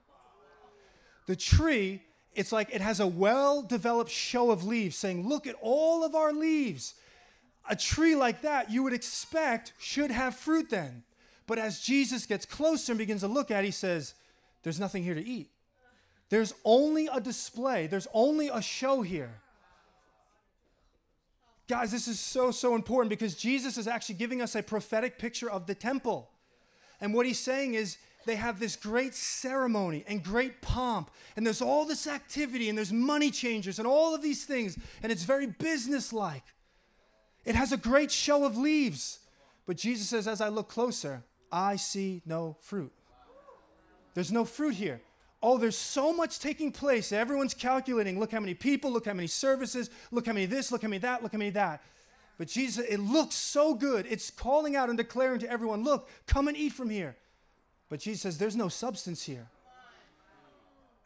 The 1.26 1.36
tree, 1.36 2.02
it's 2.34 2.52
like 2.52 2.74
it 2.74 2.82
has 2.82 3.00
a 3.00 3.06
well 3.06 3.62
developed 3.62 4.10
show 4.10 4.50
of 4.50 4.64
leaves 4.64 4.96
saying, 4.96 5.26
Look 5.26 5.46
at 5.46 5.56
all 5.62 6.04
of 6.04 6.14
our 6.14 6.32
leaves. 6.32 6.94
A 7.68 7.74
tree 7.74 8.14
like 8.14 8.42
that 8.42 8.70
you 8.70 8.82
would 8.82 8.92
expect 8.92 9.72
should 9.78 10.10
have 10.10 10.36
fruit 10.36 10.68
then. 10.68 11.02
But 11.46 11.58
as 11.58 11.80
Jesus 11.80 12.26
gets 12.26 12.44
closer 12.44 12.92
and 12.92 12.98
begins 12.98 13.22
to 13.22 13.28
look 13.28 13.50
at 13.50 13.64
it, 13.64 13.66
he 13.66 13.70
says, 13.70 14.14
There's 14.62 14.78
nothing 14.78 15.02
here 15.02 15.14
to 15.14 15.26
eat. 15.26 15.48
There's 16.28 16.52
only 16.62 17.08
a 17.10 17.20
display, 17.20 17.86
there's 17.86 18.08
only 18.12 18.48
a 18.48 18.60
show 18.60 19.00
here. 19.00 19.40
Guys, 21.66 21.90
this 21.90 22.08
is 22.08 22.20
so, 22.20 22.50
so 22.50 22.74
important 22.74 23.10
because 23.10 23.34
Jesus 23.34 23.78
is 23.78 23.86
actually 23.88 24.16
giving 24.16 24.42
us 24.42 24.54
a 24.54 24.62
prophetic 24.62 25.18
picture 25.18 25.50
of 25.50 25.66
the 25.66 25.74
temple. 25.74 26.30
And 27.00 27.14
what 27.14 27.26
he's 27.26 27.38
saying 27.38 27.74
is 27.74 27.96
they 28.26 28.36
have 28.36 28.60
this 28.60 28.76
great 28.76 29.14
ceremony 29.14 30.04
and 30.06 30.22
great 30.22 30.60
pomp, 30.60 31.10
and 31.36 31.46
there's 31.46 31.62
all 31.62 31.84
this 31.84 32.06
activity, 32.06 32.68
and 32.68 32.76
there's 32.76 32.92
money 32.92 33.30
changers, 33.30 33.78
and 33.78 33.88
all 33.88 34.14
of 34.14 34.22
these 34.22 34.44
things, 34.44 34.78
and 35.02 35.10
it's 35.10 35.24
very 35.24 35.46
businesslike. 35.46 36.44
It 37.44 37.54
has 37.54 37.72
a 37.72 37.76
great 37.76 38.10
show 38.10 38.44
of 38.44 38.56
leaves. 38.56 39.20
But 39.66 39.76
Jesus 39.76 40.08
says, 40.08 40.28
as 40.28 40.40
I 40.40 40.48
look 40.48 40.68
closer, 40.68 41.22
I 41.50 41.76
see 41.76 42.22
no 42.26 42.56
fruit. 42.60 42.92
There's 44.14 44.32
no 44.32 44.44
fruit 44.44 44.74
here. 44.74 45.00
Oh, 45.46 45.58
there's 45.58 45.76
so 45.76 46.10
much 46.10 46.38
taking 46.38 46.72
place. 46.72 47.12
Everyone's 47.12 47.52
calculating. 47.52 48.18
Look 48.18 48.32
how 48.32 48.40
many 48.40 48.54
people, 48.54 48.90
look 48.90 49.04
how 49.04 49.12
many 49.12 49.26
services, 49.26 49.90
look 50.10 50.24
how 50.24 50.32
many 50.32 50.46
this, 50.46 50.72
look 50.72 50.80
how 50.80 50.88
many 50.88 51.00
that, 51.00 51.22
look 51.22 51.32
how 51.32 51.38
many 51.38 51.50
that. 51.50 51.82
But 52.38 52.48
Jesus, 52.48 52.82
it 52.88 52.98
looks 52.98 53.34
so 53.34 53.74
good. 53.74 54.06
It's 54.08 54.30
calling 54.30 54.74
out 54.74 54.88
and 54.88 54.96
declaring 54.96 55.40
to 55.40 55.50
everyone, 55.50 55.84
look, 55.84 56.08
come 56.26 56.48
and 56.48 56.56
eat 56.56 56.72
from 56.72 56.88
here. 56.88 57.14
But 57.90 58.00
Jesus 58.00 58.22
says, 58.22 58.38
there's 58.38 58.56
no 58.56 58.70
substance 58.70 59.24
here. 59.24 59.46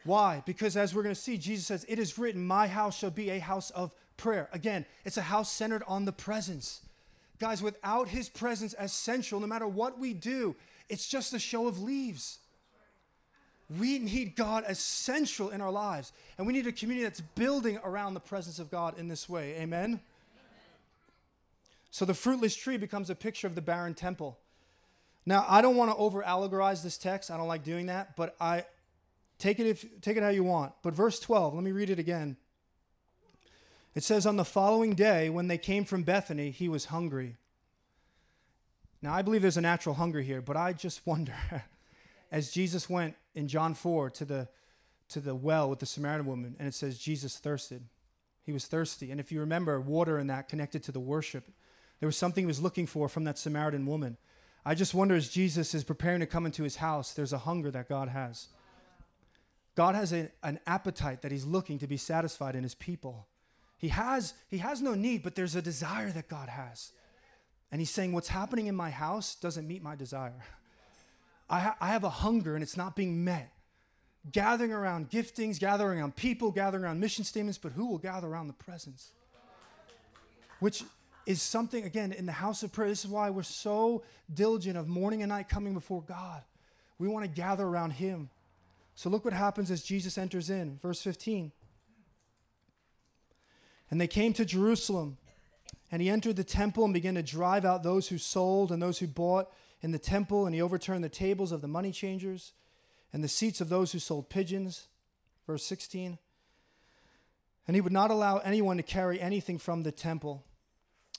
Why? 0.05 0.45
Because 0.47 0.77
as 0.77 0.95
we're 0.95 1.03
going 1.03 1.17
to 1.17 1.21
see, 1.21 1.37
Jesus 1.37 1.67
says, 1.67 1.85
it 1.89 1.99
is 1.99 2.17
written, 2.17 2.47
my 2.47 2.69
house 2.69 2.97
shall 2.97 3.11
be 3.11 3.31
a 3.31 3.41
house 3.41 3.71
of 3.71 3.93
prayer. 4.17 4.49
Again, 4.53 4.87
it's 5.05 5.17
a 5.17 5.23
house 5.23 5.51
centered 5.51 5.83
on 5.89 6.05
the 6.05 6.13
presence. 6.13 6.83
Guys, 7.41 7.61
without 7.61 8.07
his 8.07 8.29
presence 8.29 8.73
as 8.75 8.93
central, 8.93 9.41
no 9.41 9.49
matter 9.49 9.67
what 9.67 9.99
we 9.99 10.15
do, 10.15 10.55
it's 10.89 11.09
just 11.09 11.35
a 11.35 11.41
show 11.41 11.67
of 11.67 11.83
leaves. 11.83 12.39
We 13.77 13.99
need 13.99 14.35
God 14.35 14.65
as 14.65 14.79
central 14.79 15.51
in 15.51 15.61
our 15.61 15.71
lives. 15.71 16.13
And 16.39 16.47
we 16.47 16.53
need 16.53 16.67
a 16.67 16.73
community 16.73 17.05
that's 17.05 17.21
building 17.21 17.79
around 17.85 18.15
the 18.15 18.21
presence 18.21 18.59
of 18.59 18.71
God 18.71 18.99
in 18.99 19.09
this 19.09 19.29
way. 19.29 19.57
Amen? 19.57 19.61
Amen? 19.63 20.01
So 21.91 22.05
the 22.05 22.15
fruitless 22.15 22.57
tree 22.57 22.79
becomes 22.79 23.11
a 23.11 23.15
picture 23.15 23.47
of 23.47 23.55
the 23.55 23.61
barren 23.61 23.95
temple. 23.95 24.39
Now, 25.27 25.45
I 25.47 25.61
don't 25.61 25.77
want 25.77 25.91
to 25.91 25.97
over 25.97 26.23
allegorize 26.23 26.83
this 26.83 26.97
text. 26.97 27.31
I 27.31 27.37
don't 27.37 27.49
like 27.49 27.63
doing 27.63 27.87
that, 27.87 28.17
but 28.17 28.35
I 28.41 28.65
take 29.39 29.61
it 29.61 29.67
if 29.67 30.01
take 30.01 30.17
it 30.17 30.23
how 30.23 30.31
you 30.31 30.45
want. 30.45 30.73
But 30.83 30.95
verse 30.95 31.21
12, 31.21 31.55
let 31.55 31.63
me 31.63 31.73
read 31.73 31.91
it 31.91 31.99
again. 31.99 32.39
It 33.95 34.03
says 34.03 34.27
on 34.27 34.37
the 34.37 34.45
following 34.45 34.95
day 34.95 35.29
when 35.29 35.49
they 35.49 35.59
came 35.59 35.85
from 35.85 36.03
Bethany, 36.03 36.51
he 36.51 36.69
was 36.69 36.87
hungry. 36.87 37.37
Now, 39.03 39.13
I 39.13 39.23
believe 39.23 39.43
there's 39.43 39.57
a 39.57 39.61
natural 39.61 39.97
hunger 39.97 40.23
here, 40.23 40.41
but 40.41 40.57
I 40.57 40.73
just 40.73 41.07
wonder 41.07 41.35
as 42.33 42.51
Jesus 42.51 42.89
went 42.89 43.15
in 43.39 43.47
John 43.47 43.73
4 43.73 44.11
to 44.11 44.25
the, 44.25 44.49
to 45.11 45.21
the 45.21 45.35
well 45.35 45.71
with 45.71 45.79
the 45.79 45.87
Samaritan 45.87 46.27
woman, 46.27 46.57
and 46.59 46.67
it 46.67 46.75
says 46.75 46.99
Jesus 46.99 47.39
thirsted. 47.39 47.85
He 48.43 48.53
was 48.53 48.67
thirsty. 48.67 49.11
And 49.11 49.21
if 49.21 49.31
you 49.31 49.41
remember, 49.41 49.81
water 49.81 50.19
in 50.19 50.27
that 50.27 50.49
connected 50.49 50.83
to 50.85 50.93
the 50.93 51.01
worship. 51.01 51.45
There 52.01 52.07
was 52.07 52.17
something 52.17 52.43
he 52.43 52.47
was 52.47 52.61
looking 52.61 52.87
for 52.87 53.09
from 53.09 53.25
that 53.25 53.39
Samaritan 53.39 53.87
woman. 53.87 54.17
I 54.65 54.75
just 54.75 54.93
wonder 54.93 55.15
as 55.15 55.29
Jesus 55.29 55.73
is 55.73 55.85
preparing 55.85 56.21
to 56.21 56.27
come 56.27 56.47
into 56.47 56.65
his 56.65 56.77
house, 56.77 57.13
there's 57.13 57.33
a 57.33 57.39
hunger 57.39 57.71
that 57.71 57.89
God 57.89 58.09
has. 58.09 58.49
God 59.77 59.95
has 59.95 60.13
a, 60.13 60.31
an 60.43 60.59
appetite 60.67 61.23
that 61.23 61.31
he's 61.31 61.45
looking 61.45 61.79
to 61.79 61.87
be 61.87 61.97
satisfied 61.97 62.57
in 62.57 62.65
his 62.65 62.75
people. 62.75 63.29
He 63.77 63.89
has, 63.89 64.35
he 64.49 64.59
has 64.59 64.83
no 64.83 64.95
need, 64.95 65.23
but 65.23 65.37
there's 65.37 65.55
a 65.55 65.63
desire 65.63 66.11
that 66.11 66.29
God 66.29 66.49
has. 66.49 66.91
And 67.71 67.81
he's 67.81 67.91
saying, 67.91 68.13
What's 68.13 68.29
happening 68.29 68.67
in 68.67 68.75
my 68.75 68.91
house 68.91 69.37
doesn't 69.37 69.69
meet 69.69 69.83
my 69.83 69.95
desire. 69.95 70.45
I, 71.51 71.61
ha- 71.61 71.77
I 71.81 71.89
have 71.89 72.05
a 72.05 72.11
hunger 72.11 72.55
and 72.55 72.63
it's 72.63 72.77
not 72.77 72.97
being 72.97 73.25
met. 73.25 73.53
Gathering 74.31 74.73
around 74.73 75.11
giftings, 75.11 75.59
gathering 75.59 75.99
around 75.99 76.17
people, 76.17 76.51
gathering 76.51 76.85
around 76.85 77.01
mission 77.01 77.25
statements, 77.25 77.57
but 77.57 77.73
who 77.73 77.87
will 77.87 77.99
gather 77.99 78.27
around 78.27 78.49
the 78.49 78.53
presence? 78.53 79.13
Which 80.61 80.83
is 81.25 81.41
something, 81.41 81.85
again, 81.85 82.13
in 82.13 82.27
the 82.27 82.33
house 82.33 82.63
of 82.63 82.73
prayer. 82.73 82.89
This 82.89 83.05
is 83.05 83.11
why 83.11 83.31
we're 83.31 83.43
so 83.43 84.03
diligent 84.33 84.77
of 84.77 84.89
morning 84.89 85.23
and 85.23 85.31
night 85.31 85.49
coming 85.49 85.75
before 85.75 86.03
God. 86.03 86.43
We 86.99 87.07
want 87.07 87.25
to 87.25 87.31
gather 87.31 87.65
around 87.65 87.93
Him. 87.93 88.31
So 88.95 89.09
look 89.09 89.25
what 89.25 89.35
happens 89.35 89.71
as 89.71 89.83
Jesus 89.83 90.19
enters 90.19 90.51
in. 90.51 90.79
Verse 90.83 91.01
15. 91.01 91.53
And 93.91 94.01
they 94.01 94.07
came 94.07 94.33
to 94.35 94.45
Jerusalem, 94.45 95.19
and 95.91 96.03
he 96.03 96.11
entered 96.11 96.37
the 96.37 96.45
temple 96.45 96.85
and 96.85 96.93
began 96.93 97.15
to 97.15 97.23
drive 97.23 97.65
out 97.65 97.83
those 97.83 98.09
who 98.09 98.19
sold 98.19 98.71
and 98.71 98.83
those 98.83 98.99
who 98.99 99.07
bought 99.07 99.51
in 99.81 99.93
the 99.93 99.99
temple, 99.99 100.45
and 100.45 100.55
he 100.55 100.61
overturned 100.61 101.05
the 101.05 101.09
tables 101.09 101.53
of 101.53 101.61
the 101.61 101.69
money 101.69 101.93
changers 101.93 102.53
and 103.13 103.25
the 103.25 103.29
seats 103.29 103.61
of 103.61 103.69
those 103.69 103.93
who 103.93 103.99
sold 103.99 104.29
pigeons. 104.29 104.89
Verse 105.47 105.65
16. 105.65 106.19
And 107.67 107.75
he 107.75 107.81
would 107.81 107.93
not 107.93 108.11
allow 108.11 108.39
anyone 108.39 108.77
to 108.77 108.83
carry 108.83 109.21
anything 109.21 109.59
from 109.59 109.83
the 109.83 109.93
temple. 109.93 110.45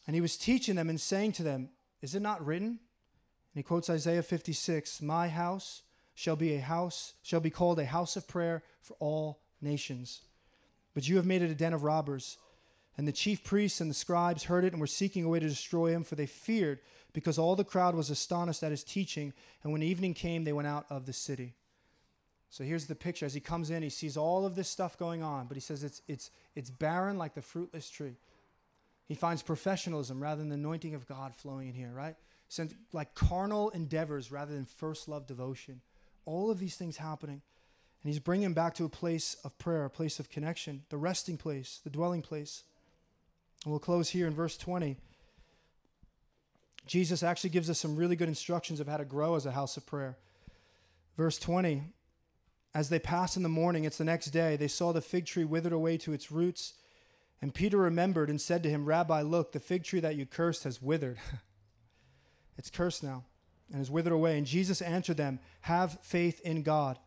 And 0.05 0.15
he 0.15 0.22
was 0.22 0.38
teaching 0.38 0.76
them 0.76 0.89
and 0.89 0.99
saying 0.99 1.34
to 1.34 1.43
them, 1.43 1.70
Is 2.01 2.15
it 2.15 2.22
not 2.22 2.45
written? 2.45 2.67
And 2.67 3.55
he 3.55 3.63
quotes 3.63 3.89
Isaiah 3.89 4.24
56 4.24 5.01
My 5.01 5.28
house 5.30 5.84
shall 6.13 6.36
be 6.36 6.55
a 6.55 6.59
house, 6.59 7.13
shall 7.22 7.39
be 7.39 7.49
called 7.49 7.80
a 7.80 7.86
house 7.86 8.15
of 8.15 8.28
prayer 8.28 8.63
for 8.82 8.95
all 8.99 9.39
nations. 9.61 10.22
But 10.93 11.07
you 11.07 11.15
have 11.15 11.26
made 11.26 11.41
it 11.41 11.51
a 11.51 11.55
den 11.55 11.74
of 11.74 11.84
robbers. 11.84 12.38
And 13.00 13.08
the 13.08 13.14
chief 13.14 13.45
priests 13.45 13.80
and 13.80 13.89
the 13.89 13.95
scribes 13.95 14.43
heard 14.43 14.66
it 14.66 14.74
and 14.74 14.82
were 14.82 14.86
seeking 14.86 15.24
a 15.24 15.30
way 15.30 15.39
to 15.39 15.47
destroy 15.47 15.93
him, 15.93 16.04
for 16.04 16.16
they 16.16 16.26
feared 16.26 16.80
because 17.14 17.39
all 17.39 17.56
the 17.56 17.64
crowd 17.64 17.95
was 17.95 18.10
astonished 18.10 18.62
at 18.62 18.72
his 18.72 18.84
teaching. 18.84 19.32
And 19.64 19.72
when 19.72 19.82
evening 19.82 20.14
came, 20.14 20.43
they 20.43 20.52
went 20.52 20.68
out 20.68 20.86
of 20.89 21.06
the 21.06 21.14
city. 21.14 21.54
So 22.50 22.66
here's 22.66 22.88
the 22.88 22.95
picture. 22.95 23.26
As 23.26 23.34
he 23.34 23.39
comes 23.39 23.70
in, 23.70 23.84
he 23.84 23.89
sees 23.89 24.18
all 24.18 24.45
of 24.45 24.56
this 24.56 24.68
stuff 24.68 24.97
going 24.97 25.24
on, 25.24 25.47
but 25.47 25.56
he 25.56 25.62
says 25.62 25.82
it's, 25.82 26.02
it's, 26.10 26.30
it's 26.58 26.70
barren 26.70 27.18
like 27.18 27.36
the 27.36 27.41
fruitless 27.41 27.89
tree. 27.89 28.18
He 29.08 29.16
finds 29.16 29.43
professionalism 29.43 30.22
rather 30.22 30.41
than 30.41 30.50
the 30.50 30.56
anointing 30.56 30.93
of 30.93 31.08
God 31.08 31.34
flowing 31.34 31.70
in 31.70 31.76
here, 31.76 31.93
right? 31.93 32.18
Sent 32.50 32.74
like 32.91 33.16
carnal 33.16 33.70
endeavors 33.70 34.30
rather 34.30 34.52
than 34.52 34.66
first 34.66 35.08
love 35.08 35.26
devotion. 35.26 35.80
All 36.26 36.52
of 36.52 36.60
these 36.60 36.76
things 36.76 36.97
happening. 36.97 37.41
And 38.04 38.12
he's 38.12 38.20
bringing 38.20 38.47
him 38.47 38.54
back 38.54 38.74
to 38.76 38.84
a 38.84 38.89
place 38.89 39.38
of 39.45 39.58
prayer, 39.58 39.86
a 39.86 39.89
place 39.89 40.20
of 40.20 40.30
connection, 40.30 40.84
the 40.89 40.97
resting 40.97 41.38
place, 41.38 41.80
the 41.82 41.89
dwelling 41.89 42.22
place. 42.22 42.66
And 43.64 43.72
we'll 43.72 43.80
close 43.80 44.10
here 44.10 44.28
in 44.28 44.34
verse 44.34 44.57
20. 44.57 44.97
Jesus 46.86 47.22
actually 47.22 47.51
gives 47.51 47.70
us 47.70 47.80
some 47.80 47.95
really 47.95 48.16
good 48.16 48.30
instructions 48.30 48.80
of 48.80 48.88
how 48.88 48.97
to 48.97 49.05
grow 49.05 49.36
as 49.36 49.45
a 49.45 49.51
house 49.51 49.78
of 49.78 49.86
prayer. 49.86 50.18
Verse 51.18 51.38
20 51.38 51.84
As 52.74 52.89
they 52.89 52.99
passed 52.99 53.38
in 53.38 53.43
the 53.43 53.49
morning, 53.49 53.84
it's 53.84 53.97
the 53.97 54.05
next 54.05 54.28
day, 54.28 54.55
they 54.55 54.68
saw 54.68 54.91
the 54.91 55.01
fig 55.01 55.26
tree 55.26 55.45
withered 55.45 55.74
away 55.74 55.97
to 55.97 56.14
its 56.14 56.32
roots. 56.32 56.74
And 57.41 57.53
Peter 57.53 57.78
remembered 57.78 58.30
and 58.30 58.41
said 58.41 58.64
to 58.64 58.70
him, 58.70 58.86
Rabbi, 58.86 59.22
look, 59.22 59.51
the 59.51 59.60
fig 59.60 59.84
tree 59.84 60.01
that 60.01 60.16
you 60.16 60.26
cursed 60.26 60.66
has 60.66 60.82
withered. 60.82 61.18
it's 62.57 62.70
cursed 62.70 63.03
now 63.03 63.24
and 63.72 63.82
is 63.82 63.91
withered 63.91 64.14
away. 64.14 64.38
And 64.38 64.47
Jesus 64.47 64.82
answered 64.82 65.18
them, 65.18 65.39
Have 65.62 65.99
faith 66.01 66.41
in 66.41 66.64
God. 66.64 66.97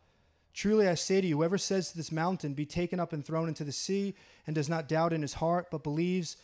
Truly 0.53 0.87
I 0.87 0.93
say 0.93 1.19
to 1.19 1.27
you, 1.27 1.37
whoever 1.37 1.57
says 1.57 1.91
to 1.91 1.97
this 1.97 2.11
mountain, 2.11 2.53
Be 2.53 2.65
taken 2.65 2.99
up 2.99 3.11
and 3.11 3.25
thrown 3.25 3.47
into 3.47 3.63
the 3.63 3.71
sea, 3.71 4.13
and 4.45 4.55
does 4.55 4.69
not 4.69 4.87
doubt 4.87 5.13
in 5.13 5.21
his 5.21 5.35
heart, 5.35 5.67
but 5.71 5.83
believes 5.83 6.37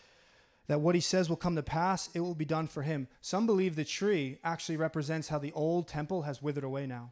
that 0.67 0.81
what 0.81 0.95
he 0.95 1.01
says 1.01 1.29
will 1.29 1.35
come 1.35 1.55
to 1.55 1.63
pass, 1.63 2.09
it 2.13 2.19
will 2.19 2.35
be 2.35 2.45
done 2.45 2.67
for 2.67 2.83
him. 2.83 3.07
Some 3.21 3.47
believe 3.47 3.75
the 3.75 3.83
tree 3.83 4.37
actually 4.43 4.77
represents 4.77 5.27
how 5.27 5.39
the 5.39 5.51
old 5.53 5.87
temple 5.87 6.23
has 6.23 6.41
withered 6.41 6.63
away 6.63 6.85
now. 6.85 7.11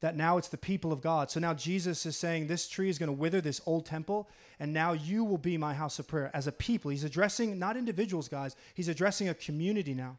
That 0.00 0.16
now 0.16 0.36
it's 0.36 0.48
the 0.48 0.58
people 0.58 0.92
of 0.92 1.00
God. 1.00 1.30
So 1.30 1.40
now 1.40 1.54
Jesus 1.54 2.04
is 2.04 2.16
saying, 2.16 2.46
This 2.46 2.68
tree 2.68 2.88
is 2.88 2.98
going 2.98 3.08
to 3.08 3.12
wither 3.12 3.40
this 3.40 3.60
old 3.66 3.86
temple, 3.86 4.28
and 4.58 4.72
now 4.72 4.92
you 4.92 5.24
will 5.24 5.38
be 5.38 5.56
my 5.56 5.74
house 5.74 5.98
of 5.98 6.08
prayer 6.08 6.30
as 6.34 6.46
a 6.46 6.52
people. 6.52 6.90
He's 6.90 7.04
addressing 7.04 7.58
not 7.58 7.76
individuals, 7.76 8.28
guys, 8.28 8.56
he's 8.74 8.88
addressing 8.88 9.28
a 9.28 9.34
community 9.34 9.94
now. 9.94 10.18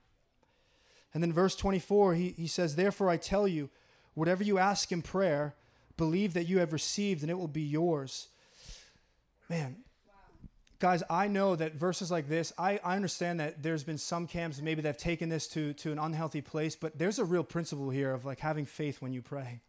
And 1.14 1.24
then 1.24 1.32
verse 1.32 1.56
24, 1.56 2.16
he, 2.16 2.30
he 2.32 2.48
says, 2.48 2.76
Therefore 2.76 3.10
I 3.10 3.18
tell 3.18 3.48
you, 3.48 3.70
whatever 4.16 4.44
you 4.44 4.58
ask 4.58 4.92
in 4.92 5.02
prayer, 5.02 5.54
Believe 5.98 6.34
that 6.34 6.46
you 6.46 6.60
have 6.60 6.74
received 6.74 7.22
and 7.22 7.32
it 7.32 7.38
will 7.38 7.48
be 7.48 7.62
yours. 7.62 8.28
Man, 9.50 9.78
guys, 10.80 11.04
I 11.10 11.28
know 11.28 11.56
that 11.56 11.76
verses 11.76 12.12
like 12.12 12.28
this, 12.28 12.52
I, 12.58 12.80
I 12.84 12.96
understand 12.96 13.40
that 13.40 13.64
there's 13.64 13.84
been 13.84 13.98
some 13.98 14.28
camps 14.28 14.62
maybe 14.62 14.82
that 14.82 14.88
have 14.90 14.98
taken 14.98 15.30
this 15.30 15.48
to, 15.50 15.74
to 15.74 15.92
an 15.92 16.00
unhealthy 16.00 16.42
place, 16.42 16.76
but 16.76 16.98
there's 16.98 17.20
a 17.20 17.26
real 17.26 17.44
principle 17.44 17.90
here 17.90 18.12
of 18.12 18.26
like 18.26 18.40
having 18.40 18.66
faith 18.66 19.02
when 19.02 19.14
you 19.14 19.22
pray. 19.22 19.62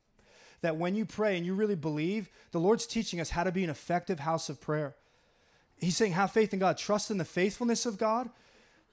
That 0.62 0.77
when 0.77 0.95
you 0.95 1.05
pray 1.05 1.37
and 1.37 1.45
you 1.45 1.55
really 1.55 1.74
believe, 1.74 2.31
the 2.51 2.61
Lord's 2.61 2.87
teaching 2.87 3.20
us 3.20 3.31
how 3.31 3.45
to 3.45 3.53
be 3.53 3.62
an 3.64 3.70
effective 3.70 4.20
house 4.20 4.49
of 4.49 4.61
prayer. 4.61 4.97
He's 5.77 5.97
saying, 5.97 6.12
have 6.12 6.33
faith 6.33 6.53
in 6.55 6.59
God, 6.59 6.79
trust 6.79 7.11
in 7.11 7.18
the 7.18 7.24
faithfulness 7.24 7.85
of 7.85 7.99
God, 7.99 8.31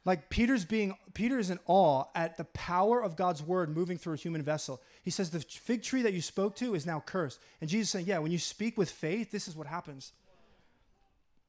like 0.06 0.30
Peter's 0.30 0.66
being 0.66 0.98
Peter's 1.14 1.50
in 1.50 1.60
awe 1.66 2.06
at 2.14 2.38
the 2.38 2.44
power 2.46 3.02
of 3.02 3.16
God's 3.16 3.42
word 3.42 3.74
moving 3.74 3.98
through 3.98 4.14
a 4.14 4.18
human 4.18 4.42
vessel. 4.42 4.82
He 5.02 5.12
says 5.12 5.30
the 5.30 5.40
fig 5.40 5.84
tree 5.84 6.02
that 6.02 6.14
you 6.14 6.22
spoke 6.22 6.56
to 6.58 6.76
is 6.76 6.86
now 6.86 7.02
cursed. 7.06 7.40
And 7.62 7.70
Jesus 7.70 7.92
saying, 7.92 8.06
"Yeah, 8.06 8.20
when 8.20 8.32
you 8.32 8.40
speak 8.40 8.78
with 8.78 8.90
faith, 8.90 9.32
this 9.32 9.48
is 9.48 9.56
what 9.56 9.68
happens." 9.68 10.12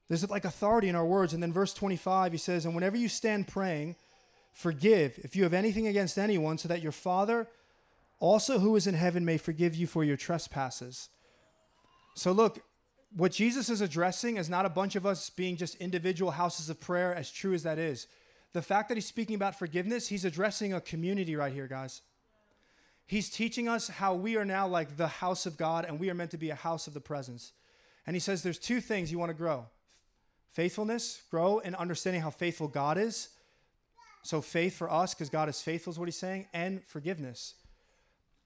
There's 0.09 0.29
like 0.29 0.45
authority 0.45 0.89
in 0.89 0.95
our 0.95 1.07
words. 1.07 1.33
And 1.33 1.43
then 1.43 1.53
verse 1.53 1.75
25, 1.75 2.33
he 2.33 2.39
says, 2.39 2.65
"And 2.65 2.75
whenever 2.75 2.97
you 2.97 3.09
stand 3.09 3.49
praying, 3.49 3.97
forgive 4.53 5.19
if 5.25 5.35
you 5.35 5.43
have 5.43 5.55
anything 5.55 5.87
against 5.87 6.19
anyone, 6.19 6.59
so 6.59 6.69
that 6.69 6.83
your 6.83 6.93
Father 6.93 7.49
also 8.21 8.61
who 8.61 8.77
is 8.77 8.87
in 8.87 8.95
heaven 8.95 9.25
may 9.25 9.39
forgive 9.39 9.75
you 9.75 9.87
for 9.87 10.05
your 10.05 10.17
trespasses." 10.17 11.09
So 12.15 12.31
look, 12.31 12.65
what 13.11 13.33
Jesus 13.33 13.69
is 13.69 13.81
addressing 13.81 14.37
is 14.37 14.49
not 14.49 14.67
a 14.67 14.71
bunch 14.71 14.95
of 14.95 15.07
us 15.07 15.31
being 15.31 15.57
just 15.57 15.75
individual 15.77 16.33
houses 16.33 16.69
of 16.69 16.81
prayer, 16.81 17.13
as 17.15 17.33
true 17.33 17.55
as 17.55 17.65
that 17.65 17.79
is 17.79 18.07
the 18.55 18.63
fact 18.63 18.89
that 18.89 18.95
he's 18.95 19.07
speaking 19.07 19.35
about 19.35 19.59
forgiveness, 19.59 20.09
he's 20.09 20.25
addressing 20.25 20.73
a 20.73 20.81
community 20.81 21.35
right 21.37 21.53
here, 21.53 21.67
guys. 21.67 22.01
He's 23.05 23.29
teaching 23.29 23.69
us 23.69 23.89
how 23.89 24.15
we 24.15 24.37
are 24.37 24.45
now 24.45 24.67
like 24.67 24.97
the 24.97 25.09
house 25.09 25.45
of 25.45 25.59
God 25.59 25.85
and 25.85 26.01
we 26.01 26.09
are 26.09 26.15
meant 26.15 26.31
to 26.31 26.39
be 26.39 26.51
a 26.51 26.55
house 26.55 26.87
of 26.87 26.95
the 26.95 27.01
presence. 27.01 27.53
And 28.07 28.15
he 28.15 28.21
says 28.21 28.43
there's 28.43 28.59
two 28.59 28.81
things 28.81 29.13
you 29.13 29.19
want 29.19 29.31
to 29.31 29.35
grow 29.35 29.67
faithfulness, 30.53 31.23
grow 31.33 31.59
in 31.59 31.75
understanding 31.75 32.23
how 32.23 32.31
faithful 32.31 32.69
God 32.69 32.97
is. 32.97 33.31
So, 34.23 34.41
faith 34.41 34.77
for 34.77 34.91
us, 34.91 35.13
because 35.13 35.29
God 35.29 35.49
is 35.49 35.61
faithful, 35.61 35.93
is 35.93 35.99
what 35.99 36.07
he's 36.07 36.17
saying, 36.17 36.47
and 36.55 36.83
forgiveness. 36.87 37.55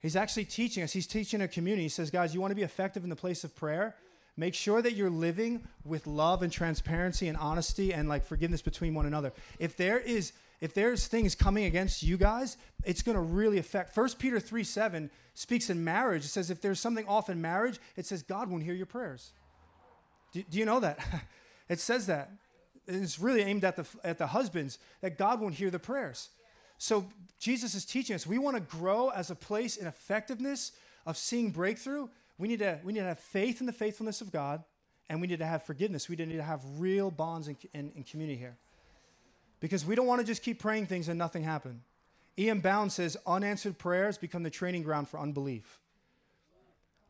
He's 0.01 0.15
actually 0.15 0.45
teaching 0.45 0.83
us, 0.83 0.91
he's 0.91 1.07
teaching 1.07 1.39
a 1.41 1.47
community. 1.47 1.83
He 1.83 1.89
says, 1.89 2.09
guys, 2.09 2.33
you 2.33 2.41
want 2.41 2.51
to 2.51 2.55
be 2.55 2.63
effective 2.63 3.03
in 3.03 3.09
the 3.09 3.15
place 3.15 3.43
of 3.43 3.55
prayer? 3.55 3.95
Make 4.39 4.55
sure 4.55 4.81
that 4.81 4.93
you're 4.93 5.09
living 5.09 5.67
with 5.83 6.07
love 6.07 6.43
and 6.43 6.51
transparency 6.51 7.27
and 7.27 7.37
honesty 7.37 7.93
and 7.93 8.07
like 8.07 8.25
forgiveness 8.25 8.61
between 8.61 8.93
one 8.93 9.05
another. 9.05 9.33
If 9.59 9.75
there 9.75 9.99
is 9.99 10.31
if 10.61 10.73
there's 10.73 11.07
things 11.07 11.35
coming 11.35 11.65
against 11.65 12.03
you 12.03 12.15
guys, 12.15 12.55
it's 12.85 13.01
going 13.01 13.15
to 13.15 13.21
really 13.21 13.57
affect. 13.57 13.95
1 13.95 14.09
Peter 14.17 14.39
3 14.39 14.63
7 14.63 15.09
speaks 15.33 15.69
in 15.69 15.83
marriage. 15.83 16.23
It 16.23 16.29
says 16.29 16.49
if 16.49 16.61
there's 16.61 16.79
something 16.79 17.05
off 17.05 17.29
in 17.29 17.41
marriage, 17.41 17.79
it 17.97 18.05
says 18.05 18.23
God 18.23 18.49
won't 18.49 18.63
hear 18.63 18.73
your 18.73 18.85
prayers. 18.85 19.31
Do, 20.31 20.41
do 20.49 20.57
you 20.57 20.63
know 20.63 20.79
that? 20.79 20.99
it 21.69 21.81
says 21.81 22.07
that. 22.07 22.31
It's 22.87 23.19
really 23.19 23.41
aimed 23.41 23.65
at 23.65 23.75
the, 23.75 23.85
at 24.05 24.17
the 24.17 24.27
husbands 24.27 24.79
that 25.01 25.17
God 25.17 25.41
won't 25.41 25.55
hear 25.55 25.69
the 25.69 25.79
prayers. 25.79 26.29
So 26.77 27.05
Jesus 27.41 27.75
is 27.75 27.83
teaching 27.83 28.15
us 28.15 28.25
we 28.25 28.37
want 28.37 28.55
to 28.55 28.77
grow 28.77 29.09
as 29.09 29.29
a 29.31 29.35
place 29.35 29.75
in 29.75 29.85
effectiveness 29.85 30.71
of 31.05 31.17
seeing 31.17 31.49
breakthrough 31.49 32.07
we 32.39 32.47
need 32.47 32.59
to, 32.59 32.79
we 32.83 32.93
need 32.93 33.01
to 33.01 33.05
have 33.05 33.19
faith 33.19 33.59
in 33.59 33.67
the 33.67 33.73
faithfulness 33.73 34.21
of 34.21 34.31
God, 34.31 34.63
and 35.09 35.21
we 35.21 35.27
need 35.27 35.39
to 35.39 35.45
have 35.45 35.63
forgiveness. 35.63 36.07
We 36.07 36.15
need 36.15 36.37
to 36.37 36.43
have 36.43 36.61
real 36.77 37.11
bonds 37.11 37.47
in, 37.47 37.57
in, 37.73 37.91
in 37.95 38.03
community 38.03 38.39
here. 38.39 38.57
Because 39.59 39.85
we 39.85 39.93
don't 39.93 40.07
want 40.07 40.21
to 40.21 40.25
just 40.25 40.41
keep 40.41 40.59
praying 40.59 40.85
things 40.85 41.09
and 41.09 41.19
nothing 41.19 41.43
happen. 41.43 41.81
E.M. 42.39 42.61
Bounds 42.61 42.95
says 42.95 43.17
unanswered 43.27 43.77
prayers 43.77 44.17
become 44.17 44.43
the 44.43 44.49
training 44.49 44.83
ground 44.83 45.09
for 45.09 45.19
unbelief. 45.19 45.79